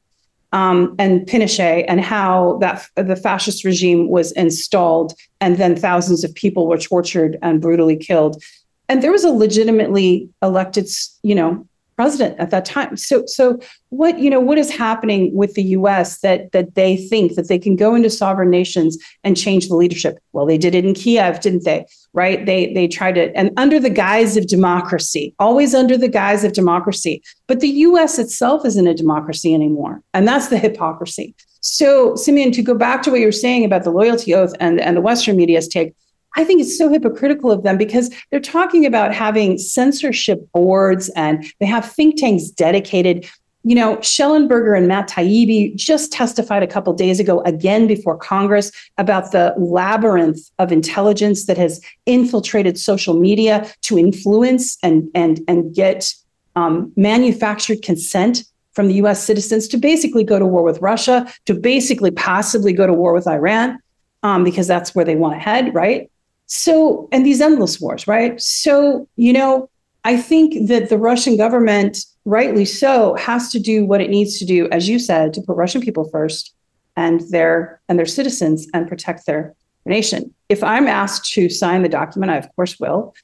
Um, 0.52 0.94
and 0.98 1.26
Pinochet 1.26 1.84
and 1.88 2.00
how 2.00 2.56
that 2.62 2.86
the 2.96 3.16
fascist 3.16 3.64
regime 3.64 4.08
was 4.08 4.32
installed 4.32 5.12
and 5.42 5.58
then 5.58 5.76
thousands 5.76 6.24
of 6.24 6.34
people 6.34 6.66
were 6.66 6.78
tortured 6.78 7.36
and 7.42 7.60
brutally 7.60 7.96
killed. 7.96 8.42
And 8.88 9.02
there 9.02 9.12
was 9.12 9.24
a 9.24 9.30
legitimately 9.30 10.30
elected, 10.42 10.88
you 11.22 11.34
know, 11.34 11.66
president 11.98 12.38
at 12.38 12.50
that 12.50 12.64
time. 12.64 12.96
So, 12.96 13.24
so 13.26 13.58
what 13.88 14.20
you 14.20 14.30
know, 14.30 14.38
what 14.38 14.56
is 14.56 14.70
happening 14.70 15.34
with 15.34 15.54
the 15.54 15.64
U.S. 15.78 16.20
that 16.20 16.52
that 16.52 16.76
they 16.76 16.96
think 16.96 17.34
that 17.34 17.48
they 17.48 17.58
can 17.58 17.74
go 17.74 17.96
into 17.96 18.08
sovereign 18.08 18.50
nations 18.50 18.96
and 19.24 19.36
change 19.36 19.66
the 19.66 19.74
leadership? 19.74 20.16
Well, 20.32 20.46
they 20.46 20.58
did 20.58 20.76
it 20.76 20.84
in 20.84 20.94
Kiev, 20.94 21.40
didn't 21.40 21.64
they? 21.64 21.86
Right? 22.12 22.46
They 22.46 22.72
they 22.72 22.86
tried 22.86 23.18
it, 23.18 23.32
and 23.34 23.50
under 23.56 23.80
the 23.80 23.90
guise 23.90 24.36
of 24.36 24.46
democracy, 24.46 25.34
always 25.40 25.74
under 25.74 25.98
the 25.98 26.08
guise 26.08 26.44
of 26.44 26.52
democracy. 26.52 27.20
But 27.48 27.58
the 27.58 27.74
U.S. 27.88 28.20
itself 28.20 28.64
isn't 28.64 28.86
a 28.86 28.94
democracy 28.94 29.52
anymore, 29.52 30.00
and 30.14 30.28
that's 30.28 30.48
the 30.48 30.58
hypocrisy. 30.58 31.34
So, 31.60 32.14
Simeon, 32.14 32.52
to 32.52 32.62
go 32.62 32.74
back 32.74 33.02
to 33.02 33.10
what 33.10 33.18
you 33.18 33.26
were 33.26 33.32
saying 33.32 33.64
about 33.64 33.82
the 33.82 33.90
loyalty 33.90 34.34
oath 34.34 34.54
and 34.60 34.80
and 34.80 34.96
the 34.96 35.00
Western 35.00 35.36
media's 35.36 35.66
take 35.66 35.94
I 36.36 36.44
think 36.44 36.60
it's 36.60 36.76
so 36.76 36.88
hypocritical 36.88 37.50
of 37.50 37.62
them 37.62 37.76
because 37.76 38.14
they're 38.30 38.40
talking 38.40 38.86
about 38.86 39.14
having 39.14 39.58
censorship 39.58 40.40
boards 40.52 41.08
and 41.10 41.44
they 41.58 41.66
have 41.66 41.90
think 41.90 42.18
tanks 42.18 42.48
dedicated. 42.48 43.28
You 43.64 43.74
know, 43.74 43.96
Shellenberger 43.96 44.76
and 44.76 44.86
Matt 44.86 45.08
Taibbi 45.08 45.74
just 45.74 46.12
testified 46.12 46.62
a 46.62 46.66
couple 46.66 46.92
days 46.92 47.18
ago 47.18 47.40
again 47.40 47.86
before 47.86 48.16
Congress 48.16 48.70
about 48.98 49.32
the 49.32 49.54
labyrinth 49.58 50.38
of 50.58 50.70
intelligence 50.70 51.46
that 51.46 51.58
has 51.58 51.80
infiltrated 52.06 52.78
social 52.78 53.14
media 53.14 53.70
to 53.82 53.98
influence 53.98 54.78
and 54.82 55.10
and 55.14 55.40
and 55.48 55.74
get 55.74 56.14
um, 56.56 56.92
manufactured 56.96 57.82
consent 57.82 58.44
from 58.72 58.86
the 58.86 58.94
U.S. 58.94 59.24
citizens 59.24 59.66
to 59.68 59.76
basically 59.76 60.22
go 60.22 60.38
to 60.38 60.46
war 60.46 60.62
with 60.62 60.80
Russia, 60.80 61.26
to 61.46 61.54
basically 61.54 62.12
possibly 62.12 62.72
go 62.72 62.86
to 62.86 62.92
war 62.92 63.12
with 63.12 63.26
Iran, 63.26 63.78
um, 64.22 64.44
because 64.44 64.68
that's 64.68 64.94
where 64.94 65.04
they 65.04 65.16
want 65.16 65.34
to 65.34 65.40
head, 65.40 65.74
right? 65.74 66.08
So, 66.48 67.08
and 67.12 67.24
these 67.24 67.40
endless 67.40 67.80
wars, 67.80 68.08
right? 68.08 68.40
So, 68.40 69.06
you 69.16 69.32
know, 69.32 69.68
I 70.04 70.16
think 70.16 70.68
that 70.68 70.88
the 70.88 70.96
Russian 70.96 71.36
government, 71.36 71.98
rightly 72.24 72.64
so, 72.64 73.14
has 73.16 73.52
to 73.52 73.60
do 73.60 73.84
what 73.84 74.00
it 74.00 74.08
needs 74.08 74.38
to 74.38 74.46
do, 74.46 74.66
as 74.70 74.88
you 74.88 74.98
said, 74.98 75.34
to 75.34 75.42
put 75.42 75.56
Russian 75.56 75.82
people 75.82 76.08
first 76.08 76.54
and 76.96 77.20
their 77.30 77.80
and 77.88 77.98
their 77.98 78.06
citizens 78.06 78.66
and 78.72 78.88
protect 78.88 79.26
their 79.26 79.54
nation. 79.84 80.34
If 80.48 80.64
I'm 80.64 80.88
asked 80.88 81.30
to 81.34 81.50
sign 81.50 81.82
the 81.82 81.88
document, 81.88 82.32
I 82.32 82.36
of 82.38 82.48
course 82.56 82.80
will. 82.80 83.14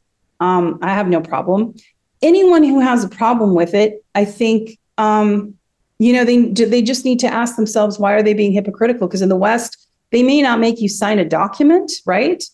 Um, 0.40 0.78
I 0.82 0.92
have 0.92 1.08
no 1.08 1.22
problem. 1.22 1.74
Anyone 2.20 2.62
who 2.62 2.80
has 2.80 3.04
a 3.04 3.08
problem 3.08 3.54
with 3.54 3.72
it, 3.72 4.04
I 4.14 4.26
think, 4.26 4.78
um, 4.98 5.54
you 5.98 6.12
know, 6.12 6.24
they 6.24 6.48
they 6.52 6.82
just 6.82 7.06
need 7.06 7.20
to 7.20 7.26
ask 7.26 7.56
themselves 7.56 7.98
why 7.98 8.12
are 8.12 8.22
they 8.22 8.34
being 8.34 8.52
hypocritical? 8.52 9.08
Because 9.08 9.22
in 9.22 9.30
the 9.30 9.36
West, 9.36 9.88
they 10.10 10.22
may 10.22 10.42
not 10.42 10.60
make 10.60 10.80
you 10.82 10.90
sign 10.90 11.18
a 11.18 11.24
document, 11.24 11.90
right? 12.04 12.44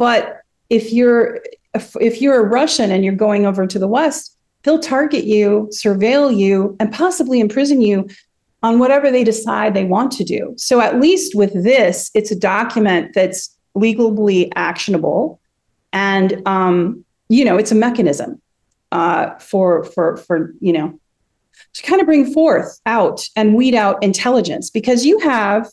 But 0.00 0.40
if 0.70 0.94
you're 0.94 1.40
if 1.74 2.22
you're 2.22 2.40
a 2.40 2.48
Russian 2.48 2.90
and 2.90 3.04
you're 3.04 3.14
going 3.14 3.44
over 3.44 3.66
to 3.66 3.78
the 3.78 3.86
West, 3.86 4.34
they'll 4.62 4.78
target 4.78 5.24
you, 5.24 5.68
surveil 5.72 6.34
you, 6.34 6.74
and 6.80 6.90
possibly 6.90 7.38
imprison 7.38 7.82
you 7.82 8.08
on 8.62 8.78
whatever 8.78 9.10
they 9.10 9.24
decide 9.24 9.74
they 9.74 9.84
want 9.84 10.10
to 10.12 10.24
do. 10.24 10.54
So 10.56 10.80
at 10.80 10.98
least 10.98 11.34
with 11.34 11.52
this, 11.52 12.10
it's 12.14 12.30
a 12.30 12.34
document 12.34 13.12
that's 13.14 13.54
legally 13.74 14.50
actionable, 14.56 15.38
and 15.92 16.40
um, 16.48 17.04
you 17.28 17.44
know 17.44 17.58
it's 17.58 17.70
a 17.70 17.74
mechanism 17.74 18.40
uh, 18.92 19.34
for 19.38 19.84
for 19.84 20.16
for 20.16 20.54
you 20.60 20.72
know 20.72 20.98
to 21.74 21.82
kind 21.82 22.00
of 22.00 22.06
bring 22.06 22.32
forth 22.32 22.80
out 22.86 23.28
and 23.36 23.54
weed 23.54 23.74
out 23.74 24.02
intelligence 24.02 24.70
because 24.70 25.04
you 25.04 25.18
have 25.18 25.70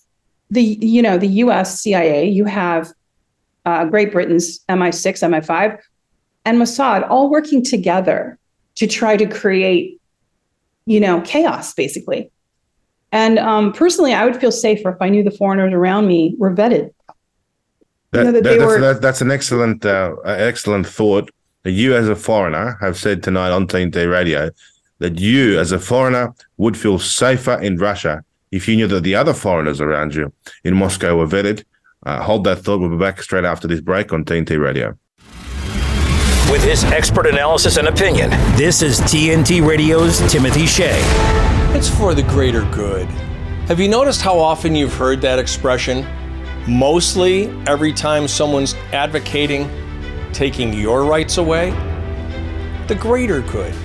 the 0.51 0.77
you 0.81 1.01
know 1.01 1.17
the 1.17 1.27
U.S. 1.45 1.79
CIA, 1.79 2.27
you 2.27 2.43
have 2.43 2.91
uh, 3.67 3.83
Great 3.85 4.13
Britain's 4.13 4.59
MI6, 4.69 5.05
MI5, 5.29 5.77
and 6.45 6.57
Mossad 6.57 7.07
all 7.09 7.29
working 7.29 7.61
together 7.61 8.39
to 8.75 8.87
try 8.87 9.17
to 9.17 9.27
create, 9.27 9.99
you 10.85 11.01
know, 11.01 11.19
chaos 11.21 11.73
basically. 11.73 12.31
And 13.11 13.37
um, 13.37 13.73
personally, 13.73 14.13
I 14.13 14.23
would 14.23 14.37
feel 14.37 14.53
safer 14.53 14.89
if 14.91 15.01
I 15.01 15.09
knew 15.09 15.21
the 15.21 15.31
foreigners 15.31 15.73
around 15.73 16.07
me 16.07 16.35
were 16.37 16.55
vetted. 16.55 16.93
That, 18.11 18.19
you 18.19 18.23
know, 18.23 18.31
that 18.31 18.43
that, 18.43 18.59
that's, 18.59 18.65
were... 18.65 18.93
that's, 18.93 19.21
an 19.21 19.31
excellent, 19.31 19.85
uh, 19.85 20.15
excellent 20.23 20.87
thought. 20.87 21.29
That 21.63 21.71
you, 21.71 21.93
as 21.93 22.07
a 22.07 22.15
foreigner, 22.15 22.77
have 22.79 22.97
said 22.97 23.21
tonight 23.21 23.49
on 23.49 23.67
TNT 23.67 24.09
Radio 24.09 24.49
that 24.99 25.19
you, 25.19 25.59
as 25.59 25.73
a 25.73 25.79
foreigner, 25.79 26.33
would 26.55 26.77
feel 26.77 26.99
safer 26.99 27.59
in 27.59 27.75
Russia 27.75 28.23
if 28.51 28.69
you 28.69 28.77
knew 28.77 28.87
that 28.87 29.03
the 29.03 29.15
other 29.15 29.33
foreigners 29.33 29.81
around 29.81 30.15
you 30.15 30.31
in 30.63 30.75
Moscow 30.75 31.17
were 31.17 31.27
vetted 31.27 31.65
uh, 32.07 32.23
hold 32.23 32.45
that 32.45 32.59
thought. 32.59 32.79
We'll 32.79 32.89
be 32.89 32.97
back 32.97 33.21
straight 33.21 33.43
after 33.43 33.67
this 33.67 33.81
break 33.81 34.13
on 34.13 34.23
TNT 34.23 34.59
Radio. 34.59 34.97
With 36.49 36.63
his 36.63 36.85
expert 36.85 37.27
analysis 37.27 37.75
and 37.75 37.89
opinion, 37.89 38.29
this 38.55 38.81
is 38.81 39.01
TNT 39.01 39.65
Radio's 39.65 40.19
Timothy 40.31 40.65
Shea. 40.65 41.01
It's 41.75 41.89
for 41.89 42.15
the 42.15 42.23
greater 42.23 42.63
good. 42.71 43.07
Have 43.67 43.81
you 43.81 43.89
noticed 43.89 44.21
how 44.21 44.39
often 44.39 44.73
you've 44.73 44.93
heard 44.93 45.19
that 45.21 45.37
expression? 45.37 46.07
Mostly 46.65 47.49
every 47.67 47.91
time 47.91 48.29
someone's 48.29 48.73
advocating 48.93 49.69
taking 50.31 50.71
your 50.71 51.03
rights 51.03 51.37
away? 51.37 51.71
The 52.87 52.95
greater 52.95 53.41
good. 53.41 53.75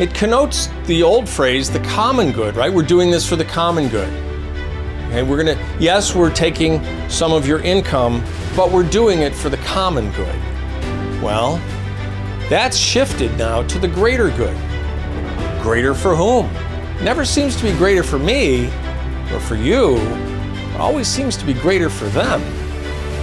It 0.00 0.12
connotes 0.12 0.68
the 0.86 1.04
old 1.04 1.28
phrase, 1.28 1.70
the 1.70 1.80
common 1.80 2.32
good, 2.32 2.56
right? 2.56 2.72
We're 2.72 2.82
doing 2.82 3.12
this 3.12 3.28
for 3.28 3.36
the 3.36 3.44
common 3.44 3.88
good. 3.88 4.25
Okay, 5.06 5.22
we're 5.22 5.36
gonna, 5.36 5.76
yes, 5.78 6.14
we're 6.14 6.32
taking 6.32 6.84
some 7.08 7.32
of 7.32 7.46
your 7.46 7.60
income, 7.60 8.24
but 8.56 8.72
we're 8.72 8.88
doing 8.88 9.20
it 9.20 9.34
for 9.34 9.48
the 9.48 9.56
common 9.58 10.10
good. 10.12 10.34
Well, 11.22 11.58
that's 12.48 12.76
shifted 12.76 13.36
now 13.38 13.62
to 13.62 13.78
the 13.78 13.88
greater 13.88 14.30
good. 14.30 14.56
Greater 15.62 15.94
for 15.94 16.14
whom? 16.14 16.52
Never 17.04 17.24
seems 17.24 17.56
to 17.56 17.62
be 17.62 17.72
greater 17.78 18.02
for 18.02 18.18
me 18.18 18.66
or 19.32 19.40
for 19.40 19.54
you, 19.54 19.96
always 20.78 21.06
seems 21.06 21.36
to 21.36 21.44
be 21.44 21.54
greater 21.54 21.88
for 21.88 22.06
them. 22.06 22.42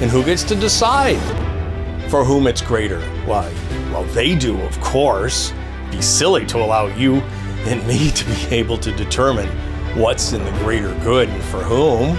And 0.01 0.09
who 0.09 0.23
gets 0.23 0.43
to 0.43 0.55
decide 0.55 1.19
for 2.09 2.23
whom 2.23 2.47
it's 2.47 2.61
greater? 2.61 3.01
Why? 3.25 3.53
Well, 3.91 4.03
they 4.05 4.35
do, 4.35 4.59
of 4.61 4.79
course. 4.81 5.51
It'd 5.81 5.91
be 5.91 6.01
silly 6.01 6.45
to 6.47 6.57
allow 6.57 6.87
you 6.87 7.15
and 7.65 7.85
me 7.85 8.09
to 8.15 8.25
be 8.25 8.55
able 8.55 8.77
to 8.77 8.91
determine 8.95 9.49
what's 9.95 10.33
in 10.33 10.43
the 10.43 10.51
greater 10.51 10.93
good 11.03 11.29
and 11.29 11.43
for 11.43 11.61
whom. 11.63 12.15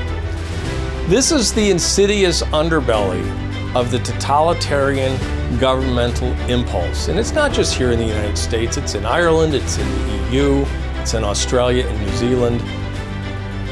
This 1.09 1.33
is 1.33 1.53
the 1.53 1.71
insidious 1.71 2.43
underbelly 2.45 3.25
of 3.75 3.91
the 3.91 3.99
totalitarian 3.99 5.19
governmental 5.59 6.33
impulse. 6.49 7.09
And 7.09 7.19
it's 7.19 7.33
not 7.33 7.53
just 7.53 7.75
here 7.75 7.91
in 7.91 7.99
the 7.99 8.07
United 8.07 8.39
States, 8.39 8.77
it's 8.77 8.95
in 8.95 9.05
Ireland, 9.05 9.55
it's 9.55 9.79
in 9.79 9.89
the 9.89 10.31
EU, 10.31 10.65
it's 11.01 11.15
in 11.15 11.25
Australia 11.25 11.85
and 11.87 12.01
New 12.01 12.13
Zealand. 12.17 12.63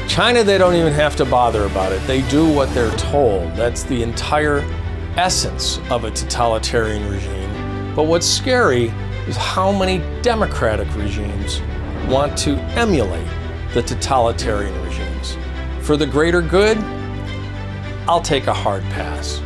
China, 0.09 0.43
they 0.43 0.57
don't 0.57 0.75
even 0.75 0.93
have 0.93 1.15
to 1.15 1.25
bother 1.25 1.63
about 1.63 1.93
it. 1.93 2.05
They 2.05 2.21
do 2.29 2.47
what 2.47 2.71
they're 2.73 2.95
told. 2.97 3.55
That's 3.55 3.83
the 3.83 4.03
entire 4.03 4.59
essence 5.15 5.79
of 5.89 6.03
a 6.03 6.11
totalitarian 6.11 7.09
regime. 7.09 7.95
But 7.95 8.03
what's 8.03 8.27
scary 8.27 8.87
is 9.27 9.37
how 9.37 9.71
many 9.71 9.99
democratic 10.21 10.93
regimes 10.95 11.61
want 12.09 12.37
to 12.39 12.57
emulate 12.75 13.27
the 13.73 13.81
totalitarian 13.81 14.79
regimes. 14.83 15.37
For 15.81 15.97
the 15.97 16.05
greater 16.05 16.41
good, 16.41 16.77
I'll 18.07 18.21
take 18.21 18.47
a 18.47 18.53
hard 18.53 18.83
pass. 18.83 19.39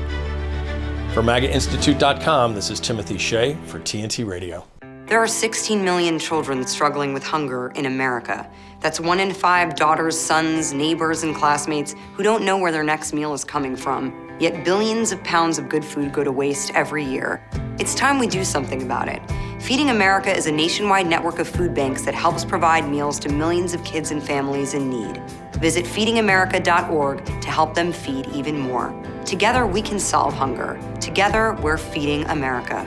For 1.13 1.23
MAGAInstitute.com, 1.23 2.53
this 2.53 2.69
is 2.69 2.79
Timothy 2.79 3.17
Shea 3.17 3.55
for 3.65 3.79
TNT 3.79 4.27
Radio. 4.27 4.67
There 5.07 5.19
are 5.19 5.27
16 5.27 5.83
million 5.83 6.19
children 6.19 6.67
struggling 6.67 7.13
with 7.13 7.23
hunger 7.23 7.69
in 7.69 7.85
America. 7.85 8.49
That's 8.81 8.99
one 8.99 9.21
in 9.21 9.33
five 9.33 9.75
daughters, 9.77 10.19
sons, 10.19 10.73
neighbors, 10.73 11.23
and 11.23 11.33
classmates 11.33 11.95
who 12.15 12.23
don't 12.23 12.43
know 12.43 12.57
where 12.57 12.73
their 12.73 12.83
next 12.83 13.13
meal 13.13 13.33
is 13.33 13.45
coming 13.45 13.77
from. 13.77 14.26
Yet 14.39 14.63
billions 14.63 15.11
of 15.11 15.23
pounds 15.23 15.57
of 15.57 15.67
good 15.67 15.83
food 15.83 16.13
go 16.13 16.23
to 16.23 16.31
waste 16.31 16.71
every 16.75 17.03
year. 17.03 17.43
It's 17.79 17.95
time 17.95 18.19
we 18.19 18.27
do 18.27 18.43
something 18.43 18.83
about 18.83 19.07
it. 19.07 19.19
Feeding 19.59 19.89
America 19.89 20.31
is 20.31 20.45
a 20.45 20.51
nationwide 20.51 21.07
network 21.07 21.39
of 21.39 21.47
food 21.47 21.73
banks 21.73 22.03
that 22.03 22.13
helps 22.13 22.45
provide 22.45 22.87
meals 22.87 23.17
to 23.19 23.29
millions 23.29 23.73
of 23.73 23.83
kids 23.83 24.11
and 24.11 24.21
families 24.21 24.75
in 24.75 24.89
need. 24.89 25.19
Visit 25.55 25.85
feedingamerica.org 25.85 27.25
to 27.25 27.49
help 27.49 27.73
them 27.73 27.91
feed 27.91 28.27
even 28.27 28.59
more. 28.59 28.93
Together, 29.25 29.65
we 29.65 29.81
can 29.81 29.99
solve 29.99 30.35
hunger. 30.35 30.79
Together, 31.01 31.57
we're 31.63 31.77
feeding 31.77 32.23
America. 32.25 32.85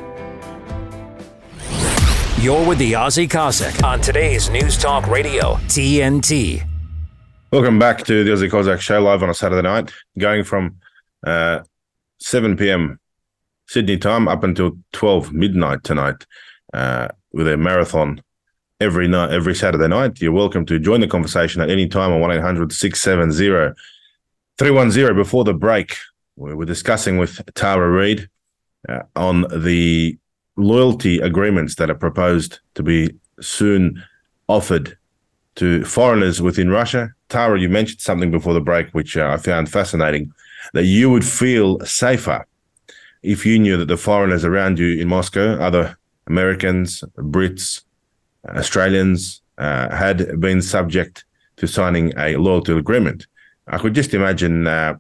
You're 2.39 2.65
with 2.67 2.79
the 2.79 2.93
Aussie 2.93 3.29
Cossack 3.29 3.83
on 3.83 4.01
today's 4.01 4.49
News 4.49 4.79
Talk 4.79 5.09
Radio, 5.09 5.57
TNT. 5.67 6.65
Welcome 7.53 7.81
back 7.81 8.05
to 8.05 8.23
the 8.23 8.31
Aussie 8.31 8.49
Cossack 8.49 8.81
show 8.81 9.03
live 9.03 9.25
on 9.25 9.31
a 9.31 9.35
Saturday 9.35 9.67
night, 9.67 9.93
going 10.17 10.45
from 10.45 10.77
uh, 11.27 11.61
7 12.19 12.57
p.m. 12.57 12.99
Sydney 13.67 13.99
time 13.99 14.29
up 14.29 14.43
until 14.43 14.79
12 14.93 15.33
midnight 15.33 15.85
tonight 15.85 16.27
uh, 16.75 17.09
with 17.33 17.49
a 17.49 17.57
marathon 17.57 18.23
every 18.81 19.07
night, 19.07 19.31
every 19.31 19.55
Saturday 19.55 19.89
night. 19.89 20.21
You're 20.21 20.33
welcome 20.33 20.67
to 20.67 20.79
join 20.79 21.01
the 21.01 21.07
conversation 21.07 21.61
at 21.61 21.71
any 21.71 21.87
time 21.87 22.13
on 22.13 22.21
1 22.21 22.33
800 22.33 22.73
670 22.73 23.75
310. 24.59 25.15
Before 25.15 25.45
the 25.45 25.55
break, 25.55 25.97
we 26.37 26.55
were 26.55 26.65
discussing 26.65 27.19
with 27.19 27.41
Tara 27.55 27.91
Reade 27.91 28.29
uh, 28.89 29.03
on 29.15 29.47
the 29.63 30.19
loyalty 30.57 31.19
agreements 31.19 31.77
that 31.77 31.91
are 31.91 31.95
proposed 31.95 32.61
to 32.75 32.83
be 32.83 33.11
soon 33.41 34.03
offered 34.49 34.97
to 35.57 35.85
foreigners 35.85 36.41
within 36.41 36.71
Russia. 36.71 37.11
Tara, 37.29 37.61
you 37.61 37.69
mentioned 37.69 38.01
something 38.01 38.31
before 38.31 38.55
the 38.55 38.61
break, 38.61 38.89
which 38.91 39.17
uh, 39.17 39.31
I 39.31 39.37
found 39.37 39.71
fascinating, 39.71 40.33
that 40.73 40.85
you 40.85 41.11
would 41.11 41.25
feel 41.25 41.81
safer 41.81 42.47
if 43.23 43.45
you 43.45 43.59
knew 43.59 43.77
that 43.77 43.89
the 43.89 43.97
foreigners 43.97 44.45
around 44.45 44.79
you 44.79 45.01
in 45.01 45.09
Moscow, 45.09 45.59
other 45.61 45.99
Americans, 46.27 47.05
Brits, 47.17 47.83
Australians, 48.49 49.43
uh, 49.59 49.95
had 49.95 50.41
been 50.41 50.63
subject 50.63 51.25
to 51.57 51.67
signing 51.67 52.13
a 52.17 52.37
loyalty 52.37 52.73
agreement. 52.73 53.27
I 53.69 53.79
could 53.79 53.95
just 53.95 54.15
imagine 54.15 54.67
uh, 54.67 54.95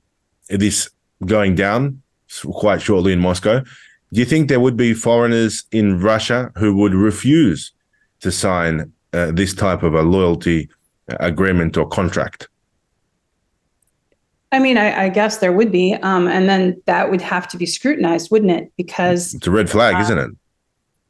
this 0.48 0.90
going 1.24 1.54
down 1.54 2.02
quite 2.44 2.82
shortly 2.82 3.12
in 3.12 3.20
Moscow. 3.20 3.60
Do 4.12 4.20
you 4.20 4.26
think 4.26 4.48
there 4.48 4.60
would 4.60 4.76
be 4.76 4.92
foreigners 4.92 5.64
in 5.72 6.00
Russia 6.00 6.52
who 6.56 6.76
would 6.76 6.94
refuse 6.94 7.72
to 8.20 8.30
sign 8.30 8.92
uh, 9.12 9.30
this 9.32 9.54
type 9.54 9.82
of 9.82 9.94
a 9.94 10.02
loyalty 10.02 10.68
agreement 11.08 11.76
or 11.76 11.88
contract? 11.88 12.48
I 14.52 14.58
mean, 14.58 14.76
I, 14.76 15.04
I 15.04 15.08
guess 15.08 15.38
there 15.38 15.52
would 15.52 15.70
be, 15.70 15.94
um, 15.94 16.26
and 16.26 16.48
then 16.48 16.80
that 16.86 17.10
would 17.10 17.20
have 17.20 17.46
to 17.48 17.56
be 17.56 17.66
scrutinized, 17.66 18.30
wouldn't 18.30 18.50
it? 18.50 18.72
Because 18.76 19.34
it's 19.34 19.46
a 19.46 19.50
red 19.50 19.70
flag, 19.70 19.96
uh, 19.96 20.00
isn't 20.00 20.18
it? 20.18 20.30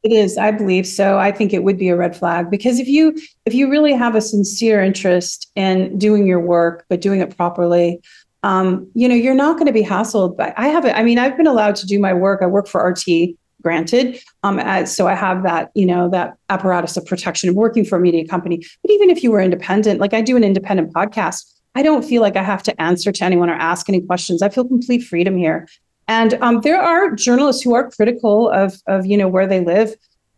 It 0.03 0.13
is, 0.13 0.39
I 0.39 0.51
believe 0.51 0.87
so. 0.87 1.19
I 1.19 1.31
think 1.33 1.53
it 1.53 1.63
would 1.63 1.79
be 1.79 1.89
a 1.89 1.97
red 1.97 2.17
flag 2.17 2.51
because 2.51 2.79
if 2.79 2.89
you 2.89 3.19
if 3.45 3.53
you 3.53 3.71
really 3.71 3.93
have 3.93 4.15
a 4.15 4.21
sincere 4.21 4.83
interest 4.83 5.51
in 5.57 5.99
doing 5.99 6.27
your 6.27 6.41
work 6.41 6.87
but 6.89 7.03
doing 7.03 7.21
it 7.21 7.37
properly, 7.37 8.01
um, 8.43 8.91
you 8.95 9.09
know, 9.09 9.15
you're 9.15 9.35
not 9.35 9.55
going 9.55 9.67
to 9.67 9.73
be 9.73 9.83
hassled. 9.83 10.37
By, 10.37 10.55
I 10.57 10.69
have 10.69 10.87
I 10.87 11.03
mean, 11.03 11.19
I've 11.19 11.37
been 11.37 11.47
allowed 11.47 11.77
to 11.77 11.87
do 11.87 11.99
my 11.99 12.15
work. 12.15 12.41
I 12.43 12.47
work 12.47 12.67
for 12.67 12.83
RT, 12.83 13.37
granted, 13.63 14.19
um, 14.43 14.59
as, 14.59 14.95
so 14.95 15.07
I 15.07 15.15
have 15.15 15.43
that 15.43 15.71
you 15.75 15.85
know 15.85 16.09
that 16.11 16.35
apparatus 16.49 16.97
of 16.97 17.05
protection 17.05 17.51
of 17.51 17.55
working 17.55 17.85
for 17.85 17.97
a 17.97 18.01
media 18.01 18.27
company. 18.27 18.59
But 18.83 18.93
even 18.93 19.11
if 19.11 19.23
you 19.23 19.31
were 19.31 19.41
independent, 19.41 20.01
like 20.01 20.15
I 20.15 20.23
do 20.23 20.37
an 20.37 20.45
independent 20.45 20.95
podcast, 20.95 21.45
I 21.75 21.83
don't 21.83 22.05
feel 22.05 22.23
like 22.23 22.37
I 22.37 22.43
have 22.43 22.63
to 22.65 22.81
answer 22.81 23.13
to 23.13 23.25
anyone 23.25 23.49
or 23.49 23.55
ask 23.55 23.89
any 23.89 24.01
questions. 24.01 24.43
I 24.43 24.49
feel 24.49 24.67
complete 24.67 25.03
freedom 25.03 25.37
here. 25.37 25.69
And 26.09 26.35
um, 26.43 26.61
there 26.63 26.81
are 26.81 27.13
journalists 27.13 27.63
who 27.63 27.75
are 27.75 27.91
critical 27.91 28.51
of, 28.51 28.75
of 28.87 29.07
you 29.07 29.17
know 29.17 29.29
where 29.29 29.47
they 29.47 29.61
live. 29.61 29.95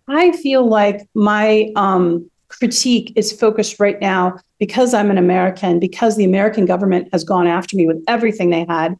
I 0.09 0.33
feel 0.33 0.69
like 0.69 1.09
my 1.15 1.73
um, 1.77 2.31
critique 2.49 3.13
is 3.17 3.33
focused 3.33 3.81
right 3.81 4.01
now 4.01 4.39
because 4.59 4.93
I'm 4.93 5.11
an 5.11 5.17
American, 5.17 5.79
because 5.79 6.17
the 6.17 6.25
American 6.25 6.67
government 6.67 7.09
has 7.13 7.25
gone 7.25 7.47
after 7.47 7.77
me 7.77 7.87
with 7.87 8.03
everything 8.07 8.51
they 8.51 8.67
had, 8.69 8.97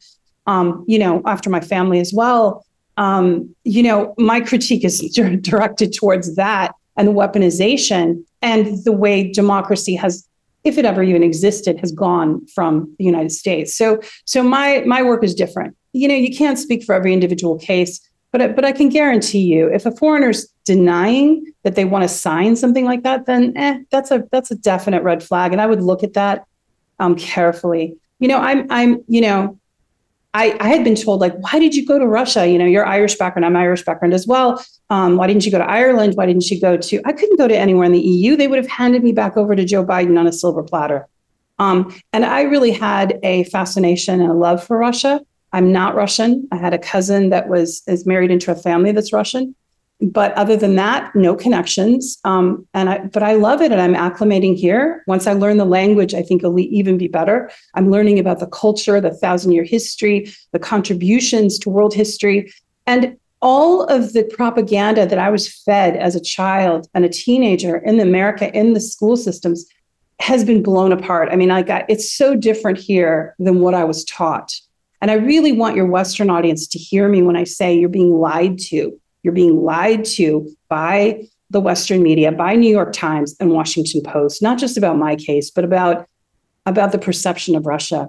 um, 0.47 0.85
you 0.89 0.99
know, 0.99 1.23
after 1.27 1.51
my 1.51 1.61
family 1.61 2.01
as 2.01 2.13
well. 2.15 2.65
Um, 2.97 3.55
you 3.65 3.83
know, 3.83 4.15
my 4.19 4.41
critique 4.41 4.85
is 4.85 5.01
directed 5.43 5.93
towards 5.93 6.37
that 6.37 6.75
and 6.97 7.07
the 7.09 7.13
weaponization 7.13 8.25
and 8.41 8.83
the 8.85 8.93
way 8.93 9.31
democracy 9.31 9.95
has 9.95 10.27
if 10.65 10.79
it 10.79 10.85
ever 10.85 11.03
even 11.03 11.23
existed 11.23 11.79
has 11.81 11.93
gone 11.93 12.47
from 12.55 12.95
the 12.99 13.05
united 13.05 13.31
states 13.31 13.75
so 13.75 14.01
so 14.25 14.43
my 14.43 14.83
my 14.87 15.03
work 15.03 15.23
is 15.25 15.35
different 15.35 15.77
you 15.93 16.09
know, 16.09 16.15
you 16.15 16.35
can't 16.35 16.59
speak 16.59 16.85
for 16.85 16.95
every 16.95 17.13
individual 17.13 17.59
case, 17.59 18.01
but 18.31 18.57
but 18.57 18.65
I 18.65 18.73
can 18.73 18.89
guarantee 18.89 19.41
you, 19.41 19.69
if 19.73 19.85
a 19.85 19.93
foreigner's 19.93 20.47
denying 20.65 21.53
that 21.65 21.75
they 21.75 21.85
want 21.85 22.03
to 22.03 22.09
sign 22.09 22.57
something 22.57 22.85
like 22.85 23.03
that, 23.03 23.27
then 23.27 23.53
eh, 23.57 23.81
that's 23.91 24.11
a 24.11 24.25
that's 24.33 24.51
a 24.51 24.57
definite 24.57 25.03
red 25.03 25.23
flag, 25.23 25.53
and 25.53 25.61
I 25.61 25.67
would 25.67 25.83
look 25.83 26.03
at 26.03 26.15
that 26.15 26.47
um, 26.99 27.15
carefully. 27.15 27.97
You 28.21 28.29
know, 28.29 28.39
I'm 28.39 28.67
I'm 28.71 29.05
you 29.07 29.21
know, 29.21 29.59
I 30.35 30.57
I 30.61 30.69
had 30.69 30.85
been 30.85 30.95
told 30.95 31.21
like, 31.21 31.35
why 31.39 31.59
did 31.59 31.75
you 31.75 31.87
go 31.87 31.99
to 31.99 32.07
Russia? 32.07 32.47
You 32.47 32.59
know, 32.59 32.65
you're 32.67 32.87
Irish 32.87 33.17
background, 33.17 33.45
I'm 33.45 33.57
Irish 33.57 33.85
background 33.85 34.15
as 34.15 34.27
well. 34.27 34.65
Um, 34.91 35.17
why 35.17 35.27
didn't 35.27 35.45
you 35.45 35.53
go 35.53 35.59
to 35.59 35.69
Ireland? 35.69 36.15
Why 36.15 36.27
didn't 36.27 36.51
you 36.51 36.61
go 36.61 36.77
to? 36.77 37.03
I 37.05 37.13
couldn't 37.13 37.39
go 37.39 37.49
to 37.49 37.57
anywhere 37.57 37.85
in 37.85 37.93
the 37.93 38.01
EU. 38.01 38.37
They 38.37 38.49
would 38.49 38.59
have 38.59 38.69
handed 38.69 39.03
me 39.03 39.13
back 39.13 39.37
over 39.37 39.55
to 39.55 39.65
Joe 39.65 39.85
Biden 39.85 40.19
on 40.19 40.27
a 40.27 40.33
silver 40.33 40.63
platter. 40.63 41.09
Um, 41.59 41.95
and 42.13 42.25
I 42.25 42.43
really 42.43 42.73
had 42.73 43.19
a 43.23 43.45
fascination 43.45 44.21
and 44.21 44.31
a 44.31 44.35
love 44.35 44.65
for 44.65 44.79
Russia. 44.79 45.21
I'm 45.53 45.71
not 45.71 45.95
Russian. 45.95 46.49
I 46.51 46.57
had 46.57 46.73
a 46.73 46.79
cousin 46.79 47.31
that 47.31 47.49
was 47.49 47.83
is 47.87 48.07
married 48.07 48.31
into 48.31 48.51
a 48.51 48.55
family 48.55 48.93
that's 48.93 49.13
Russian, 49.13 49.55
but 50.03 50.33
other 50.33 50.57
than 50.57 50.75
that, 50.77 51.15
no 51.15 51.35
connections. 51.35 52.19
Um, 52.25 52.67
and 52.75 52.91
I, 52.91 52.99
but 52.99 53.23
I 53.23 53.35
love 53.35 53.63
it, 53.63 53.73
and 53.73 53.81
I'm 53.81 53.95
acclimating 53.95 54.57
here. 54.57 55.05
Once 55.07 55.27
I 55.27 55.33
learn 55.33 55.59
the 55.59 55.65
language, 55.65 56.15
I 56.15 56.23
think 56.23 56.43
it'll 56.43 56.59
even 56.59 56.99
be 56.99 57.09
better. 57.09 57.51
I'm 57.75 57.91
learning 57.91 58.19
about 58.19 58.41
the 58.41 58.47
culture, 58.47 59.01
the 59.01 59.15
thousand 59.15 59.53
year 59.53 59.65
history, 59.65 60.33
the 60.53 60.59
contributions 60.59 61.59
to 61.61 61.71
world 61.71 61.95
history, 61.95 62.53
and 62.87 63.17
all 63.41 63.85
of 63.85 64.13
the 64.13 64.25
propaganda 64.25 65.05
that 65.07 65.19
I 65.19 65.29
was 65.29 65.53
fed 65.53 65.97
as 65.97 66.15
a 66.15 66.21
child 66.21 66.89
and 66.95 67.05
a 67.05 67.09
teenager 67.09 67.77
in 67.77 67.99
America 67.99 68.57
in 68.57 68.73
the 68.73 68.81
school 68.81 69.17
systems 69.17 69.67
has 70.21 70.45
been 70.45 70.63
blown 70.63 70.93
apart. 70.93 71.29
I 71.33 71.37
mean, 71.37 71.51
I 71.51 71.63
got 71.63 71.85
it's 71.89 72.13
so 72.13 72.37
different 72.37 72.79
here 72.79 73.35
than 73.39 73.61
what 73.61 73.75
I 73.75 73.85
was 73.85 74.05
taught. 74.05 74.53
And 75.01 75.11
I 75.11 75.15
really 75.15 75.51
want 75.51 75.75
your 75.75 75.87
Western 75.87 76.31
audience 76.31 76.69
to 76.69 76.79
hear 76.79 77.09
me 77.09 77.23
when 77.23 77.37
I 77.37 77.43
say 77.43 77.75
you're 77.75 77.89
being 77.89 78.13
lied 78.13 78.61
to. 78.71 78.97
You're 79.23 79.33
being 79.33 79.63
lied 79.63 80.05
to 80.17 80.49
by 80.69 81.25
the 81.51 81.61
Western 81.61 82.03
media, 82.03 82.33
by 82.33 82.55
New 82.55 82.71
York 82.71 82.93
Times 82.93 83.37
and 83.39 83.51
Washington 83.53 84.03
Post, 84.03 84.43
not 84.43 84.59
just 84.59 84.77
about 84.77 84.97
my 84.97 85.17
case, 85.17 85.51
but 85.51 85.65
about, 85.65 86.09
about 86.67 86.93
the 86.93 86.99
perception 86.99 87.55
of 87.55 87.67
Russia. 87.67 88.09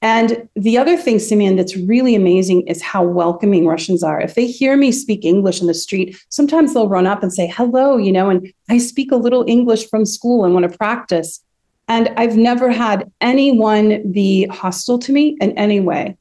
And 0.00 0.48
the 0.54 0.78
other 0.78 0.96
thing, 0.96 1.18
Simeon, 1.18 1.56
that's 1.56 1.76
really 1.76 2.14
amazing 2.14 2.66
is 2.68 2.80
how 2.80 3.02
welcoming 3.02 3.66
Russians 3.66 4.04
are. 4.04 4.20
If 4.20 4.34
they 4.34 4.46
hear 4.46 4.76
me 4.76 4.92
speak 4.92 5.24
English 5.24 5.60
in 5.60 5.66
the 5.66 5.74
street, 5.74 6.16
sometimes 6.28 6.72
they'll 6.72 6.88
run 6.88 7.06
up 7.06 7.22
and 7.22 7.32
say, 7.32 7.48
hello, 7.48 7.96
you 7.96 8.12
know, 8.12 8.30
and 8.30 8.52
I 8.68 8.78
speak 8.78 9.10
a 9.10 9.16
little 9.16 9.44
English 9.48 9.88
from 9.88 10.04
school 10.04 10.44
and 10.44 10.54
want 10.54 10.70
to 10.70 10.78
practice. 10.78 11.42
And 11.88 12.10
I've 12.16 12.36
never 12.36 12.70
had 12.70 13.10
anyone 13.20 14.12
be 14.12 14.46
hostile 14.46 14.98
to 15.00 15.12
me 15.12 15.36
in 15.40 15.50
any 15.58 15.80
way. 15.80 16.16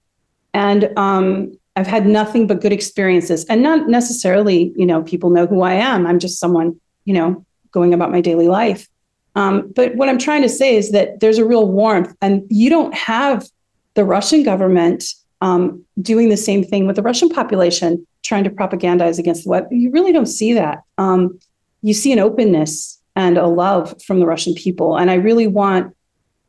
And 0.53 0.97
um, 0.97 1.59
I've 1.77 1.85
had 1.85 2.07
nothing 2.07 2.47
but 2.47 2.59
good 2.59 2.73
experiences. 2.73 3.45
And 3.45 3.61
not 3.61 3.87
necessarily, 3.87 4.73
you 4.75 4.85
know, 4.85 5.03
people 5.03 5.29
know 5.29 5.45
who 5.45 5.61
I 5.61 5.73
am. 5.73 6.07
I'm 6.07 6.17
just 6.17 6.39
someone, 6.39 6.77
you 7.05 7.13
know, 7.13 7.45
going 7.71 7.93
about 7.93 8.11
my 8.11 8.19
daily 8.19 8.47
life. 8.47 8.89
Um, 9.35 9.71
but 9.75 9.95
what 9.95 10.09
I'm 10.09 10.17
trying 10.17 10.41
to 10.41 10.49
say 10.49 10.75
is 10.75 10.91
that 10.91 11.19
there's 11.19 11.37
a 11.37 11.45
real 11.45 11.69
warmth, 11.69 12.15
and 12.19 12.43
you 12.49 12.71
don't 12.71 12.95
have 12.95 13.47
the 13.93 14.03
Russian 14.03 14.41
government 14.41 15.03
um, 15.41 15.85
doing 16.01 16.29
the 16.29 16.37
same 16.37 16.63
thing 16.63 16.87
with 16.87 16.95
the 16.95 17.03
Russian 17.03 17.29
population, 17.29 18.07
trying 18.23 18.43
to 18.45 18.49
propagandize 18.49 19.19
against 19.19 19.43
the 19.43 19.51
web. 19.51 19.67
You 19.69 19.91
really 19.91 20.11
don't 20.11 20.25
see 20.25 20.53
that. 20.53 20.79
Um, 20.97 21.39
you 21.83 21.93
see 21.93 22.11
an 22.11 22.17
openness 22.17 22.99
and 23.15 23.37
a 23.37 23.45
love 23.45 23.93
from 24.01 24.19
the 24.19 24.25
Russian 24.25 24.55
people. 24.55 24.97
And 24.97 25.11
I 25.11 25.15
really 25.15 25.45
want 25.45 25.95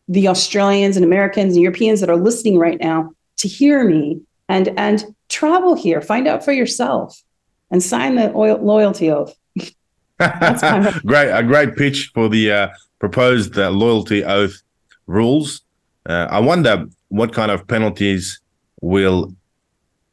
the 0.08 0.28
Australians 0.28 0.96
and 0.96 1.04
Americans 1.04 1.52
and 1.52 1.62
Europeans 1.62 2.00
that 2.00 2.08
are 2.08 2.16
listening 2.16 2.58
right 2.58 2.80
now 2.80 3.12
to 3.36 3.48
hear 3.48 3.84
me 3.84 4.22
and 4.48 4.68
and 4.78 5.04
travel 5.38 5.74
here, 5.76 6.00
find 6.00 6.26
out 6.26 6.44
for 6.44 6.50
yourself, 6.50 7.22
and 7.70 7.80
sign 7.80 8.16
the 8.16 8.34
oil, 8.34 8.58
loyalty 8.60 9.08
oath. 9.10 9.34
great, 11.06 11.30
a 11.30 11.44
great 11.44 11.76
pitch 11.76 12.10
for 12.12 12.28
the 12.28 12.50
uh, 12.50 12.68
proposed 12.98 13.56
uh, 13.56 13.70
loyalty 13.70 14.24
oath 14.24 14.60
rules. 15.06 15.62
Uh, 16.08 16.26
I 16.28 16.40
wonder 16.40 16.86
what 17.08 17.32
kind 17.32 17.52
of 17.52 17.68
penalties 17.68 18.40
will 18.80 19.32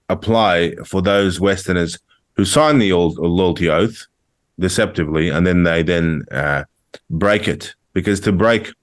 apply 0.09 0.75
for 0.85 1.01
those 1.01 1.39
Westerners 1.39 1.97
who 2.33 2.45
sign 2.45 2.77
the 2.77 2.91
old 2.91 3.17
loyalty 3.17 3.67
oath 3.67 4.05
deceptively, 4.59 5.29
and 5.29 5.47
then 5.47 5.63
they 5.63 5.81
then 5.81 6.23
uh, 6.31 6.65
break 7.09 7.47
it. 7.47 7.73
Because 7.93 8.19
to 8.21 8.31
break 8.31 8.73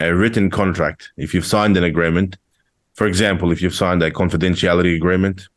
a 0.00 0.14
written 0.14 0.50
contract, 0.50 1.12
if 1.16 1.32
you've 1.32 1.46
signed 1.46 1.78
an 1.78 1.84
agreement, 1.84 2.36
for 2.92 3.06
example, 3.06 3.52
if 3.52 3.62
you've 3.62 3.74
signed 3.74 4.02
a 4.02 4.10
confidentiality 4.10 4.94
agreement, 4.94 5.48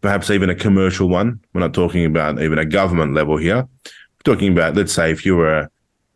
perhaps 0.00 0.30
even 0.30 0.50
a 0.50 0.54
commercial 0.54 1.08
one, 1.08 1.40
we're 1.52 1.60
not 1.60 1.74
talking 1.74 2.04
about 2.04 2.40
even 2.40 2.58
a 2.58 2.64
government 2.64 3.14
level 3.14 3.36
here. 3.36 3.66
We're 3.84 4.34
talking 4.34 4.52
about, 4.52 4.74
let's 4.74 4.92
say, 4.92 5.10
if 5.10 5.24
you 5.24 5.36
were 5.36 5.58
a, 5.58 5.70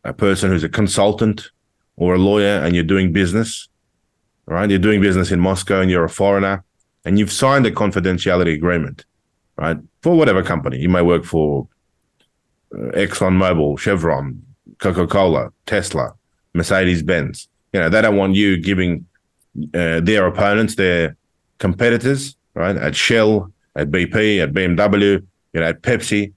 a 0.05 0.13
person 0.13 0.51
who's 0.51 0.65
a 0.65 0.69
consultant 0.69 1.51
or 1.97 2.15
a 2.15 2.19
lawyer 2.19 2.61
and 2.61 2.75
you're 2.75 2.85
doing 2.85 3.13
business, 3.13 3.69
right? 4.47 4.69
You're 4.69 4.79
doing 4.79 5.01
business 5.01 5.31
in 5.31 5.41
Moscow 5.41 5.81
and 5.81 5.91
you're 5.91 6.05
a 6.05 6.09
foreigner 6.09 6.65
and 7.05 7.19
you've 7.19 7.33
signed 7.33 7.67
a 7.67 7.71
confidentiality 7.71 8.55
agreement, 8.55 9.05
right? 9.57 9.77
For 10.03 10.17
whatever 10.17 10.43
company. 10.43 10.79
You 10.79 10.89
may 10.89 11.03
work 11.03 11.25
for 11.25 11.69
uh, 12.75 12.91
ExxonMobil, 12.93 13.79
Chevron, 13.79 14.43
Coca 14.79 15.07
Cola, 15.07 15.51
Tesla, 15.67 16.15
Mercedes 16.55 17.03
Benz. 17.03 17.49
You 17.73 17.81
know, 17.81 17.89
they 17.89 18.03
don't 18.03 18.17
want 18.17 18.35
you 18.35 18.57
giving 18.57 19.07
uh, 19.75 20.01
their 20.01 20.27
opponents, 20.27 20.75
their 20.75 21.17
competitors, 21.59 22.37
right, 22.55 22.77
at 22.77 22.97
Shell, 22.97 23.53
at 23.77 23.91
BP, 23.91 24.43
at 24.43 24.53
BMW, 24.53 25.25
you 25.53 25.61
know, 25.61 25.67
at 25.67 25.83
Pepsi. 25.83 26.33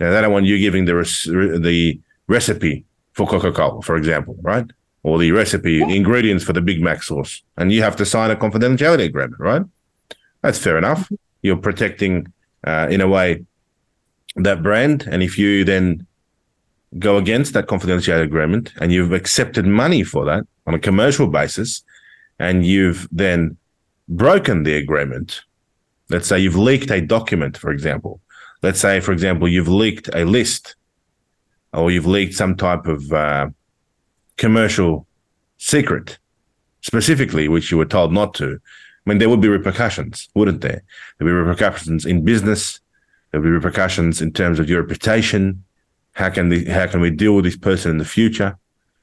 Know, 0.00 0.12
they 0.12 0.20
don't 0.20 0.32
want 0.32 0.46
you 0.46 0.58
giving 0.58 0.84
the 0.84 0.94
res- 0.94 1.24
the 1.24 2.00
recipe 2.26 2.84
for 3.12 3.26
Coca 3.26 3.52
Cola, 3.52 3.80
for 3.82 3.96
example, 3.96 4.36
right? 4.42 4.66
Or 5.02 5.18
the 5.18 5.32
recipe, 5.32 5.84
the 5.84 5.96
ingredients 5.96 6.44
for 6.44 6.52
the 6.52 6.60
Big 6.60 6.80
Mac 6.80 7.02
sauce. 7.02 7.42
And 7.56 7.70
you 7.70 7.82
have 7.82 7.96
to 7.96 8.06
sign 8.06 8.30
a 8.30 8.36
confidentiality 8.36 9.04
agreement, 9.04 9.38
right? 9.38 9.62
That's 10.42 10.58
fair 10.58 10.78
enough. 10.78 11.10
You're 11.42 11.56
protecting, 11.56 12.32
uh, 12.66 12.88
in 12.90 13.00
a 13.00 13.08
way, 13.08 13.44
that 14.36 14.62
brand. 14.62 15.06
And 15.10 15.22
if 15.22 15.38
you 15.38 15.64
then 15.64 16.06
go 16.98 17.16
against 17.16 17.52
that 17.54 17.66
confidentiality 17.66 18.22
agreement 18.22 18.72
and 18.80 18.92
you've 18.92 19.12
accepted 19.12 19.66
money 19.66 20.02
for 20.02 20.24
that 20.24 20.44
on 20.66 20.74
a 20.74 20.78
commercial 20.78 21.26
basis 21.26 21.82
and 22.38 22.64
you've 22.64 23.08
then 23.12 23.56
broken 24.08 24.64
the 24.64 24.74
agreement, 24.74 25.42
let's 26.10 26.28
say 26.28 26.38
you've 26.38 26.56
leaked 26.56 26.90
a 26.90 27.00
document, 27.00 27.56
for 27.56 27.70
example. 27.70 28.20
Let's 28.62 28.80
say, 28.80 29.00
for 29.00 29.12
example, 29.12 29.48
you've 29.48 29.68
leaked 29.68 30.08
a 30.14 30.24
list 30.24 30.76
or 31.72 31.90
you've 31.90 32.06
leaked 32.06 32.34
some 32.34 32.56
type 32.56 32.86
of 32.86 33.12
uh, 33.12 33.48
commercial 34.36 35.06
secret 35.58 36.18
specifically, 36.82 37.48
which 37.48 37.70
you 37.70 37.78
were 37.78 37.84
told 37.84 38.12
not 38.12 38.34
to. 38.34 38.58
I 39.06 39.10
mean, 39.10 39.18
there 39.18 39.28
would 39.28 39.40
be 39.40 39.48
repercussions, 39.48 40.28
wouldn't 40.34 40.60
there? 40.60 40.82
There'd 41.18 41.28
be 41.28 41.32
repercussions 41.32 42.06
in 42.06 42.24
business. 42.24 42.80
There'd 43.30 43.44
be 43.44 43.50
repercussions 43.50 44.22
in 44.22 44.32
terms 44.32 44.58
of 44.58 44.68
your 44.68 44.82
reputation. 44.82 45.64
How 46.12 46.30
can 46.30 46.48
the, 46.48 46.64
how 46.66 46.86
can 46.86 47.00
we 47.00 47.10
deal 47.10 47.34
with 47.34 47.44
this 47.44 47.56
person 47.56 47.90
in 47.90 47.98
the 47.98 48.04
future? 48.04 48.56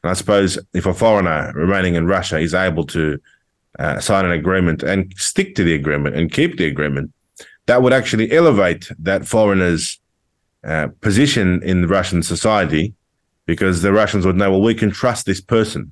And 0.03 0.11
I 0.11 0.13
suppose 0.13 0.57
if 0.73 0.85
a 0.85 0.93
foreigner 0.93 1.51
remaining 1.53 1.95
in 1.95 2.07
Russia 2.07 2.39
is 2.39 2.53
able 2.53 2.85
to 2.87 3.19
uh, 3.79 3.99
sign 3.99 4.25
an 4.25 4.31
agreement 4.31 4.83
and 4.83 5.13
stick 5.17 5.55
to 5.55 5.63
the 5.63 5.73
agreement 5.73 6.15
and 6.15 6.31
keep 6.31 6.57
the 6.57 6.65
agreement, 6.65 7.11
that 7.65 7.81
would 7.81 7.93
actually 7.93 8.31
elevate 8.31 8.89
that 8.99 9.27
foreigner's 9.27 9.99
uh, 10.63 10.87
position 11.01 11.61
in 11.63 11.87
Russian 11.87 12.21
society 12.23 12.93
because 13.45 13.81
the 13.81 13.93
Russians 13.93 14.25
would 14.25 14.35
know, 14.35 14.51
well, 14.51 14.61
we 14.61 14.75
can 14.75 14.91
trust 14.91 15.25
this 15.25 15.41
person. 15.41 15.91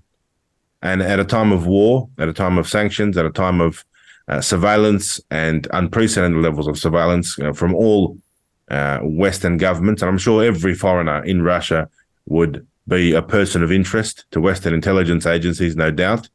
And 0.81 1.01
at 1.01 1.19
a 1.19 1.25
time 1.25 1.51
of 1.51 1.65
war, 1.67 2.09
at 2.17 2.29
a 2.29 2.33
time 2.33 2.57
of 2.57 2.69
sanctions, 2.69 3.17
at 3.17 3.25
a 3.25 3.31
time 3.31 3.59
of 3.59 3.83
uh, 4.27 4.39
surveillance 4.39 5.19
and 5.31 5.67
unprecedented 5.73 6.41
levels 6.41 6.67
of 6.67 6.77
surveillance 6.77 7.37
you 7.37 7.45
know, 7.45 7.53
from 7.53 7.73
all 7.75 8.17
uh, 8.69 8.99
Western 8.99 9.57
governments, 9.57 10.01
and 10.01 10.09
I'm 10.09 10.17
sure 10.17 10.43
every 10.43 10.75
foreigner 10.75 11.23
in 11.25 11.41
Russia 11.41 11.89
would 12.27 12.65
be 12.87 13.13
a 13.13 13.21
person 13.21 13.63
of 13.63 13.71
interest 13.71 14.25
to 14.31 14.39
Western 14.39 14.73
intelligence 14.73 15.25
agencies, 15.25 15.75
no 15.75 15.91
doubt. 15.91 16.29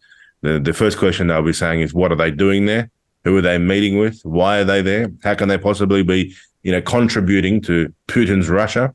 The, 0.45 0.61
the 0.61 0.75
first 0.75 0.99
question 0.99 1.27
they'll 1.27 1.43
be 1.43 1.55
saying 1.55 1.81
is, 1.81 1.95
what 1.95 2.13
are 2.13 2.17
they 2.17 2.31
doing 2.31 2.67
there? 2.67 2.91
Who 3.25 3.35
are 3.39 3.41
they 3.41 3.57
meeting 3.57 3.99
with? 3.99 4.21
Why 4.25 4.59
are 4.59 4.65
they 4.65 4.83
there? 4.83 5.11
How 5.23 5.35
can 5.35 5.49
they 5.49 5.57
possibly 5.57 6.03
be, 6.03 6.35
you 6.63 6.71
know, 6.71 6.83
contributing 6.83 7.63
to 7.63 7.95
Putin's 8.09 8.51
Russia? 8.51 8.95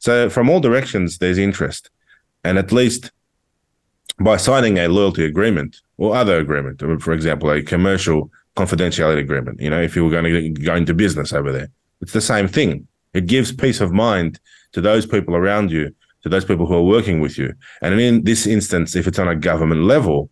So 0.00 0.28
from 0.28 0.50
all 0.50 0.58
directions, 0.58 1.18
there's 1.18 1.38
interest, 1.38 1.88
and 2.42 2.58
at 2.58 2.72
least 2.72 3.12
by 4.18 4.36
signing 4.36 4.76
a 4.78 4.88
loyalty 4.88 5.24
agreement 5.24 5.80
or 5.98 6.16
other 6.16 6.38
agreement, 6.38 6.80
for 7.00 7.12
example, 7.12 7.48
a 7.52 7.62
commercial 7.62 8.28
confidentiality 8.56 9.20
agreement, 9.20 9.60
you 9.60 9.70
know, 9.70 9.80
if 9.80 9.94
you 9.94 10.04
were 10.04 10.10
going 10.10 10.24
to 10.24 10.48
go 10.50 10.74
into 10.74 10.94
business 10.94 11.32
over 11.32 11.52
there, 11.52 11.68
it's 12.00 12.12
the 12.12 12.20
same 12.20 12.48
thing. 12.48 12.88
It 13.14 13.26
gives 13.26 13.52
peace 13.52 13.80
of 13.80 13.92
mind 13.92 14.40
to 14.72 14.80
those 14.80 15.06
people 15.06 15.36
around 15.36 15.70
you 15.70 15.94
to 16.24 16.28
those 16.28 16.44
people 16.44 16.66
who 16.66 16.74
are 16.74 16.82
working 16.82 17.20
with 17.20 17.38
you. 17.38 17.54
And 17.82 18.00
in 18.00 18.24
this 18.24 18.48
instance, 18.48 18.96
if 18.96 19.06
it's 19.06 19.20
on 19.20 19.28
a 19.28 19.36
government 19.36 19.82
level, 19.82 20.28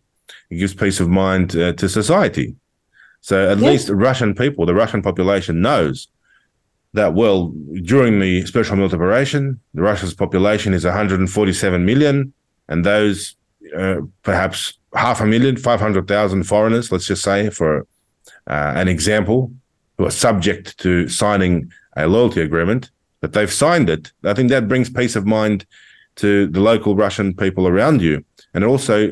it 0.51 0.57
gives 0.57 0.73
peace 0.73 0.99
of 0.99 1.09
mind 1.09 1.55
uh, 1.55 1.73
to 1.73 1.89
society. 1.89 2.55
So 3.21 3.49
at 3.49 3.59
yes. 3.59 3.67
least 3.67 3.89
Russian 3.89 4.35
people, 4.35 4.65
the 4.65 4.73
Russian 4.73 5.01
population 5.01 5.61
knows 5.61 6.07
that, 6.93 7.13
well, 7.13 7.53
during 7.83 8.19
the 8.19 8.45
special 8.45 8.75
military 8.75 9.01
operation, 9.01 9.59
the 9.73 9.81
Russia's 9.81 10.13
population 10.13 10.73
is 10.73 10.83
147 10.83 11.85
million, 11.85 12.33
and 12.67 12.85
those 12.85 13.35
uh, 13.77 14.01
perhaps 14.23 14.77
half 14.93 15.21
a 15.21 15.25
million, 15.25 15.55
500,000 15.55 16.43
foreigners, 16.43 16.91
let's 16.91 17.05
just 17.05 17.23
say, 17.23 17.49
for 17.49 17.87
uh, 18.47 18.73
an 18.75 18.87
example, 18.87 19.51
who 19.97 20.05
are 20.05 20.11
subject 20.11 20.77
to 20.79 21.07
signing 21.07 21.71
a 21.95 22.07
loyalty 22.07 22.41
agreement, 22.41 22.91
that 23.21 23.33
they've 23.33 23.53
signed 23.53 23.89
it, 23.89 24.11
I 24.23 24.33
think 24.33 24.49
that 24.49 24.67
brings 24.67 24.89
peace 24.89 25.15
of 25.15 25.25
mind 25.25 25.65
to 26.15 26.47
the 26.47 26.59
local 26.59 26.95
Russian 26.95 27.33
people 27.33 27.67
around 27.67 28.01
you. 28.01 28.25
And 28.53 28.63
it 28.63 28.67
also 28.67 29.11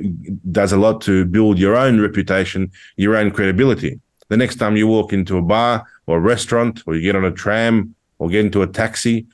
does 0.52 0.72
a 0.72 0.78
lot 0.78 1.02
to 1.02 1.26
build 1.26 1.58
your 1.58 1.76
own 1.76 2.02
reputation, 2.02 2.72
your 2.98 3.16
own 3.16 3.32
credibility. 3.32 4.00
The 4.28 4.38
next 4.38 4.58
time 4.58 4.76
you 4.76 4.88
walk 4.88 5.14
into 5.14 5.38
a 5.38 5.42
bar 5.42 5.86
or 6.06 6.18
a 6.18 6.22
restaurant, 6.22 6.84
or 6.86 6.96
you 6.96 7.02
get 7.02 7.16
on 7.16 7.26
a 7.26 7.32
tram 7.32 7.96
or 8.20 8.30
get 8.30 8.46
into 8.46 8.62
a 8.62 8.68
taxi, 8.68 9.26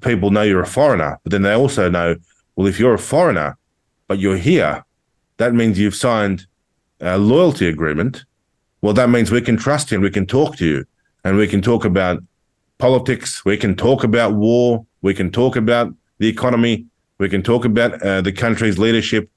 people 0.00 0.30
know 0.30 0.42
you're 0.42 0.62
a 0.62 0.66
foreigner. 0.66 1.18
But 1.24 1.32
then 1.32 1.42
they 1.42 1.52
also 1.52 1.90
know, 1.90 2.16
well, 2.56 2.66
if 2.66 2.78
you're 2.78 2.94
a 2.94 2.98
foreigner, 2.98 3.58
but 4.08 4.18
you're 4.18 4.36
here, 4.36 4.84
that 5.36 5.54
means 5.54 5.78
you've 5.78 5.94
signed 5.94 6.46
a 7.00 7.18
loyalty 7.18 7.68
agreement. 7.68 8.24
Well, 8.82 8.94
that 8.94 9.10
means 9.10 9.30
we 9.30 9.40
can 9.40 9.56
trust 9.56 9.90
you 9.90 9.96
and 9.96 10.04
we 10.04 10.10
can 10.10 10.26
talk 10.26 10.56
to 10.56 10.66
you 10.66 10.84
and 11.24 11.36
we 11.36 11.48
can 11.48 11.60
talk 11.60 11.84
about 11.84 12.22
politics. 12.78 13.44
We 13.44 13.56
can 13.56 13.74
talk 13.74 14.04
about 14.04 14.34
war. 14.34 14.86
We 15.02 15.14
can 15.14 15.30
talk 15.30 15.56
about 15.56 15.92
the 16.18 16.28
economy. 16.28 16.86
We 17.18 17.28
can 17.28 17.42
talk 17.42 17.64
about 17.64 18.02
uh, 18.02 18.20
the 18.20 18.32
country's 18.32 18.78
leadership 18.78 19.30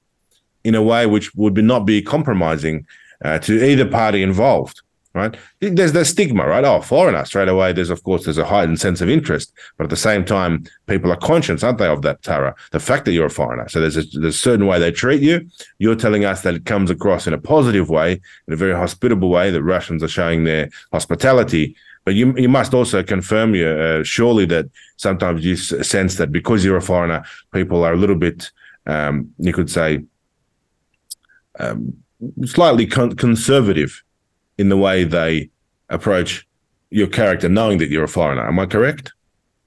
in 0.64 0.74
a 0.74 0.82
way 0.82 1.06
which 1.06 1.34
would 1.34 1.54
be 1.54 1.62
not 1.62 1.86
be 1.86 2.02
compromising 2.02 2.86
uh, 3.24 3.38
to 3.40 3.64
either 3.64 3.86
party 3.86 4.22
involved. 4.22 4.82
Right? 5.14 5.36
There's 5.58 5.94
the 5.94 6.04
stigma, 6.04 6.46
right? 6.46 6.64
Oh, 6.64 6.80
foreigner. 6.80 7.24
Straight 7.24 7.48
away, 7.48 7.72
there's 7.72 7.90
of 7.90 8.04
course 8.04 8.24
there's 8.24 8.38
a 8.38 8.44
heightened 8.44 8.78
sense 8.78 9.00
of 9.00 9.08
interest, 9.08 9.52
but 9.76 9.84
at 9.84 9.90
the 9.90 9.96
same 9.96 10.24
time, 10.24 10.64
people 10.86 11.10
are 11.10 11.16
conscious, 11.16 11.64
aren't 11.64 11.78
they, 11.78 11.88
of 11.88 12.02
that 12.02 12.22
Tara? 12.22 12.54
The 12.70 12.78
fact 12.78 13.04
that 13.04 13.12
you're 13.12 13.26
a 13.26 13.30
foreigner. 13.30 13.68
So 13.68 13.80
there's 13.80 13.96
a, 13.96 14.02
there's 14.20 14.36
a 14.36 14.38
certain 14.38 14.66
way 14.66 14.78
they 14.78 14.92
treat 14.92 15.20
you. 15.20 15.48
You're 15.78 15.96
telling 15.96 16.24
us 16.24 16.42
that 16.42 16.54
it 16.54 16.66
comes 16.66 16.88
across 16.88 17.26
in 17.26 17.32
a 17.32 17.38
positive 17.38 17.88
way, 17.88 18.20
in 18.46 18.52
a 18.52 18.56
very 18.56 18.74
hospitable 18.74 19.30
way. 19.30 19.50
That 19.50 19.62
Russians 19.62 20.04
are 20.04 20.08
showing 20.08 20.44
their 20.44 20.68
hospitality 20.92 21.74
but 22.08 22.14
you 22.14 22.34
you 22.38 22.48
must 22.48 22.72
also 22.72 23.02
confirm, 23.02 23.52
uh, 23.52 24.02
surely, 24.02 24.46
that 24.46 24.64
sometimes 24.96 25.44
you 25.44 25.56
sense 25.56 26.16
that 26.16 26.32
because 26.32 26.64
you're 26.64 26.78
a 26.78 26.80
foreigner, 26.80 27.22
people 27.52 27.84
are 27.84 27.92
a 27.92 27.98
little 27.98 28.16
bit, 28.16 28.50
um, 28.86 29.30
you 29.36 29.52
could 29.52 29.68
say, 29.68 30.02
um, 31.60 31.92
slightly 32.46 32.86
con- 32.86 33.14
conservative 33.14 34.02
in 34.56 34.70
the 34.70 34.76
way 34.78 35.04
they 35.04 35.50
approach 35.90 36.48
your 36.88 37.08
character, 37.08 37.46
knowing 37.46 37.76
that 37.76 37.90
you're 37.90 38.04
a 38.04 38.08
foreigner. 38.08 38.48
Am 38.48 38.58
I 38.58 38.64
correct? 38.64 39.12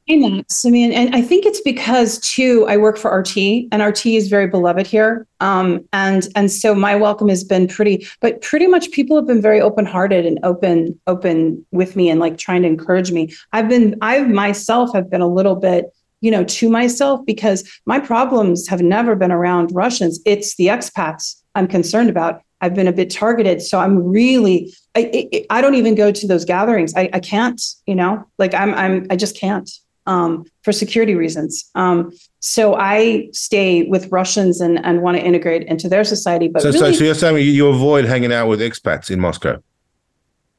Max. 0.09 0.65
I 0.65 0.69
mean, 0.69 0.91
and 0.91 1.15
I 1.15 1.21
think 1.21 1.45
it's 1.45 1.61
because 1.61 2.19
too 2.19 2.65
I 2.67 2.77
work 2.77 2.97
for 2.97 3.15
RT, 3.15 3.37
and 3.71 3.81
RT 3.81 4.07
is 4.07 4.27
very 4.27 4.47
beloved 4.47 4.85
here. 4.85 5.27
Um, 5.39 5.87
and 5.93 6.27
and 6.35 6.51
so 6.51 6.75
my 6.75 6.95
welcome 6.95 7.29
has 7.29 7.43
been 7.43 7.67
pretty, 7.67 8.07
but 8.19 8.41
pretty 8.41 8.67
much 8.67 8.91
people 8.91 9.15
have 9.15 9.27
been 9.27 9.41
very 9.41 9.61
open 9.61 9.85
hearted 9.85 10.25
and 10.25 10.39
open 10.43 10.99
open 11.07 11.65
with 11.71 11.95
me 11.95 12.09
and 12.09 12.19
like 12.19 12.37
trying 12.37 12.63
to 12.63 12.67
encourage 12.67 13.11
me. 13.11 13.33
I've 13.53 13.69
been 13.69 13.95
I 14.01 14.21
myself 14.23 14.93
have 14.93 15.09
been 15.09 15.21
a 15.21 15.27
little 15.27 15.55
bit 15.55 15.85
you 16.19 16.31
know 16.31 16.43
to 16.43 16.69
myself 16.69 17.25
because 17.25 17.69
my 17.85 17.99
problems 17.99 18.67
have 18.67 18.81
never 18.81 19.15
been 19.15 19.31
around 19.31 19.71
Russians. 19.73 20.19
It's 20.25 20.55
the 20.55 20.67
expats 20.67 21.41
I'm 21.55 21.67
concerned 21.67 22.09
about. 22.09 22.41
I've 22.63 22.75
been 22.75 22.87
a 22.87 22.93
bit 22.93 23.09
targeted, 23.09 23.61
so 23.61 23.79
I'm 23.79 24.03
really 24.03 24.73
I, 24.95 25.45
I 25.49 25.61
don't 25.61 25.75
even 25.75 25.95
go 25.95 26.11
to 26.11 26.27
those 26.27 26.43
gatherings. 26.43 26.93
I, 26.95 27.09
I 27.13 27.19
can't, 27.19 27.61
you 27.85 27.95
know, 27.95 28.25
like 28.37 28.53
I'm 28.53 28.73
I'm 28.73 29.07
I 29.09 29.15
just 29.15 29.37
can't 29.37 29.69
um, 30.12 30.45
for 30.64 30.72
security 30.72 31.16
reasons. 31.16 31.70
Um, 31.76 32.12
so 32.39 32.76
I 32.76 33.30
stay 33.32 33.84
with 33.84 34.12
Russians 34.12 34.59
and, 34.59 34.84
and 34.86 35.01
want 35.01 35.18
to 35.18 35.24
integrate 35.24 35.64
into 35.68 35.88
their 35.88 36.03
society. 36.03 36.47
But 36.47 36.64
so, 36.64 36.72
really, 36.72 36.80
so, 36.80 36.99
so 36.99 37.03
you're 37.05 37.16
saying 37.16 37.38
you 37.38 37.68
avoid 37.68 38.05
hanging 38.05 38.34
out 38.34 38.47
with 38.47 38.59
expats 38.59 39.09
in 39.09 39.20
Moscow? 39.20 39.62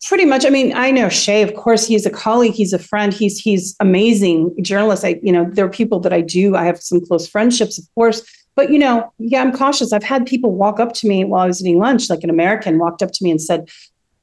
Pretty 0.04 0.24
much. 0.24 0.44
I 0.44 0.50
mean, 0.50 0.72
I 0.74 0.90
know 0.90 1.08
Chay. 1.08 1.42
Of 1.42 1.54
course, 1.54 1.86
he's 1.86 2.06
a 2.06 2.10
colleague. 2.10 2.54
He's 2.54 2.72
a 2.72 2.78
friend. 2.78 3.12
He's 3.12 3.38
he's 3.38 3.76
amazing 3.78 4.52
journalist. 4.60 5.04
I, 5.04 5.20
you 5.22 5.32
know, 5.32 5.48
there 5.52 5.64
are 5.64 5.70
people 5.70 6.00
that 6.00 6.12
I 6.12 6.22
do. 6.22 6.56
I 6.56 6.64
have 6.64 6.82
some 6.82 7.00
close 7.04 7.28
friendships, 7.28 7.78
of 7.78 7.84
course. 7.94 8.22
But 8.56 8.70
you 8.70 8.78
know, 8.78 9.12
yeah, 9.18 9.42
I'm 9.42 9.52
cautious. 9.52 9.92
I've 9.92 10.02
had 10.02 10.26
people 10.26 10.56
walk 10.56 10.80
up 10.80 10.92
to 10.94 11.08
me 11.08 11.24
while 11.24 11.42
I 11.42 11.46
was 11.46 11.60
eating 11.60 11.78
lunch, 11.78 12.10
like 12.10 12.24
an 12.24 12.30
American 12.30 12.78
walked 12.78 13.02
up 13.02 13.12
to 13.12 13.24
me 13.24 13.30
and 13.30 13.40
said, 13.40 13.70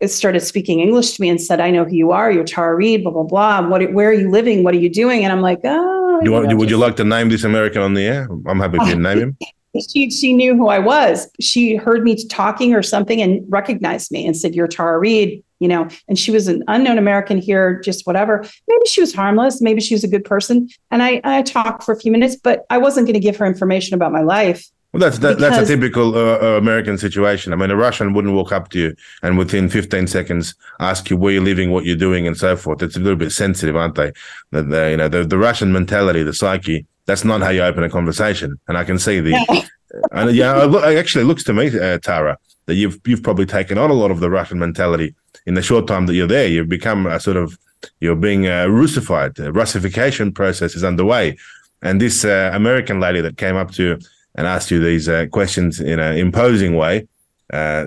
started 0.07 0.41
speaking 0.41 0.79
English 0.79 1.13
to 1.13 1.21
me 1.21 1.29
and 1.29 1.41
said, 1.41 1.59
"I 1.59 1.71
know 1.71 1.85
who 1.85 1.95
you 1.95 2.11
are. 2.11 2.31
You're 2.31 2.45
Tara 2.45 2.75
Reade. 2.75 3.03
Blah 3.03 3.11
blah 3.11 3.23
blah. 3.23 3.67
What? 3.67 3.93
Where 3.93 4.09
are 4.09 4.13
you 4.13 4.29
living? 4.31 4.63
What 4.63 4.73
are 4.73 4.79
you 4.79 4.89
doing?" 4.89 5.23
And 5.23 5.33
I'm 5.33 5.41
like, 5.41 5.59
"Oh." 5.63 6.19
You 6.21 6.31
want, 6.31 6.47
know, 6.47 6.55
would 6.57 6.67
just, 6.67 6.71
you 6.71 6.77
like 6.77 6.95
to 6.97 7.05
name 7.05 7.29
this 7.29 7.43
American 7.43 7.81
on 7.81 7.93
the 7.93 8.05
air? 8.05 8.27
I'm 8.45 8.59
happy 8.59 8.77
to 8.79 8.95
name 9.07 9.19
him. 9.19 9.37
She 9.87 10.09
she 10.09 10.33
knew 10.33 10.55
who 10.55 10.67
I 10.67 10.79
was. 10.79 11.29
She 11.39 11.75
heard 11.75 12.03
me 12.03 12.25
talking 12.27 12.73
or 12.73 12.81
something 12.81 13.21
and 13.21 13.43
recognized 13.49 14.11
me 14.11 14.25
and 14.25 14.35
said, 14.35 14.55
"You're 14.55 14.67
Tara 14.67 14.97
Reade." 14.97 15.43
You 15.59 15.67
know, 15.67 15.89
and 16.07 16.17
she 16.17 16.31
was 16.31 16.47
an 16.47 16.63
unknown 16.69 16.97
American 16.97 17.37
here, 17.37 17.81
just 17.81 18.07
whatever. 18.07 18.45
Maybe 18.67 18.85
she 18.85 19.01
was 19.01 19.13
harmless. 19.13 19.61
Maybe 19.61 19.81
she 19.81 19.93
was 19.93 20.05
a 20.05 20.07
good 20.07 20.23
person. 20.23 20.69
And 20.89 21.03
I 21.03 21.21
I 21.23 21.41
talked 21.43 21.83
for 21.83 21.93
a 21.93 21.99
few 21.99 22.11
minutes, 22.11 22.35
but 22.35 22.65
I 22.69 22.77
wasn't 22.77 23.05
going 23.05 23.15
to 23.15 23.19
give 23.19 23.35
her 23.37 23.45
information 23.45 23.93
about 23.93 24.11
my 24.11 24.21
life. 24.21 24.65
Well, 24.91 25.01
that's 25.01 25.19
that, 25.19 25.37
that's 25.37 25.57
a 25.57 25.65
typical 25.65 26.15
uh, 26.15 26.39
uh, 26.41 26.57
American 26.57 26.97
situation. 26.97 27.53
I 27.53 27.55
mean, 27.55 27.69
a 27.69 27.75
Russian 27.75 28.13
wouldn't 28.13 28.33
walk 28.33 28.51
up 28.51 28.69
to 28.69 28.79
you 28.79 28.95
and 29.21 29.37
within 29.37 29.69
15 29.69 30.07
seconds 30.07 30.55
ask 30.79 31.11
you 31.11 31.17
where 31.17 31.33
you're 31.33 31.43
living, 31.43 31.69
what 31.69 31.85
you're 31.85 31.95
doing, 31.95 32.25
and 32.25 32.35
so 32.35 32.55
forth. 32.55 32.81
It's 32.81 32.95
a 32.95 32.99
little 32.99 33.17
bit 33.17 33.31
sensitive, 33.31 33.75
aren't 33.75 33.95
they? 33.95 34.11
The, 34.49 34.63
the 34.63 34.89
you 34.89 34.97
know, 34.97 35.07
the, 35.07 35.23
the 35.23 35.37
Russian 35.37 35.71
mentality, 35.71 36.23
the 36.23 36.33
psyche. 36.33 36.87
That's 37.05 37.23
not 37.23 37.41
how 37.41 37.49
you 37.49 37.61
open 37.61 37.83
a 37.83 37.89
conversation. 37.89 38.59
And 38.67 38.77
I 38.77 38.83
can 38.83 38.97
see 38.97 39.19
the, 39.19 39.69
and 40.11 40.35
yeah, 40.35 40.65
it 40.65 40.97
actually 40.97 41.23
looks 41.23 41.43
to 41.43 41.53
me, 41.53 41.67
uh, 41.79 41.99
Tara, 41.99 42.39
that 42.65 42.75
you've 42.75 42.99
you've 43.05 43.23
probably 43.23 43.45
taken 43.45 43.77
on 43.77 43.91
a 43.91 43.95
lot 43.95 44.09
of 44.09 44.21
the 44.21 44.29
Russian 44.29 44.57
mentality 44.57 45.13
in 45.45 45.53
the 45.53 45.61
short 45.61 45.85
time 45.85 46.07
that 46.07 46.15
you're 46.15 46.27
there. 46.27 46.47
You've 46.47 46.69
become 46.69 47.05
a 47.05 47.19
sort 47.19 47.37
of 47.37 47.57
you're 47.99 48.15
being 48.15 48.47
uh, 48.47 48.67
Russified. 48.67 49.35
The 49.35 49.51
Russification 49.53 50.31
process 50.31 50.75
is 50.75 50.83
underway 50.83 51.37
And 51.81 52.01
this 52.01 52.25
uh, 52.25 52.51
American 52.53 52.99
lady 52.99 53.21
that 53.21 53.37
came 53.37 53.55
up 53.55 53.71
to 53.73 53.83
you 53.83 53.99
and 54.39 54.47
asked 54.47 54.71
you 54.71 54.79
these 54.79 55.09
uh, 55.09 55.25
questions 55.27 55.81
in 55.81 55.99
an 55.99 56.17
imposing 56.17 56.77
way, 56.77 57.05
uh, 57.51 57.85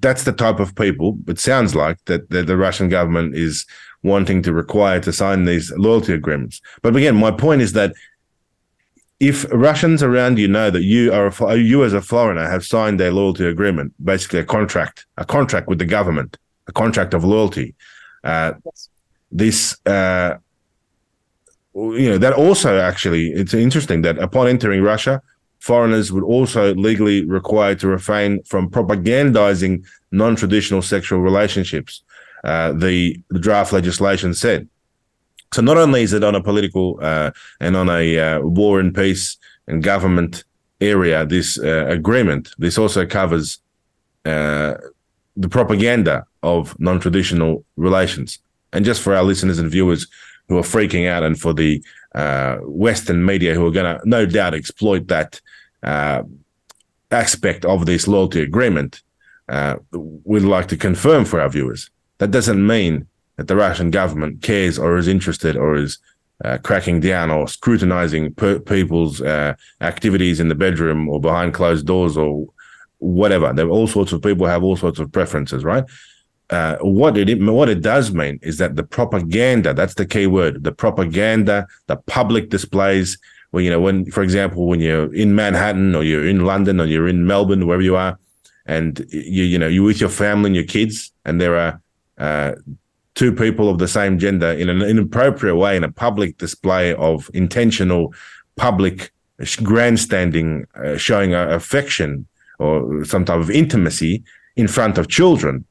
that's 0.00 0.24
the 0.24 0.32
type 0.32 0.58
of 0.58 0.74
people. 0.74 1.16
It 1.28 1.38
sounds 1.38 1.76
like 1.76 2.04
that, 2.06 2.28
that 2.30 2.48
the 2.48 2.56
Russian 2.56 2.88
government 2.88 3.36
is 3.36 3.66
wanting 4.02 4.42
to 4.42 4.52
require 4.52 4.98
to 4.98 5.12
sign 5.12 5.44
these 5.44 5.70
loyalty 5.76 6.12
agreements. 6.12 6.60
But 6.82 6.96
again, 6.96 7.14
my 7.14 7.30
point 7.30 7.62
is 7.62 7.72
that 7.74 7.92
if 9.20 9.46
Russians 9.52 10.02
around 10.02 10.40
you 10.40 10.48
know 10.48 10.70
that 10.70 10.82
you 10.82 11.12
are 11.12 11.26
a, 11.28 11.56
you 11.56 11.84
as 11.84 11.92
a 11.92 12.02
foreigner 12.02 12.48
have 12.48 12.64
signed 12.64 13.00
a 13.00 13.12
loyalty 13.12 13.46
agreement, 13.46 13.94
basically 14.04 14.40
a 14.40 14.44
contract, 14.44 15.06
a 15.18 15.24
contract 15.24 15.68
with 15.68 15.78
the 15.78 15.84
government, 15.84 16.36
a 16.66 16.72
contract 16.72 17.14
of 17.14 17.22
loyalty, 17.22 17.76
uh, 18.24 18.54
yes. 18.64 18.88
this 19.30 19.86
uh, 19.86 20.34
you 21.74 22.08
know 22.10 22.18
that 22.18 22.32
also 22.32 22.80
actually 22.80 23.28
it's 23.28 23.54
interesting 23.54 24.02
that 24.02 24.18
upon 24.18 24.48
entering 24.48 24.82
Russia, 24.82 25.22
foreigners 25.60 26.10
would 26.12 26.24
also 26.24 26.74
legally 26.74 27.24
required 27.24 27.78
to 27.80 27.88
refrain 27.88 28.42
from 28.44 28.70
propagandizing 28.70 29.84
non-traditional 30.10 30.82
sexual 30.82 31.20
relationships. 31.20 32.02
Uh, 32.42 32.72
the, 32.72 33.20
the 33.28 33.38
draft 33.38 33.72
legislation 33.72 34.32
said. 34.32 34.66
So 35.52 35.60
not 35.60 35.76
only 35.76 36.02
is 36.02 36.14
it 36.14 36.24
on 36.24 36.34
a 36.34 36.42
political 36.42 36.98
uh, 37.02 37.32
and 37.60 37.76
on 37.76 37.90
a 37.90 38.18
uh, 38.18 38.40
war 38.40 38.80
and 38.80 38.94
peace 38.94 39.36
and 39.66 39.82
government 39.82 40.44
area, 40.80 41.26
this 41.26 41.58
uh, 41.58 41.86
agreement, 41.88 42.50
this 42.56 42.78
also 42.78 43.04
covers 43.04 43.58
uh, 44.24 44.74
the 45.36 45.48
propaganda 45.50 46.24
of 46.42 46.78
non-traditional 46.80 47.64
relations. 47.76 48.38
And 48.72 48.84
just 48.84 49.02
for 49.02 49.14
our 49.14 49.24
listeners 49.24 49.58
and 49.58 49.70
viewers 49.70 50.06
who 50.50 50.58
are 50.58 50.62
freaking 50.74 51.08
out, 51.08 51.22
and 51.22 51.40
for 51.40 51.54
the 51.54 51.82
uh, 52.14 52.56
Western 52.64 53.24
media 53.24 53.54
who 53.54 53.64
are 53.66 53.70
going 53.70 53.96
to 53.96 54.06
no 54.06 54.26
doubt 54.26 54.52
exploit 54.52 55.08
that 55.08 55.40
uh, 55.82 56.22
aspect 57.10 57.64
of 57.64 57.86
this 57.86 58.06
loyalty 58.06 58.42
agreement, 58.42 59.00
we'd 60.24 60.42
like 60.42 60.68
to 60.68 60.76
confirm 60.76 61.24
for 61.24 61.40
our 61.40 61.48
viewers 61.48 61.88
that 62.20 62.30
doesn't 62.30 62.64
mean 62.64 63.06
that 63.36 63.48
the 63.48 63.56
Russian 63.56 63.90
government 63.90 64.42
cares 64.42 64.78
or 64.78 64.98
is 64.98 65.08
interested 65.08 65.56
or 65.56 65.74
is 65.74 65.98
uh, 66.44 66.58
cracking 66.58 67.00
down 67.00 67.30
or 67.30 67.48
scrutinizing 67.48 68.34
per- 68.34 68.60
people's 68.60 69.20
uh, 69.22 69.54
activities 69.80 70.38
in 70.38 70.48
the 70.48 70.54
bedroom 70.54 71.08
or 71.08 71.18
behind 71.18 71.54
closed 71.54 71.86
doors 71.86 72.16
or 72.16 72.46
whatever. 72.98 73.52
There 73.54 73.68
all 73.68 73.86
sorts 73.86 74.12
of 74.12 74.22
people 74.22 74.46
have 74.46 74.62
all 74.62 74.76
sorts 74.76 74.98
of 75.00 75.10
preferences, 75.10 75.64
right? 75.64 75.84
Uh, 76.50 76.76
what 76.78 77.16
it 77.16 77.40
what 77.42 77.68
it 77.68 77.80
does 77.80 78.12
mean 78.12 78.38
is 78.42 78.58
that 78.58 78.74
the 78.74 78.82
propaganda 78.82 79.72
that's 79.72 79.94
the 79.94 80.04
key 80.04 80.26
word 80.26 80.64
the 80.64 80.72
propaganda 80.72 81.64
the 81.86 81.94
public 81.94 82.50
displays 82.50 83.16
well 83.52 83.62
you 83.62 83.70
know 83.70 83.80
when 83.80 84.04
for 84.10 84.24
example 84.24 84.66
when 84.66 84.80
you're 84.80 85.14
in 85.14 85.36
Manhattan 85.36 85.94
or 85.94 86.02
you're 86.02 86.26
in 86.26 86.44
London 86.44 86.80
or 86.80 86.86
you're 86.86 87.06
in 87.06 87.24
Melbourne 87.24 87.66
wherever 87.66 87.82
you 87.82 87.94
are 87.94 88.18
and 88.66 89.06
you 89.10 89.44
you 89.44 89.58
know 89.60 89.68
you're 89.68 89.84
with 89.84 90.00
your 90.00 90.10
family 90.10 90.48
and 90.48 90.56
your 90.56 90.64
kids 90.64 91.12
and 91.24 91.40
there 91.40 91.56
are 91.56 91.80
uh, 92.18 92.52
two 93.14 93.32
people 93.32 93.68
of 93.68 93.78
the 93.78 93.88
same 93.88 94.18
gender 94.18 94.50
in 94.52 94.68
an 94.68 94.82
inappropriate 94.82 95.56
way 95.56 95.76
in 95.76 95.84
a 95.84 95.92
public 95.92 96.38
display 96.38 96.94
of 96.94 97.30
intentional 97.34 98.12
public 98.56 99.12
grandstanding, 99.62 100.66
uh, 100.74 100.96
showing 100.96 101.34
affection 101.34 102.26
or 102.58 103.04
some 103.04 103.24
type 103.24 103.40
of 103.40 103.50
intimacy 103.50 104.22
in 104.56 104.68
front 104.68 104.98
of 104.98 105.08
children. 105.08 105.64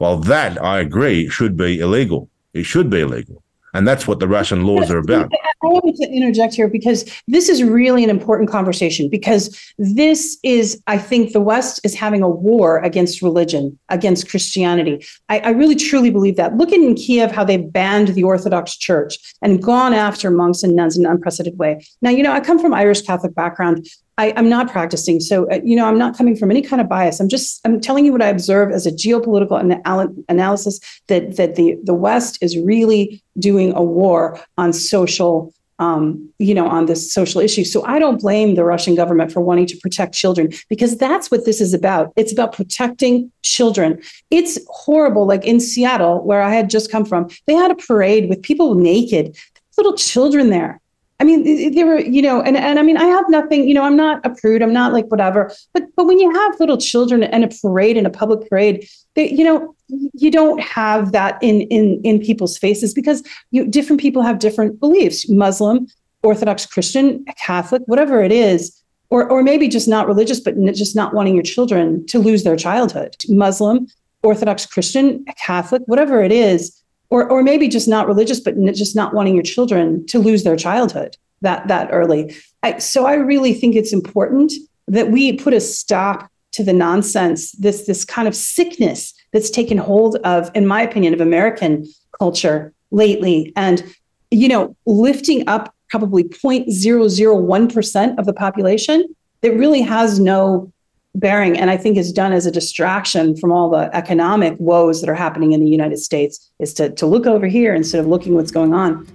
Well, 0.00 0.16
that 0.16 0.60
I 0.62 0.80
agree 0.80 1.28
should 1.28 1.56
be 1.56 1.78
illegal. 1.78 2.28
It 2.54 2.64
should 2.64 2.90
be 2.90 3.00
illegal. 3.00 3.44
And 3.74 3.86
that's 3.86 4.08
what 4.08 4.18
the 4.18 4.26
Russian 4.26 4.66
laws 4.66 4.90
are 4.90 4.98
about. 4.98 5.30
I 5.62 5.66
wanted 5.66 5.94
to 5.96 6.10
interject 6.10 6.54
here 6.54 6.68
because 6.68 7.04
this 7.28 7.48
is 7.48 7.62
really 7.62 8.02
an 8.02 8.10
important 8.10 8.50
conversation 8.50 9.08
because 9.08 9.72
this 9.78 10.38
is, 10.42 10.82
I 10.86 10.98
think, 10.98 11.32
the 11.32 11.40
West 11.40 11.80
is 11.84 11.94
having 11.94 12.22
a 12.22 12.28
war 12.28 12.78
against 12.78 13.22
religion, 13.22 13.78
against 13.90 14.28
Christianity. 14.28 15.06
I, 15.28 15.40
I 15.40 15.50
really 15.50 15.76
truly 15.76 16.10
believe 16.10 16.36
that. 16.36 16.56
Look 16.56 16.72
in 16.72 16.94
Kiev 16.94 17.30
how 17.30 17.44
they've 17.44 17.72
banned 17.72 18.08
the 18.08 18.24
Orthodox 18.24 18.76
Church 18.76 19.18
and 19.42 19.62
gone 19.62 19.92
after 19.92 20.30
monks 20.30 20.62
and 20.62 20.74
nuns 20.74 20.96
in 20.96 21.04
an 21.04 21.12
unprecedented 21.12 21.58
way. 21.58 21.86
Now, 22.02 22.10
you 22.10 22.22
know, 22.22 22.32
I 22.32 22.40
come 22.40 22.58
from 22.58 22.74
Irish 22.74 23.02
Catholic 23.02 23.34
background. 23.34 23.86
I, 24.18 24.28
am 24.36 24.48
not 24.48 24.70
practicing. 24.70 25.20
So, 25.20 25.50
uh, 25.50 25.60
you 25.64 25.74
know, 25.76 25.86
I'm 25.86 25.98
not 25.98 26.16
coming 26.16 26.36
from 26.36 26.50
any 26.50 26.62
kind 26.62 26.80
of 26.80 26.88
bias. 26.88 27.20
I'm 27.20 27.28
just, 27.28 27.60
I'm 27.64 27.80
telling 27.80 28.04
you 28.04 28.12
what 28.12 28.22
I 28.22 28.28
observe 28.28 28.70
as 28.70 28.86
a 28.86 28.92
geopolitical 28.92 29.58
anal- 29.58 30.14
analysis 30.28 30.78
that, 31.06 31.36
that 31.36 31.54
the, 31.54 31.76
the 31.84 31.94
West 31.94 32.38
is 32.42 32.58
really 32.58 33.22
doing 33.38 33.72
a 33.74 33.82
war 33.82 34.38
on 34.58 34.72
social 34.72 35.54
um, 35.80 36.30
you 36.38 36.54
know, 36.54 36.68
on 36.68 36.86
this 36.86 37.12
social 37.12 37.40
issue. 37.40 37.64
So 37.64 37.82
I 37.86 37.98
don't 37.98 38.20
blame 38.20 38.54
the 38.54 38.64
Russian 38.64 38.94
government 38.94 39.32
for 39.32 39.40
wanting 39.40 39.64
to 39.66 39.76
protect 39.78 40.14
children 40.14 40.50
because 40.68 40.98
that's 40.98 41.30
what 41.30 41.46
this 41.46 41.58
is 41.58 41.72
about. 41.72 42.12
It's 42.16 42.32
about 42.32 42.52
protecting 42.52 43.32
children. 43.42 43.98
It's 44.30 44.58
horrible. 44.68 45.26
Like 45.26 45.46
in 45.46 45.58
Seattle, 45.58 46.22
where 46.22 46.42
I 46.42 46.52
had 46.52 46.68
just 46.68 46.92
come 46.92 47.06
from, 47.06 47.30
they 47.46 47.54
had 47.54 47.70
a 47.70 47.74
parade 47.74 48.28
with 48.28 48.42
people 48.42 48.74
naked, 48.74 49.34
little 49.78 49.96
children 49.96 50.50
there. 50.50 50.82
I 51.20 51.24
mean, 51.24 51.74
there 51.74 51.86
were, 51.86 52.00
you 52.00 52.22
know, 52.22 52.40
and, 52.40 52.56
and 52.56 52.78
I 52.78 52.82
mean, 52.82 52.96
I 52.96 53.04
have 53.04 53.26
nothing, 53.28 53.68
you 53.68 53.74
know, 53.74 53.82
I'm 53.82 53.96
not 53.96 54.24
a 54.24 54.30
prude, 54.30 54.62
I'm 54.62 54.72
not 54.72 54.94
like 54.94 55.06
whatever, 55.08 55.52
but 55.74 55.84
but 55.94 56.06
when 56.06 56.18
you 56.18 56.32
have 56.34 56.58
little 56.58 56.78
children 56.78 57.22
and 57.22 57.44
a 57.44 57.48
parade 57.48 57.98
and 57.98 58.06
a 58.06 58.10
public 58.10 58.48
parade, 58.48 58.88
they, 59.14 59.30
you 59.30 59.44
know, 59.44 59.74
you 60.14 60.30
don't 60.30 60.60
have 60.62 61.12
that 61.12 61.38
in 61.42 61.62
in 61.62 62.00
in 62.04 62.20
people's 62.20 62.56
faces 62.56 62.94
because 62.94 63.22
you 63.50 63.66
different 63.66 64.00
people 64.00 64.22
have 64.22 64.38
different 64.38 64.80
beliefs, 64.80 65.28
Muslim, 65.28 65.86
Orthodox 66.22 66.64
Christian, 66.64 67.22
Catholic, 67.36 67.82
whatever 67.84 68.22
it 68.22 68.32
is, 68.32 68.82
or 69.10 69.28
or 69.30 69.42
maybe 69.42 69.68
just 69.68 69.88
not 69.88 70.06
religious, 70.06 70.40
but 70.40 70.54
just 70.72 70.96
not 70.96 71.12
wanting 71.12 71.34
your 71.34 71.44
children 71.44 72.06
to 72.06 72.18
lose 72.18 72.44
their 72.44 72.56
childhood, 72.56 73.14
Muslim, 73.28 73.86
Orthodox 74.22 74.64
Christian, 74.64 75.22
Catholic, 75.36 75.82
whatever 75.84 76.22
it 76.22 76.32
is 76.32 76.79
or 77.10 77.28
or 77.30 77.42
maybe 77.42 77.68
just 77.68 77.88
not 77.88 78.06
religious, 78.06 78.40
but 78.40 78.54
just 78.72 78.96
not 78.96 79.14
wanting 79.14 79.34
your 79.34 79.42
children 79.42 80.06
to 80.06 80.18
lose 80.18 80.44
their 80.44 80.56
childhood 80.56 81.16
that 81.42 81.68
that 81.68 81.88
early. 81.92 82.34
I, 82.62 82.78
so 82.78 83.06
I 83.06 83.14
really 83.14 83.54
think 83.54 83.74
it's 83.74 83.92
important 83.92 84.52
that 84.88 85.10
we 85.10 85.32
put 85.34 85.54
a 85.54 85.60
stop 85.60 86.30
to 86.52 86.64
the 86.64 86.72
nonsense, 86.72 87.52
this 87.52 87.86
this 87.86 88.04
kind 88.04 88.26
of 88.26 88.34
sickness 88.34 89.14
that's 89.32 89.50
taken 89.50 89.78
hold 89.78 90.16
of, 90.24 90.50
in 90.54 90.66
my 90.66 90.82
opinion, 90.82 91.14
of 91.14 91.20
American 91.20 91.86
culture 92.18 92.72
lately, 92.90 93.52
and 93.56 93.84
you 94.30 94.48
know, 94.48 94.76
lifting 94.86 95.48
up 95.48 95.74
probably 95.88 96.22
0.001% 96.24 98.18
of 98.18 98.26
the 98.26 98.32
population 98.32 99.04
that 99.40 99.52
really 99.54 99.80
has 99.80 100.20
no 100.20 100.72
bearing 101.16 101.58
and 101.58 101.70
i 101.70 101.76
think 101.76 101.96
is 101.96 102.12
done 102.12 102.32
as 102.32 102.46
a 102.46 102.50
distraction 102.50 103.36
from 103.36 103.50
all 103.50 103.68
the 103.68 103.94
economic 103.96 104.54
woes 104.58 105.00
that 105.00 105.10
are 105.10 105.14
happening 105.14 105.52
in 105.52 105.60
the 105.60 105.68
united 105.68 105.98
states 105.98 106.50
is 106.60 106.72
to, 106.72 106.90
to 106.90 107.06
look 107.06 107.26
over 107.26 107.46
here 107.46 107.74
instead 107.74 108.00
of 108.00 108.06
looking 108.06 108.34
what's 108.34 108.52
going 108.52 108.72
on. 108.72 109.06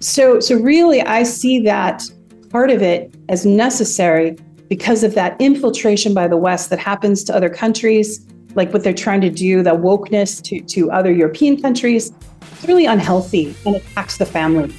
So 0.00 0.40
so 0.40 0.56
really 0.56 1.02
i 1.02 1.22
see 1.22 1.60
that 1.60 2.02
part 2.50 2.70
of 2.70 2.82
it 2.82 3.14
as 3.28 3.44
necessary 3.44 4.36
because 4.68 5.02
of 5.02 5.14
that 5.14 5.40
infiltration 5.40 6.14
by 6.14 6.28
the 6.28 6.36
west 6.36 6.70
that 6.70 6.78
happens 6.78 7.24
to 7.24 7.34
other 7.34 7.48
countries 7.48 8.26
like 8.54 8.72
what 8.72 8.84
they're 8.84 8.92
trying 8.92 9.20
to 9.22 9.30
do 9.30 9.62
the 9.62 9.70
wokeness 9.70 10.42
to, 10.42 10.60
to 10.60 10.90
other 10.90 11.10
european 11.10 11.60
countries. 11.60 12.12
It's 12.52 12.64
really 12.68 12.86
unhealthy 12.86 13.54
and 13.66 13.76
attacks 13.76 14.18
the 14.18 14.26
family. 14.26 14.72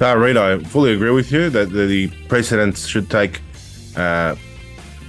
No, 0.00 0.16
Reed, 0.16 0.36
I 0.36 0.58
fully 0.58 0.94
agree 0.94 1.10
with 1.10 1.30
you 1.30 1.50
that 1.50 1.70
the, 1.70 1.86
the 1.86 2.08
presidents 2.26 2.86
should 2.86 3.10
take 3.10 3.42
uh, 3.96 4.34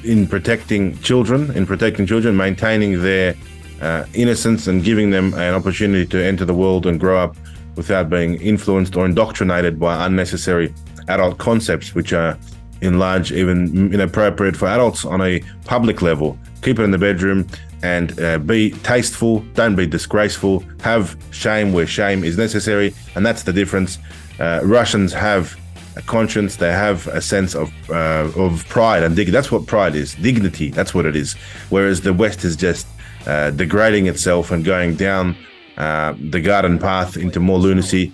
in 0.04 0.28
protecting 0.28 0.98
children, 1.00 1.52
in 1.52 1.66
protecting 1.66 2.06
children, 2.06 2.36
maintaining 2.36 3.02
their 3.02 3.36
uh, 3.82 4.06
innocence 4.14 4.68
and 4.68 4.84
giving 4.84 5.10
them 5.10 5.34
an 5.34 5.54
opportunity 5.54 6.06
to 6.06 6.24
enter 6.24 6.46
the 6.46 6.54
world 6.54 6.86
and 6.86 7.00
grow 7.00 7.20
up 7.20 7.36
without 7.76 8.10
being 8.10 8.36
influenced 8.42 8.96
or 8.96 9.06
indoctrinated 9.06 9.80
by 9.80 10.06
unnecessary 10.06 10.74
adult 11.08 11.38
concepts, 11.38 11.96
which 11.96 12.14
are 12.14 12.38
in 12.82 13.00
large 13.00 13.32
even 13.32 13.94
inappropriate 13.94 14.56
for 14.56 14.68
adults 14.68 15.06
on 15.06 15.22
a 15.22 15.40
public 15.66 16.02
level. 16.02 16.38
Keep 16.62 16.80
it 16.80 16.84
in 16.84 16.92
the 16.92 16.98
bedroom 16.98 17.48
and 17.84 18.20
uh, 18.20 18.38
be 18.38 18.72
tasteful, 18.84 19.40
don't 19.54 19.76
be 19.76 19.88
disgraceful, 19.88 20.64
have 20.82 21.18
shame 21.32 21.74
where 21.74 21.88
shame 21.88 22.24
is 22.24 22.38
necessary, 22.38 22.94
and 23.16 23.26
that's 23.26 23.44
the 23.44 23.54
difference. 23.54 23.98
Uh, 24.40 24.62
Russians 24.64 25.14
have 25.14 25.58
a 25.96 26.02
conscience. 26.02 26.56
They 26.56 26.72
have 26.72 27.08
a 27.08 27.22
sense 27.22 27.56
of 27.56 27.72
uh, 27.90 28.32
of 28.36 28.66
pride 28.70 29.04
and 29.04 29.16
dignity. 29.16 29.32
That's 29.32 29.52
what 29.52 29.66
pride 29.68 29.96
is. 29.96 30.16
Dignity. 30.16 30.70
That's 30.70 30.94
what 30.94 31.06
it 31.06 31.16
is. 31.16 31.36
Whereas 31.70 32.02
the 32.02 32.14
West 32.14 32.44
is 32.44 32.56
just 32.56 32.88
uh, 33.28 33.52
degrading 33.52 34.08
itself 34.08 34.52
and 34.52 34.64
going 34.64 34.96
down 34.96 35.36
uh, 35.78 36.14
the 36.30 36.42
garden 36.42 36.80
path 36.80 37.18
into 37.18 37.40
more 37.40 37.60
lunacy. 37.60 38.10